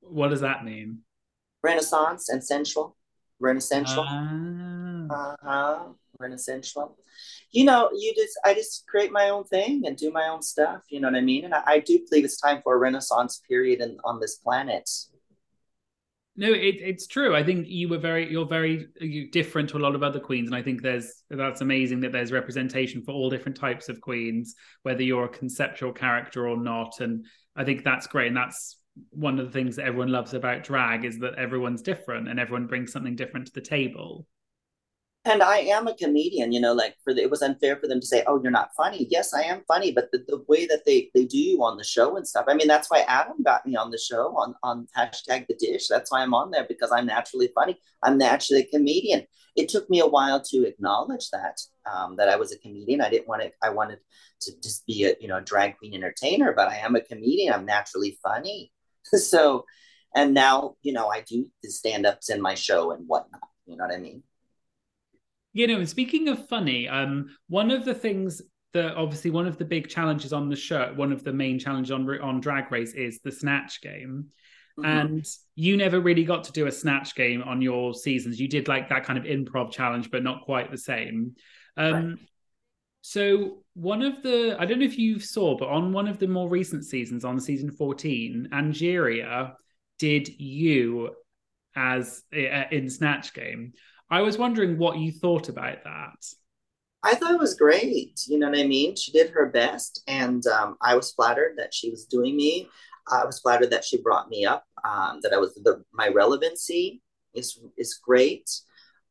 What 0.00 0.28
does 0.28 0.40
that 0.40 0.64
mean? 0.64 1.00
Renaissance 1.62 2.28
and 2.28 2.42
sensual. 2.42 2.96
Renaissanceal. 3.42 4.04
Ah. 4.06 5.36
Uh-huh. 5.42 5.84
Renaissanceal. 6.20 6.94
You 7.50 7.64
know, 7.64 7.90
you 7.92 8.14
just 8.14 8.38
I 8.44 8.54
just 8.54 8.86
create 8.86 9.12
my 9.12 9.30
own 9.30 9.44
thing 9.44 9.82
and 9.86 9.96
do 9.96 10.10
my 10.10 10.28
own 10.28 10.42
stuff. 10.42 10.82
You 10.88 11.00
know 11.00 11.08
what 11.08 11.16
I 11.16 11.22
mean? 11.22 11.44
And 11.44 11.54
I, 11.54 11.62
I 11.66 11.78
do 11.80 12.04
believe 12.08 12.24
it's 12.24 12.40
time 12.40 12.60
for 12.62 12.74
a 12.74 12.78
renaissance 12.78 13.40
period 13.48 13.80
in, 13.80 13.98
on 14.04 14.20
this 14.20 14.36
planet. 14.36 14.88
No, 16.36 16.50
it, 16.52 16.76
it's 16.80 17.06
true. 17.06 17.34
I 17.34 17.42
think 17.42 17.66
you 17.68 17.88
were 17.88 17.98
very, 17.98 18.30
you're 18.30 18.46
very 18.46 18.86
you're 19.00 19.28
different 19.30 19.68
to 19.70 19.76
a 19.76 19.80
lot 19.80 19.94
of 19.94 20.02
other 20.02 20.20
queens, 20.20 20.48
and 20.48 20.56
I 20.56 20.62
think 20.62 20.80
there's 20.80 21.22
that's 21.28 21.60
amazing 21.60 22.00
that 22.00 22.12
there's 22.12 22.32
representation 22.32 23.02
for 23.02 23.12
all 23.12 23.28
different 23.28 23.58
types 23.58 23.88
of 23.88 24.00
queens, 24.00 24.54
whether 24.82 25.02
you're 25.02 25.24
a 25.24 25.28
conceptual 25.28 25.92
character 25.92 26.48
or 26.48 26.56
not. 26.56 27.00
And 27.00 27.26
I 27.56 27.64
think 27.64 27.84
that's 27.84 28.06
great, 28.06 28.28
and 28.28 28.36
that's 28.36 28.78
one 29.10 29.38
of 29.38 29.46
the 29.46 29.52
things 29.52 29.76
that 29.76 29.86
everyone 29.86 30.12
loves 30.12 30.34
about 30.34 30.64
drag 30.64 31.04
is 31.04 31.18
that 31.18 31.34
everyone's 31.34 31.82
different 31.82 32.28
and 32.28 32.38
everyone 32.38 32.66
brings 32.66 32.92
something 32.92 33.16
different 33.16 33.46
to 33.46 33.52
the 33.52 33.60
table 33.60 34.26
and 35.26 35.42
I 35.42 35.58
am 35.58 35.86
a 35.86 35.94
comedian, 35.94 36.50
you 36.50 36.60
know, 36.60 36.72
like 36.72 36.96
for 37.04 37.12
the, 37.12 37.20
it 37.20 37.30
was 37.30 37.42
unfair 37.42 37.76
for 37.76 37.86
them 37.86 38.00
to 38.00 38.06
say, 38.06 38.24
"Oh, 38.26 38.40
you're 38.42 38.50
not 38.50 38.70
funny." 38.74 39.06
Yes, 39.10 39.34
I 39.34 39.42
am 39.42 39.62
funny, 39.68 39.92
but 39.92 40.10
the, 40.12 40.24
the 40.26 40.42
way 40.48 40.64
that 40.66 40.84
they 40.86 41.10
they 41.14 41.26
do 41.26 41.36
you 41.36 41.62
on 41.62 41.76
the 41.76 41.84
show 41.84 42.16
and 42.16 42.26
stuff. 42.26 42.46
I 42.48 42.54
mean, 42.54 42.66
that's 42.66 42.90
why 42.90 43.00
Adam 43.00 43.42
got 43.42 43.66
me 43.66 43.76
on 43.76 43.90
the 43.90 43.98
show 43.98 44.34
on 44.38 44.54
on 44.62 44.88
hashtag 44.96 45.46
the 45.46 45.56
dish. 45.58 45.88
That's 45.88 46.10
why 46.10 46.22
I'm 46.22 46.32
on 46.32 46.50
there 46.50 46.64
because 46.66 46.90
I'm 46.90 47.06
naturally 47.06 47.50
funny. 47.54 47.78
I'm 48.02 48.16
naturally 48.16 48.62
a 48.62 48.66
comedian. 48.66 49.26
It 49.56 49.68
took 49.68 49.90
me 49.90 50.00
a 50.00 50.06
while 50.06 50.40
to 50.40 50.66
acknowledge 50.66 51.28
that 51.30 51.60
um, 51.92 52.16
that 52.16 52.30
I 52.30 52.36
was 52.36 52.52
a 52.52 52.58
comedian. 52.58 53.02
I 53.02 53.10
didn't 53.10 53.28
want 53.28 53.42
to. 53.42 53.50
I 53.62 53.70
wanted 53.70 53.98
to 54.42 54.52
just 54.62 54.86
be 54.86 55.04
a 55.04 55.14
you 55.20 55.28
know 55.28 55.40
drag 55.40 55.76
queen 55.76 55.94
entertainer, 55.94 56.54
but 56.54 56.68
I 56.68 56.76
am 56.78 56.96
a 56.96 57.02
comedian. 57.02 57.52
I'm 57.52 57.66
naturally 57.66 58.18
funny. 58.22 58.72
so, 59.18 59.64
and 60.14 60.34
now, 60.34 60.76
you 60.82 60.92
know, 60.92 61.08
I 61.08 61.22
do 61.22 61.46
the 61.62 61.70
stand 61.70 62.06
ups 62.06 62.30
in 62.30 62.40
my 62.40 62.54
show 62.54 62.92
and 62.92 63.06
whatnot. 63.06 63.40
You 63.66 63.76
know 63.76 63.84
what 63.84 63.94
I 63.94 63.98
mean? 63.98 64.22
You 65.52 65.66
know, 65.66 65.84
speaking 65.84 66.28
of 66.28 66.48
funny, 66.48 66.88
um, 66.88 67.30
one 67.48 67.70
of 67.70 67.84
the 67.84 67.94
things 67.94 68.42
that 68.72 68.94
obviously 68.94 69.30
one 69.30 69.46
of 69.46 69.58
the 69.58 69.64
big 69.64 69.88
challenges 69.88 70.32
on 70.32 70.48
the 70.48 70.56
show, 70.56 70.92
one 70.94 71.12
of 71.12 71.24
the 71.24 71.32
main 71.32 71.58
challenges 71.58 71.90
on 71.90 72.08
on 72.20 72.40
Drag 72.40 72.70
Race 72.70 72.92
is 72.94 73.20
the 73.24 73.32
snatch 73.32 73.80
game. 73.80 74.26
Mm-hmm. 74.78 74.84
And 74.84 75.26
you 75.56 75.76
never 75.76 76.00
really 76.00 76.24
got 76.24 76.44
to 76.44 76.52
do 76.52 76.66
a 76.66 76.72
snatch 76.72 77.14
game 77.14 77.42
on 77.42 77.60
your 77.60 77.94
seasons. 77.94 78.40
You 78.40 78.48
did 78.48 78.68
like 78.68 78.88
that 78.88 79.04
kind 79.04 79.18
of 79.18 79.24
improv 79.24 79.72
challenge, 79.72 80.10
but 80.10 80.22
not 80.22 80.42
quite 80.42 80.70
the 80.70 80.78
same. 80.78 81.34
Um, 81.76 81.92
right. 81.92 82.18
So 83.02 83.62
one 83.74 84.02
of 84.02 84.22
the 84.22 84.56
I 84.58 84.66
don't 84.66 84.78
know 84.78 84.84
if 84.84 84.98
you 84.98 85.18
saw, 85.18 85.56
but 85.56 85.68
on 85.68 85.92
one 85.92 86.08
of 86.08 86.18
the 86.18 86.28
more 86.28 86.48
recent 86.48 86.84
seasons, 86.84 87.24
on 87.24 87.40
season 87.40 87.70
14, 87.70 88.48
Angeria 88.52 89.54
did 89.98 90.28
you 90.28 91.10
as 91.76 92.22
uh, 92.34 92.64
in 92.70 92.90
Snatch 92.90 93.32
Game. 93.32 93.72
I 94.10 94.22
was 94.22 94.38
wondering 94.38 94.76
what 94.76 94.98
you 94.98 95.12
thought 95.12 95.48
about 95.48 95.84
that. 95.84 96.26
I 97.02 97.14
thought 97.14 97.32
it 97.32 97.40
was 97.40 97.54
great. 97.54 98.20
You 98.26 98.38
know 98.38 98.50
what 98.50 98.58
I 98.58 98.66
mean? 98.66 98.96
She 98.96 99.12
did 99.12 99.30
her 99.30 99.46
best, 99.46 100.02
and 100.06 100.46
um, 100.46 100.76
I 100.82 100.94
was 100.94 101.12
flattered 101.12 101.54
that 101.56 101.72
she 101.72 101.90
was 101.90 102.04
doing 102.04 102.36
me. 102.36 102.68
I 103.08 103.24
was 103.24 103.40
flattered 103.40 103.70
that 103.70 103.84
she 103.84 104.02
brought 104.02 104.28
me 104.28 104.44
up. 104.44 104.64
Um, 104.84 105.20
that 105.22 105.32
I 105.32 105.38
was 105.38 105.54
the 105.54 105.82
my 105.92 106.08
relevancy 106.08 107.02
is 107.34 107.58
is 107.78 107.98
great. 108.02 108.50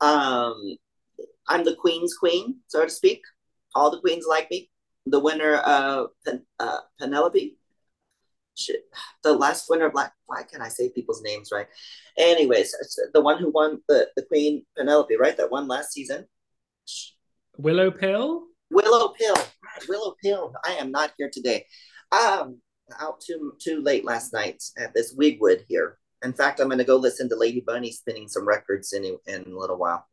Um, 0.02 0.78
I'm 1.48 1.64
the 1.64 1.76
queen's 1.76 2.14
queen, 2.14 2.58
so 2.68 2.84
to 2.84 2.90
speak 2.90 3.22
all 3.76 3.92
the 3.92 4.00
queens 4.00 4.26
like 4.28 4.50
me. 4.52 4.70
The 5.06 5.20
winner, 5.20 5.56
of 5.56 6.10
Pen- 6.26 6.46
uh, 6.60 6.80
Penelope, 7.00 7.58
shit, 8.56 8.84
the 9.24 9.34
last 9.34 9.70
winner 9.70 9.88
of 9.88 9.94
Black. 9.94 10.14
Why 10.26 10.44
can't 10.44 10.62
I 10.62 10.68
say 10.68 10.90
people's 10.90 11.24
names 11.24 11.50
right? 11.52 11.68
Anyways, 12.18 12.76
the 13.14 13.22
one 13.22 13.40
who 13.40 13.50
won 13.52 13.82
the 13.88 14.10
the 14.16 14.24
Queen 14.24 14.66
Penelope, 14.78 15.16
right? 15.18 15.36
That 15.38 15.52
won 15.52 15.68
last 15.68 15.94
season. 15.94 16.26
Willow 17.58 17.92
Pill. 17.92 18.44
Willow 18.72 19.14
Pill. 19.20 19.36
Willow 19.88 20.16
Pill. 20.24 20.54
I 20.64 20.74
am 20.74 20.92
not 20.92 21.14
here 21.18 21.30
today. 21.32 21.66
Um, 22.12 22.62
out 23.00 23.22
too 23.22 23.54
too 23.60 23.82
late 23.82 24.06
last 24.06 24.34
night 24.34 24.62
at 24.78 24.94
this 24.94 25.16
Wigwood 25.16 25.64
here. 25.68 25.98
In 26.24 26.34
fact, 26.34 26.60
I'm 26.60 26.68
going 26.68 26.80
to 26.80 26.84
go 26.84 26.98
listen 26.98 27.30
to 27.30 27.36
Lady 27.36 27.64
Bunny 27.66 27.92
spinning 27.92 28.28
some 28.28 28.48
records 28.48 28.94
in 28.94 29.06
in 29.28 29.44
a 29.52 29.58
little 29.58 29.78
while. 29.78 30.06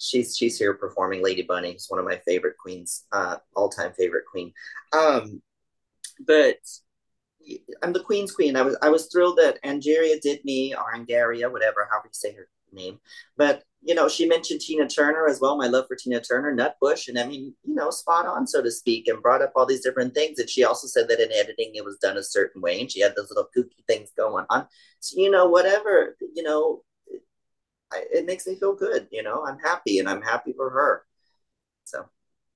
She's 0.00 0.36
she's 0.36 0.58
here 0.58 0.74
performing 0.74 1.22
Lady 1.22 1.42
Bunny. 1.42 1.72
It's 1.72 1.90
one 1.90 2.00
of 2.00 2.06
my 2.06 2.16
favorite 2.26 2.56
queens, 2.56 3.04
uh, 3.12 3.36
all 3.54 3.68
time 3.68 3.92
favorite 3.92 4.24
queen. 4.30 4.52
Um, 4.92 5.42
but 6.26 6.56
I'm 7.82 7.92
the 7.92 8.02
Queen's 8.02 8.32
Queen. 8.32 8.56
I 8.56 8.62
was 8.62 8.76
I 8.82 8.88
was 8.88 9.06
thrilled 9.06 9.38
that 9.38 9.62
Angeria 9.62 10.20
did 10.20 10.44
me 10.44 10.74
or 10.74 10.94
Angaria, 10.94 11.52
whatever, 11.52 11.86
however 11.90 12.06
you 12.06 12.12
say 12.12 12.32
her 12.32 12.48
name. 12.72 12.98
But 13.36 13.64
you 13.82 13.94
know, 13.94 14.08
she 14.08 14.26
mentioned 14.26 14.60
Tina 14.60 14.88
Turner 14.88 15.26
as 15.26 15.40
well. 15.40 15.56
My 15.56 15.66
love 15.66 15.86
for 15.88 15.96
Tina 15.96 16.20
Turner, 16.20 16.54
Nutbush, 16.54 17.08
and 17.08 17.18
I 17.18 17.26
mean, 17.26 17.54
you 17.64 17.74
know, 17.74 17.90
spot 17.90 18.26
on, 18.26 18.46
so 18.46 18.62
to 18.62 18.70
speak, 18.70 19.08
and 19.08 19.22
brought 19.22 19.42
up 19.42 19.52
all 19.56 19.64
these 19.66 19.82
different 19.82 20.14
things. 20.14 20.38
And 20.38 20.48
she 20.48 20.64
also 20.64 20.86
said 20.86 21.08
that 21.08 21.20
in 21.20 21.32
editing 21.32 21.72
it 21.74 21.84
was 21.84 21.96
done 21.98 22.16
a 22.16 22.22
certain 22.22 22.60
way, 22.60 22.80
and 22.80 22.90
she 22.90 23.00
had 23.00 23.14
those 23.16 23.30
little 23.30 23.48
kooky 23.56 23.84
things 23.86 24.10
going 24.16 24.44
on. 24.50 24.66
So 25.00 25.20
you 25.20 25.30
know, 25.30 25.46
whatever, 25.46 26.16
you 26.34 26.42
know, 26.42 26.82
it, 27.94 28.08
it 28.12 28.26
makes 28.26 28.46
me 28.46 28.56
feel 28.56 28.74
good. 28.74 29.08
You 29.10 29.22
know, 29.22 29.44
I'm 29.44 29.58
happy, 29.58 29.98
and 29.98 30.08
I'm 30.08 30.22
happy 30.22 30.52
for 30.52 30.70
her. 30.70 31.04
So. 31.84 32.06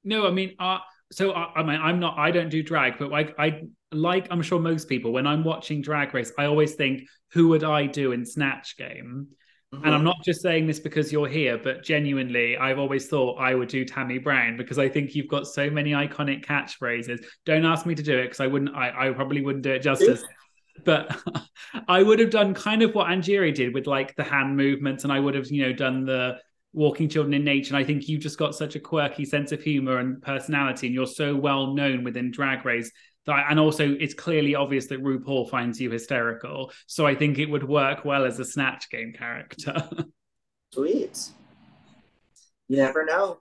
No, 0.04 0.26
I 0.26 0.30
mean, 0.30 0.54
uh, 0.58 0.78
so 1.12 1.32
I, 1.32 1.60
I 1.60 1.62
mean, 1.62 1.80
I'm 1.80 2.00
not. 2.00 2.18
I 2.18 2.30
don't 2.30 2.50
do 2.50 2.62
drag, 2.62 2.98
but 2.98 3.10
like 3.10 3.34
I 3.38 3.62
like 3.92 4.26
I'm 4.30 4.42
sure 4.42 4.60
most 4.60 4.88
people, 4.88 5.12
when 5.12 5.26
I'm 5.26 5.44
watching 5.44 5.80
Drag 5.80 6.12
Race, 6.12 6.32
I 6.38 6.44
always 6.46 6.74
think, 6.74 7.02
who 7.32 7.48
would 7.48 7.64
I 7.64 7.86
do 7.86 8.12
in 8.12 8.24
Snatch 8.26 8.76
Game? 8.76 9.28
Mm-hmm. 9.74 9.84
And 9.84 9.94
I'm 9.94 10.04
not 10.04 10.16
just 10.24 10.42
saying 10.42 10.66
this 10.66 10.80
because 10.80 11.12
you're 11.12 11.28
here, 11.28 11.58
but 11.58 11.82
genuinely, 11.82 12.56
I've 12.56 12.78
always 12.78 13.08
thought 13.08 13.40
I 13.40 13.54
would 13.54 13.68
do 13.68 13.84
Tammie 13.84 14.18
Brown 14.18 14.56
because 14.56 14.78
I 14.78 14.88
think 14.88 15.14
you've 15.14 15.28
got 15.28 15.46
so 15.46 15.70
many 15.70 15.92
iconic 15.92 16.44
catchphrases. 16.44 17.24
Don't 17.44 17.64
ask 17.64 17.86
me 17.86 17.94
to 17.94 18.02
do 18.02 18.18
it 18.18 18.24
because 18.24 18.40
I 18.40 18.46
wouldn't. 18.46 18.74
I, 18.74 19.08
I 19.08 19.10
probably 19.12 19.42
wouldn't 19.42 19.64
do 19.64 19.72
it 19.72 19.82
justice. 19.82 20.22
But 20.84 21.20
I 21.88 22.02
would 22.02 22.18
have 22.18 22.30
done 22.30 22.54
kind 22.54 22.82
of 22.82 22.94
what 22.94 23.08
Angeria 23.08 23.54
did 23.54 23.74
with 23.74 23.86
like 23.86 24.16
the 24.16 24.24
hand 24.24 24.56
movements, 24.56 25.04
and 25.04 25.12
I 25.12 25.20
would 25.20 25.34
have, 25.34 25.46
you 25.48 25.62
know, 25.62 25.72
done 25.72 26.04
the 26.04 26.38
walking 26.72 27.08
children 27.08 27.34
in 27.34 27.44
nature. 27.44 27.74
And 27.74 27.82
I 27.82 27.86
think 27.86 28.08
you've 28.08 28.22
just 28.22 28.38
got 28.38 28.54
such 28.54 28.74
a 28.74 28.80
quirky 28.80 29.24
sense 29.24 29.52
of 29.52 29.62
humor 29.62 29.98
and 29.98 30.20
personality, 30.20 30.86
and 30.88 30.94
you're 30.94 31.06
so 31.06 31.36
well 31.36 31.74
known 31.74 32.04
within 32.04 32.30
Drag 32.30 32.64
Race 32.64 32.90
that, 33.26 33.46
and 33.50 33.58
also 33.58 33.96
it's 33.98 34.14
clearly 34.14 34.54
obvious 34.54 34.86
that 34.88 35.02
RuPaul 35.02 35.48
finds 35.48 35.80
you 35.80 35.90
hysterical. 35.90 36.72
So 36.86 37.06
I 37.06 37.14
think 37.14 37.38
it 37.38 37.46
would 37.46 37.66
work 37.66 38.04
well 38.04 38.24
as 38.24 38.38
a 38.38 38.44
Snatch 38.44 38.90
Game 38.90 39.12
character. 39.12 39.88
Sweet. 40.72 41.28
You 42.68 42.78
never 42.78 43.04
know. 43.04 43.38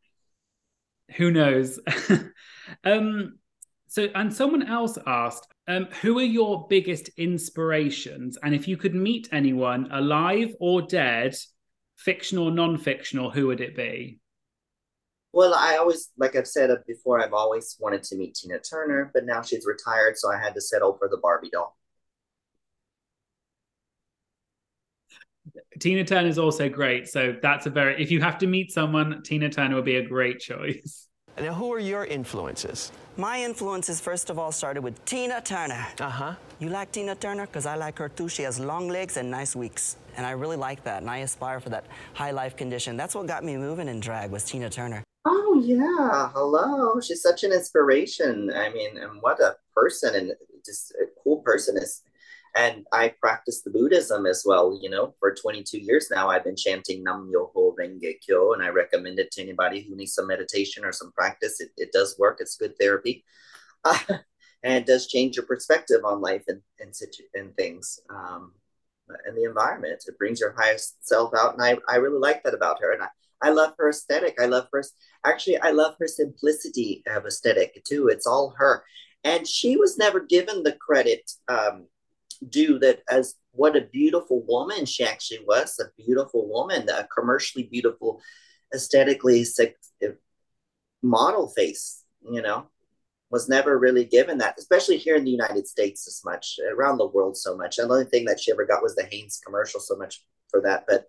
Who 1.15 1.31
knows? 1.31 1.79
um, 2.83 3.39
so, 3.87 4.07
and 4.15 4.33
someone 4.33 4.63
else 4.63 4.97
asked, 5.05 5.52
um, 5.67 5.85
who 6.01 6.19
are 6.19 6.23
your 6.23 6.67
biggest 6.67 7.09
inspirations? 7.17 8.37
And 8.43 8.53
if 8.53 8.67
you 8.67 8.77
could 8.77 8.95
meet 8.95 9.29
anyone 9.31 9.89
alive 9.91 10.53
or 10.59 10.81
dead, 10.81 11.35
fictional, 11.97 12.51
non-fictional, 12.51 13.31
who 13.31 13.47
would 13.47 13.61
it 13.61 13.75
be? 13.75 14.19
Well, 15.31 15.53
I 15.55 15.77
always, 15.77 16.11
like 16.17 16.35
I've 16.35 16.47
said 16.47 16.69
before, 16.85 17.19
I've 17.19 17.33
always 17.33 17.75
wanted 17.79 18.03
to 18.03 18.15
meet 18.15 18.35
Tina 18.35 18.59
Turner, 18.59 19.09
but 19.13 19.25
now 19.25 19.41
she's 19.41 19.65
retired, 19.65 20.17
so 20.17 20.31
I 20.31 20.37
had 20.37 20.53
to 20.53 20.61
settle 20.61 20.95
for 20.97 21.07
the 21.09 21.17
Barbie 21.17 21.49
doll. 21.49 21.75
Tina 25.79 26.03
Turner 26.03 26.27
is 26.27 26.37
also 26.37 26.69
great. 26.69 27.07
So 27.07 27.35
that's 27.41 27.65
a 27.65 27.69
very, 27.69 28.01
if 28.01 28.11
you 28.11 28.21
have 28.21 28.37
to 28.39 28.47
meet 28.47 28.71
someone, 28.71 29.23
Tina 29.23 29.49
Turner 29.49 29.75
would 29.75 29.85
be 29.85 29.95
a 29.95 30.07
great 30.07 30.39
choice. 30.39 31.07
Now, 31.39 31.53
who 31.53 31.73
are 31.73 31.79
your 31.79 32.05
influences? 32.05 32.91
My 33.17 33.41
influences, 33.41 33.99
first 33.99 34.29
of 34.29 34.37
all, 34.37 34.51
started 34.51 34.83
with 34.83 35.03
Tina 35.05 35.41
Turner. 35.41 35.87
Uh 35.99 36.09
huh. 36.09 36.35
You 36.59 36.69
like 36.69 36.91
Tina 36.91 37.15
Turner? 37.15 37.47
Because 37.47 37.65
I 37.65 37.75
like 37.75 37.97
her 37.97 38.07
too. 38.07 38.29
She 38.29 38.43
has 38.43 38.59
long 38.59 38.87
legs 38.87 39.17
and 39.17 39.31
nice 39.31 39.55
weeks. 39.55 39.97
And 40.15 40.27
I 40.27 40.31
really 40.31 40.57
like 40.57 40.83
that. 40.83 41.01
And 41.01 41.09
I 41.09 41.17
aspire 41.19 41.59
for 41.59 41.69
that 41.69 41.85
high 42.13 42.31
life 42.31 42.55
condition. 42.55 42.97
That's 42.97 43.15
what 43.15 43.25
got 43.25 43.43
me 43.43 43.57
moving 43.57 43.87
in 43.87 43.99
drag 43.99 44.29
was 44.29 44.43
Tina 44.43 44.69
Turner. 44.69 45.03
Oh 45.25 45.59
yeah, 45.65 46.29
hello. 46.33 46.99
She's 47.01 47.21
such 47.23 47.43
an 47.43 47.51
inspiration. 47.51 48.51
I 48.55 48.69
mean, 48.69 48.97
and 48.97 49.19
what 49.21 49.39
a 49.39 49.55
person 49.75 50.13
and 50.15 50.33
just 50.63 50.91
a 50.91 51.05
cool 51.23 51.37
person 51.37 51.77
is. 51.77 52.03
And 52.55 52.85
I 52.93 53.13
practice 53.19 53.61
the 53.61 53.71
Buddhism 53.71 54.25
as 54.25 54.43
well. 54.45 54.77
You 54.79 54.89
know, 54.89 55.15
for 55.19 55.33
22 55.33 55.79
years 55.79 56.09
now, 56.11 56.29
I've 56.29 56.43
been 56.43 56.55
chanting 56.55 57.03
Nam 57.03 57.31
Myoho 57.31 57.73
Renge 57.75 58.15
Kyo, 58.25 58.53
and 58.53 58.61
I 58.61 58.69
recommend 58.69 59.19
it 59.19 59.31
to 59.31 59.41
anybody 59.41 59.81
who 59.81 59.95
needs 59.95 60.13
some 60.13 60.27
meditation 60.27 60.85
or 60.85 60.91
some 60.91 61.11
practice. 61.13 61.59
It, 61.59 61.71
it 61.77 61.91
does 61.91 62.15
work. 62.19 62.37
It's 62.39 62.57
good 62.57 62.77
therapy, 62.79 63.25
uh, 63.83 63.97
and 64.63 64.75
it 64.75 64.85
does 64.85 65.07
change 65.07 65.35
your 65.35 65.45
perspective 65.45 66.01
on 66.05 66.21
life 66.21 66.43
and 66.47 66.61
and, 66.79 66.95
situ- 66.95 67.23
and 67.33 67.55
things. 67.55 67.99
Um, 68.09 68.53
and 69.25 69.37
the 69.37 69.43
environment. 69.43 70.03
It 70.07 70.17
brings 70.17 70.39
your 70.39 70.55
highest 70.57 71.05
self 71.05 71.33
out. 71.35 71.53
And 71.53 71.61
I, 71.61 71.77
I 71.89 71.97
really 71.97 72.19
like 72.19 72.43
that 72.43 72.53
about 72.53 72.79
her. 72.81 72.93
And 72.93 73.03
I, 73.03 73.07
I 73.43 73.49
love 73.49 73.73
her 73.77 73.89
aesthetic. 73.89 74.39
I 74.39 74.45
love 74.45 74.67
her. 74.71 74.83
Actually, 75.25 75.59
I 75.59 75.71
love 75.71 75.95
her 75.99 76.07
simplicity 76.07 77.03
of 77.07 77.25
aesthetic 77.25 77.83
too. 77.83 78.07
It's 78.07 78.25
all 78.25 78.53
her, 78.57 78.83
and 79.25 79.45
she 79.47 79.75
was 79.75 79.97
never 79.97 80.21
given 80.21 80.63
the 80.63 80.71
credit 80.73 81.29
um, 81.49 81.87
due 82.49 82.79
that 82.79 83.01
as 83.09 83.35
what 83.51 83.75
a 83.75 83.81
beautiful 83.81 84.43
woman 84.47 84.85
she 84.85 85.03
actually 85.03 85.43
was. 85.45 85.79
A 85.79 86.01
beautiful 86.01 86.47
woman, 86.49 86.89
a 86.89 87.07
commercially 87.15 87.63
beautiful, 87.71 88.21
aesthetically 88.73 89.45
eh, 89.59 90.07
model 91.01 91.49
face. 91.49 92.03
You 92.29 92.41
know, 92.41 92.67
was 93.33 93.49
never 93.49 93.77
really 93.77 94.05
given 94.05 94.37
that, 94.37 94.55
especially 94.59 94.97
here 94.97 95.15
in 95.15 95.25
the 95.25 95.31
United 95.31 95.67
States 95.67 96.07
as 96.07 96.21
much, 96.23 96.59
around 96.71 96.99
the 96.99 97.07
world 97.07 97.35
so 97.35 97.57
much. 97.57 97.79
And 97.79 97.89
the 97.89 97.93
only 97.95 98.05
thing 98.05 98.25
that 98.25 98.39
she 98.39 98.51
ever 98.51 98.65
got 98.65 98.83
was 98.83 98.95
the 98.95 99.07
Hanes 99.11 99.41
commercial 99.43 99.79
so 99.79 99.97
much 99.97 100.23
for 100.49 100.61
that. 100.61 100.85
But 100.87 101.05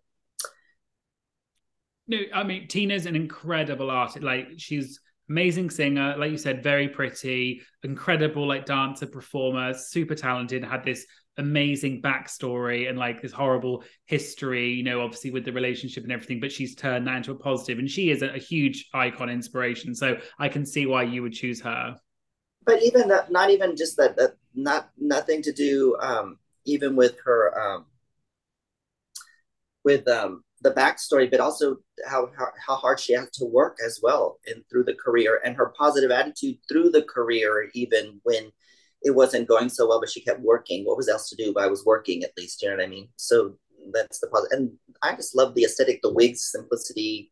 no, 2.08 2.18
I 2.34 2.42
mean 2.42 2.66
Tina's 2.66 3.06
an 3.06 3.14
incredible 3.14 3.90
artist. 3.90 4.24
Like 4.24 4.48
she's 4.56 5.00
amazing 5.28 5.70
singer, 5.70 6.16
like 6.18 6.30
you 6.30 6.38
said, 6.38 6.62
very 6.62 6.88
pretty, 6.88 7.62
incredible 7.82 8.46
like 8.46 8.66
dancer, 8.66 9.06
performer, 9.06 9.74
super 9.74 10.14
talented. 10.14 10.64
Had 10.64 10.84
this 10.84 11.06
amazing 11.36 12.02
backstory 12.02 12.88
and 12.88 12.98
like 12.98 13.22
this 13.22 13.32
horrible 13.32 13.84
history, 14.04 14.72
you 14.72 14.82
know, 14.82 15.00
obviously 15.02 15.30
with 15.30 15.44
the 15.44 15.52
relationship 15.52 16.02
and 16.04 16.12
everything. 16.12 16.40
But 16.40 16.52
she's 16.52 16.74
turned 16.74 17.06
that 17.06 17.16
into 17.16 17.32
a 17.32 17.34
positive, 17.36 17.78
and 17.78 17.90
she 17.90 18.10
is 18.10 18.22
a, 18.22 18.34
a 18.34 18.38
huge 18.38 18.88
icon, 18.94 19.30
inspiration. 19.30 19.94
So 19.94 20.18
I 20.38 20.48
can 20.48 20.64
see 20.64 20.86
why 20.86 21.02
you 21.04 21.22
would 21.22 21.32
choose 21.32 21.60
her. 21.62 21.96
But 22.64 22.82
even 22.82 23.08
that, 23.08 23.30
not 23.30 23.50
even 23.50 23.76
just 23.76 23.96
that, 23.98 24.16
that 24.16 24.36
not 24.54 24.90
nothing 24.98 25.42
to 25.42 25.52
do, 25.52 25.96
um, 26.00 26.38
even 26.64 26.96
with 26.96 27.16
her, 27.24 27.58
um, 27.60 27.86
with 29.84 30.08
um 30.08 30.44
the 30.64 30.70
backstory, 30.70 31.30
but 31.30 31.40
also 31.40 31.76
how, 32.08 32.30
how, 32.36 32.46
how 32.66 32.74
hard 32.74 32.98
she 32.98 33.12
had 33.12 33.30
to 33.34 33.44
work 33.44 33.76
as 33.84 34.00
well 34.02 34.40
and 34.46 34.64
through 34.68 34.84
the 34.84 34.94
career 34.94 35.40
and 35.44 35.54
her 35.54 35.74
positive 35.76 36.10
attitude 36.10 36.56
through 36.68 36.90
the 36.90 37.02
career, 37.02 37.68
even 37.74 38.18
when 38.22 38.50
it 39.04 39.14
wasn't 39.14 39.48
going 39.48 39.68
so 39.68 39.88
well, 39.88 40.00
but 40.00 40.10
she 40.10 40.22
kept 40.22 40.40
working. 40.40 40.84
What 40.84 40.96
was 40.96 41.08
else 41.08 41.28
to 41.30 41.36
do? 41.36 41.52
But 41.52 41.64
I 41.64 41.68
was 41.68 41.84
working 41.84 42.22
at 42.22 42.32
least, 42.36 42.62
you 42.62 42.70
know 42.70 42.76
what 42.76 42.84
I 42.84 42.88
mean? 42.88 43.08
So 43.16 43.56
that's 43.92 44.20
the 44.20 44.28
positive. 44.28 44.58
And 44.58 44.72
I 45.02 45.14
just 45.14 45.36
love 45.36 45.54
the 45.54 45.64
aesthetic, 45.64 46.00
the 46.02 46.12
wigs, 46.12 46.50
simplicity. 46.50 47.30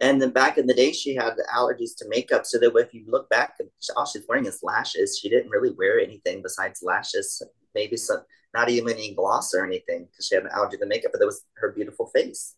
And 0.00 0.20
then 0.20 0.30
back 0.30 0.58
in 0.58 0.66
the 0.66 0.74
day, 0.74 0.92
she 0.92 1.14
had 1.14 1.34
allergies 1.54 1.96
to 1.98 2.08
makeup. 2.08 2.44
So 2.44 2.58
that 2.58 2.76
if 2.76 2.92
you 2.92 3.04
look 3.06 3.30
back, 3.30 3.54
all 3.96 4.06
she's 4.06 4.24
wearing 4.28 4.46
is 4.46 4.60
lashes. 4.62 5.18
She 5.18 5.28
didn't 5.28 5.50
really 5.50 5.72
wear 5.78 6.00
anything 6.00 6.42
besides 6.42 6.82
lashes, 6.82 7.40
maybe 7.74 7.96
some, 7.96 8.22
not 8.52 8.68
even 8.68 8.92
any 8.92 9.14
gloss 9.14 9.54
or 9.54 9.64
anything 9.64 10.08
because 10.10 10.26
she 10.26 10.34
had 10.34 10.44
an 10.44 10.50
allergy 10.52 10.76
to 10.78 10.86
makeup, 10.86 11.12
but 11.12 11.20
that 11.20 11.26
was 11.26 11.44
her 11.54 11.72
beautiful 11.72 12.06
face 12.08 12.56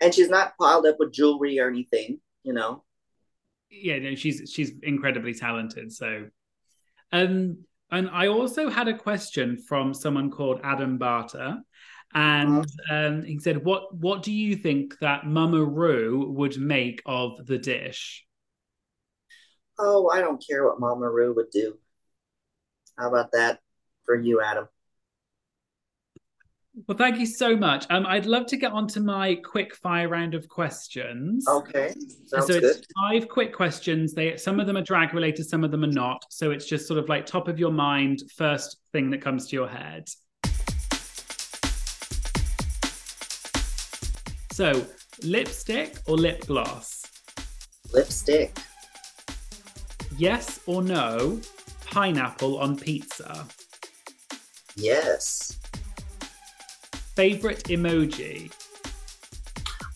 and 0.00 0.14
she's 0.14 0.28
not 0.28 0.56
piled 0.58 0.86
up 0.86 0.96
with 0.98 1.12
jewelry 1.12 1.60
or 1.60 1.68
anything, 1.68 2.20
you 2.42 2.52
know. 2.52 2.82
Yeah, 3.70 3.98
no, 3.98 4.14
she's 4.14 4.50
she's 4.52 4.72
incredibly 4.82 5.34
talented. 5.34 5.92
So, 5.92 6.26
um, 7.12 7.58
and 7.90 8.08
I 8.10 8.28
also 8.28 8.68
had 8.68 8.88
a 8.88 8.96
question 8.96 9.56
from 9.56 9.94
someone 9.94 10.30
called 10.30 10.60
Adam 10.62 10.98
Barter, 10.98 11.58
and 12.14 12.64
uh-huh. 12.64 12.94
um, 12.94 13.22
he 13.22 13.38
said, 13.38 13.64
"What 13.64 13.94
what 13.94 14.22
do 14.22 14.32
you 14.32 14.56
think 14.56 14.98
that 15.00 15.26
Mama 15.26 15.64
Ru 15.64 16.30
would 16.30 16.58
make 16.58 17.02
of 17.06 17.46
the 17.46 17.58
dish?" 17.58 18.26
Oh, 19.78 20.10
I 20.12 20.20
don't 20.20 20.44
care 20.46 20.64
what 20.64 20.80
Mama 20.80 21.08
Ru 21.10 21.34
would 21.34 21.50
do. 21.50 21.78
How 22.98 23.08
about 23.08 23.32
that 23.32 23.60
for 24.04 24.14
you, 24.14 24.42
Adam? 24.42 24.68
Well, 26.86 26.96
thank 26.96 27.18
you 27.18 27.26
so 27.26 27.56
much. 27.56 27.86
Um, 27.90 28.06
I'd 28.06 28.26
love 28.26 28.46
to 28.46 28.56
get 28.56 28.70
on 28.72 28.86
to 28.88 29.00
my 29.00 29.34
quick 29.44 29.74
fire 29.74 30.08
round 30.08 30.34
of 30.34 30.48
questions. 30.48 31.46
Okay, 31.48 31.92
sounds 32.26 32.46
so 32.46 32.60
good. 32.60 32.64
it's 32.64 32.86
five 33.00 33.28
quick 33.28 33.52
questions. 33.52 34.14
They 34.14 34.36
some 34.36 34.60
of 34.60 34.66
them 34.66 34.76
are 34.76 34.82
drag 34.82 35.12
related, 35.12 35.48
some 35.48 35.64
of 35.64 35.72
them 35.72 35.82
are 35.82 35.88
not. 35.88 36.24
So 36.30 36.52
it's 36.52 36.66
just 36.66 36.86
sort 36.86 36.98
of 36.98 37.08
like 37.08 37.26
top 37.26 37.48
of 37.48 37.58
your 37.58 37.72
mind, 37.72 38.22
first 38.36 38.78
thing 38.92 39.10
that 39.10 39.20
comes 39.20 39.48
to 39.48 39.56
your 39.56 39.68
head. 39.68 40.08
So 44.52 44.86
lipstick 45.22 45.96
or 46.06 46.16
lip 46.16 46.46
gloss? 46.46 47.02
Lipstick. 47.92 48.56
Yes 50.16 50.60
or 50.66 50.82
no? 50.82 51.40
Pineapple 51.86 52.58
on 52.58 52.76
pizza. 52.76 53.46
Yes. 54.76 55.58
Favorite 57.20 57.64
emoji? 57.64 58.50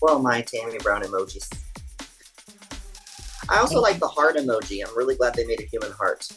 Well, 0.02 0.18
my 0.18 0.42
Tammie 0.42 0.76
Brown 0.80 1.00
emojis. 1.04 1.50
I 3.48 3.60
also 3.60 3.80
like 3.80 3.98
the 3.98 4.06
heart 4.06 4.36
emoji. 4.36 4.86
I'm 4.86 4.94
really 4.94 5.16
glad 5.16 5.32
they 5.32 5.46
made 5.46 5.58
a 5.58 5.64
human 5.64 5.90
heart. 5.92 6.28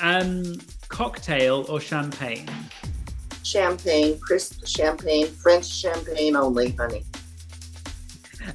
Um, 0.00 0.60
cocktail 0.88 1.64
or 1.70 1.80
champagne? 1.80 2.46
Champagne, 3.42 4.20
crisp 4.20 4.66
champagne, 4.66 5.28
French 5.28 5.66
champagne 5.66 6.36
only, 6.36 6.72
honey. 6.72 7.06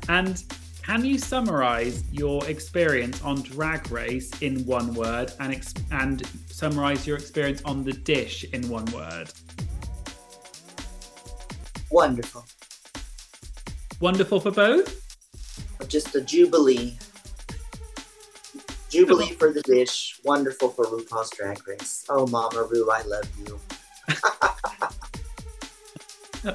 And 0.09 0.43
can 0.83 1.03
you 1.03 1.17
summarize 1.17 2.03
your 2.11 2.45
experience 2.47 3.19
on 3.23 3.41
Drag 3.41 3.89
Race 3.89 4.29
in 4.41 4.63
one 4.67 4.93
word 4.93 5.33
and 5.39 5.55
ex- 5.55 5.73
and 5.89 6.21
summarize 6.51 7.07
your 7.07 7.17
experience 7.17 7.63
on 7.65 7.83
the 7.83 7.93
dish 7.93 8.43
in 8.53 8.69
one 8.69 8.85
word? 8.93 9.33
Wonderful. 11.95 12.45
Wonderful 14.01 14.41
for 14.41 14.51
both? 14.51 15.01
Just 15.87 16.13
a 16.13 16.19
jubilee. 16.19 16.97
Jubilee 18.89 19.31
for 19.31 19.53
the 19.53 19.61
dish. 19.61 20.19
Wonderful 20.25 20.71
for 20.71 20.83
RuPaul's 20.87 21.29
Drag 21.29 21.65
Race. 21.65 22.03
Oh, 22.09 22.27
Mama 22.27 22.67
Ru, 22.69 22.91
I 22.91 23.01
love 23.03 23.23
you. 23.39 23.59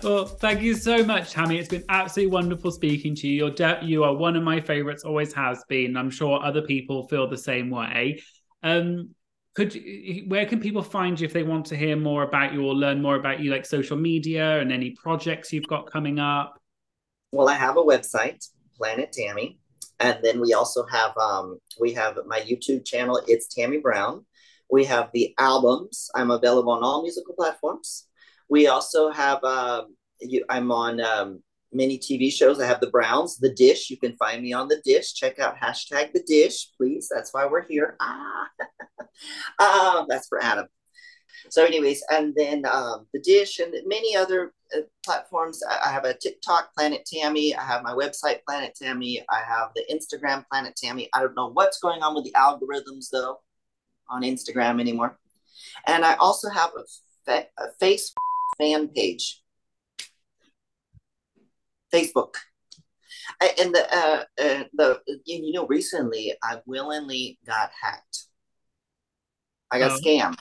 Well, 0.04 0.24
thank 0.24 0.62
you 0.62 0.74
so 0.74 1.02
much, 1.04 1.32
Tammie. 1.32 1.58
It's 1.58 1.68
been 1.68 1.82
absolutely 1.88 2.32
wonderful 2.32 2.70
speaking 2.70 3.12
to 3.16 3.26
you. 3.26 3.46
You're 3.46 3.50
de- 3.50 3.80
you 3.82 4.04
are 4.04 4.14
one 4.14 4.36
of 4.36 4.44
my 4.44 4.60
favorites, 4.60 5.02
always 5.02 5.32
has 5.32 5.64
been. 5.68 5.96
I'm 5.96 6.10
sure 6.10 6.40
other 6.40 6.62
people 6.62 7.08
feel 7.08 7.28
the 7.28 7.36
same 7.36 7.70
way. 7.70 8.22
Um, 8.62 9.16
could 9.54 9.76
where 10.28 10.46
can 10.46 10.60
people 10.60 10.82
find 10.82 11.18
you 11.18 11.26
if 11.26 11.32
they 11.32 11.42
want 11.42 11.66
to 11.66 11.76
hear 11.76 11.96
more 11.96 12.22
about 12.22 12.52
you 12.52 12.64
or 12.64 12.74
learn 12.74 13.02
more 13.02 13.16
about 13.16 13.40
you, 13.40 13.50
like 13.50 13.66
social 13.66 13.96
media 13.96 14.60
and 14.60 14.72
any 14.72 14.90
projects 14.90 15.52
you've 15.52 15.66
got 15.66 15.90
coming 15.90 16.18
up? 16.18 16.60
Well, 17.32 17.48
I 17.48 17.54
have 17.54 17.76
a 17.76 17.82
website, 17.82 18.44
Planet 18.76 19.12
Tammie, 19.12 19.58
and 19.98 20.18
then 20.22 20.40
we 20.40 20.52
also 20.52 20.84
have 20.86 21.16
um, 21.16 21.58
we 21.80 21.92
have 21.94 22.18
my 22.26 22.40
YouTube 22.40 22.84
channel. 22.84 23.20
It's 23.26 23.52
Tammie 23.52 23.78
Brown. 23.78 24.24
We 24.70 24.84
have 24.84 25.10
the 25.12 25.34
albums. 25.38 26.08
I'm 26.14 26.30
available 26.30 26.72
on 26.72 26.84
all 26.84 27.02
musical 27.02 27.34
platforms. 27.34 28.06
We 28.48 28.68
also 28.68 29.10
have 29.10 29.42
um, 29.42 29.96
you, 30.20 30.44
I'm 30.48 30.70
on 30.70 31.00
um, 31.00 31.42
many 31.72 31.98
TV 31.98 32.32
shows. 32.32 32.60
I 32.60 32.66
have 32.66 32.80
the 32.80 32.90
Browns, 32.90 33.38
The 33.38 33.52
Dish. 33.52 33.90
You 33.90 33.96
can 33.96 34.16
find 34.16 34.42
me 34.42 34.52
on 34.52 34.68
The 34.68 34.80
Dish. 34.84 35.14
Check 35.14 35.38
out 35.38 35.56
hashtag 35.56 36.12
The 36.12 36.22
Dish, 36.26 36.68
please. 36.76 37.08
That's 37.12 37.32
why 37.32 37.46
we're 37.46 37.66
here. 37.66 37.96
Ah, 38.00 38.48
um, 39.58 40.06
that's 40.08 40.28
for 40.28 40.42
Adam. 40.42 40.66
So, 41.48 41.64
anyways, 41.64 42.02
and 42.10 42.34
then 42.36 42.64
um, 42.70 43.06
The 43.14 43.20
Dish 43.20 43.58
and 43.60 43.72
many 43.86 44.14
other 44.14 44.52
uh, 44.76 44.80
platforms. 45.04 45.62
I, 45.68 45.88
I 45.88 45.92
have 45.92 46.04
a 46.04 46.14
TikTok, 46.14 46.74
Planet 46.76 47.06
Tammie. 47.06 47.54
I 47.54 47.62
have 47.62 47.82
my 47.82 47.92
website, 47.92 48.40
Planet 48.46 48.76
Tammie. 48.80 49.24
I 49.30 49.40
have 49.46 49.70
the 49.74 49.84
Instagram, 49.92 50.44
Planet 50.50 50.76
Tammie. 50.76 51.08
I 51.14 51.20
don't 51.20 51.34
know 51.34 51.50
what's 51.50 51.78
going 51.78 52.02
on 52.02 52.14
with 52.14 52.24
the 52.24 52.32
algorithms 52.32 53.06
though 53.10 53.40
on 54.08 54.22
Instagram 54.22 54.80
anymore. 54.80 55.18
And 55.86 56.04
I 56.04 56.14
also 56.14 56.50
have 56.50 56.70
a, 56.76 56.82
fa- 57.24 57.46
a 57.58 57.72
face 57.78 58.12
fan 58.58 58.88
page, 58.88 59.40
Facebook. 61.92 62.34
I- 63.40 63.54
And 63.60 63.74
the 63.74 63.86
uh, 63.96 64.24
uh, 64.42 64.64
the 64.74 65.00
you 65.24 65.52
know 65.52 65.66
recently 65.66 66.34
I 66.42 66.60
willingly 66.66 67.38
got 67.46 67.70
hacked. 67.80 68.24
I 69.70 69.78
got 69.78 69.92
Oh. 69.92 69.98
scammed, 70.00 70.38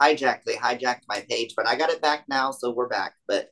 hijacked. 0.00 0.44
They 0.44 0.56
hijacked 0.56 1.02
my 1.08 1.24
page, 1.28 1.54
but 1.56 1.66
I 1.66 1.76
got 1.76 1.90
it 1.90 2.02
back 2.02 2.28
now, 2.28 2.50
so 2.50 2.70
we're 2.70 2.88
back. 2.88 3.14
But 3.26 3.50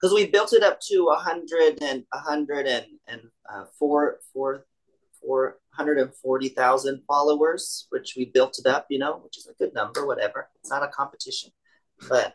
because 0.00 0.14
we 0.14 0.26
built 0.26 0.52
it 0.52 0.62
up 0.64 0.80
to 0.88 1.08
a 1.10 1.16
hundred 1.16 1.80
and 1.82 2.04
a 2.12 2.18
hundred 2.18 2.66
and 2.66 2.86
and 3.06 3.22
uh, 3.48 3.66
four 3.78 4.18
four 4.32 4.66
four 5.20 5.58
hundred 5.70 5.98
and 5.98 6.12
forty 6.16 6.48
thousand 6.48 7.02
followers, 7.06 7.86
which 7.90 8.14
we 8.16 8.24
built 8.26 8.58
it 8.58 8.66
up, 8.66 8.86
you 8.90 8.98
know, 8.98 9.18
which 9.18 9.38
is 9.38 9.46
a 9.46 9.54
good 9.54 9.72
number. 9.74 10.04
Whatever, 10.06 10.48
it's 10.60 10.70
not 10.70 10.82
a 10.82 10.88
competition, 10.88 11.50
but 12.08 12.34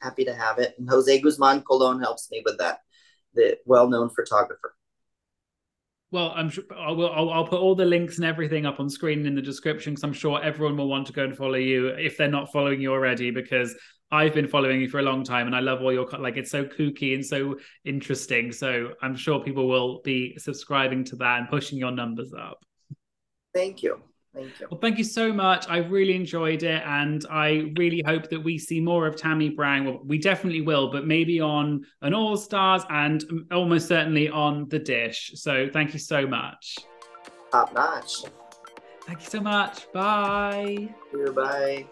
happy 0.00 0.24
to 0.24 0.34
have 0.34 0.58
it. 0.58 0.74
And 0.78 0.88
Jose 0.90 1.20
Guzman 1.20 1.62
Colon 1.62 2.00
helps 2.00 2.28
me 2.30 2.42
with 2.44 2.58
that, 2.58 2.80
the 3.34 3.58
well-known 3.66 4.10
photographer. 4.10 4.74
Well, 6.12 6.32
I'm 6.34 6.50
sure 6.50 6.64
I 6.76 6.90
will. 6.90 7.10
I'll, 7.12 7.30
I'll 7.30 7.46
put 7.46 7.60
all 7.60 7.76
the 7.76 7.84
links 7.84 8.16
and 8.16 8.24
everything 8.24 8.66
up 8.66 8.80
on 8.80 8.90
screen 8.90 9.24
in 9.26 9.34
the 9.34 9.42
description 9.42 9.92
because 9.92 10.02
I'm 10.02 10.12
sure 10.12 10.42
everyone 10.42 10.76
will 10.76 10.88
want 10.88 11.06
to 11.06 11.12
go 11.12 11.24
and 11.24 11.36
follow 11.36 11.54
you 11.54 11.88
if 11.88 12.16
they're 12.16 12.28
not 12.28 12.50
following 12.50 12.80
you 12.80 12.92
already. 12.92 13.30
Because 13.30 13.76
I've 14.10 14.34
been 14.34 14.48
following 14.48 14.80
you 14.80 14.88
for 14.88 14.98
a 14.98 15.02
long 15.02 15.22
time, 15.22 15.46
and 15.46 15.54
I 15.54 15.60
love 15.60 15.82
all 15.82 15.92
your 15.92 16.08
like. 16.18 16.36
It's 16.36 16.50
so 16.50 16.64
kooky 16.64 17.14
and 17.14 17.24
so 17.24 17.56
interesting. 17.84 18.50
So 18.50 18.94
I'm 19.02 19.14
sure 19.14 19.38
people 19.38 19.68
will 19.68 20.00
be 20.02 20.36
subscribing 20.36 21.04
to 21.04 21.16
that 21.16 21.38
and 21.38 21.48
pushing 21.48 21.78
your 21.78 21.92
numbers 21.92 22.32
up. 22.36 22.64
Thank 23.54 23.84
you. 23.84 24.02
Thank 24.34 24.60
you. 24.60 24.68
Well, 24.70 24.78
thank 24.80 24.96
you 24.96 25.04
so 25.04 25.32
much. 25.32 25.68
I 25.68 25.78
really 25.78 26.14
enjoyed 26.14 26.62
it, 26.62 26.82
and 26.86 27.24
I 27.30 27.72
really 27.76 28.02
hope 28.06 28.30
that 28.30 28.40
we 28.40 28.58
see 28.58 28.80
more 28.80 29.06
of 29.06 29.16
Tammie 29.16 29.50
Brown. 29.50 29.84
Well, 29.84 30.00
we 30.04 30.18
definitely 30.18 30.60
will, 30.60 30.90
but 30.90 31.06
maybe 31.06 31.40
on 31.40 31.84
an 32.02 32.14
All 32.14 32.36
Stars 32.36 32.82
and 32.90 33.24
almost 33.50 33.88
certainly 33.88 34.28
on 34.28 34.68
the 34.68 34.78
Dish. 34.78 35.32
So 35.34 35.68
thank 35.72 35.92
you 35.92 35.98
so 35.98 36.26
much. 36.26 36.78
Top 37.50 37.74
notch. 37.74 38.22
Thank 39.06 39.20
you 39.20 39.26
so 39.26 39.40
much. 39.40 39.90
Bye. 39.92 40.94
Goodbye. 41.12 41.86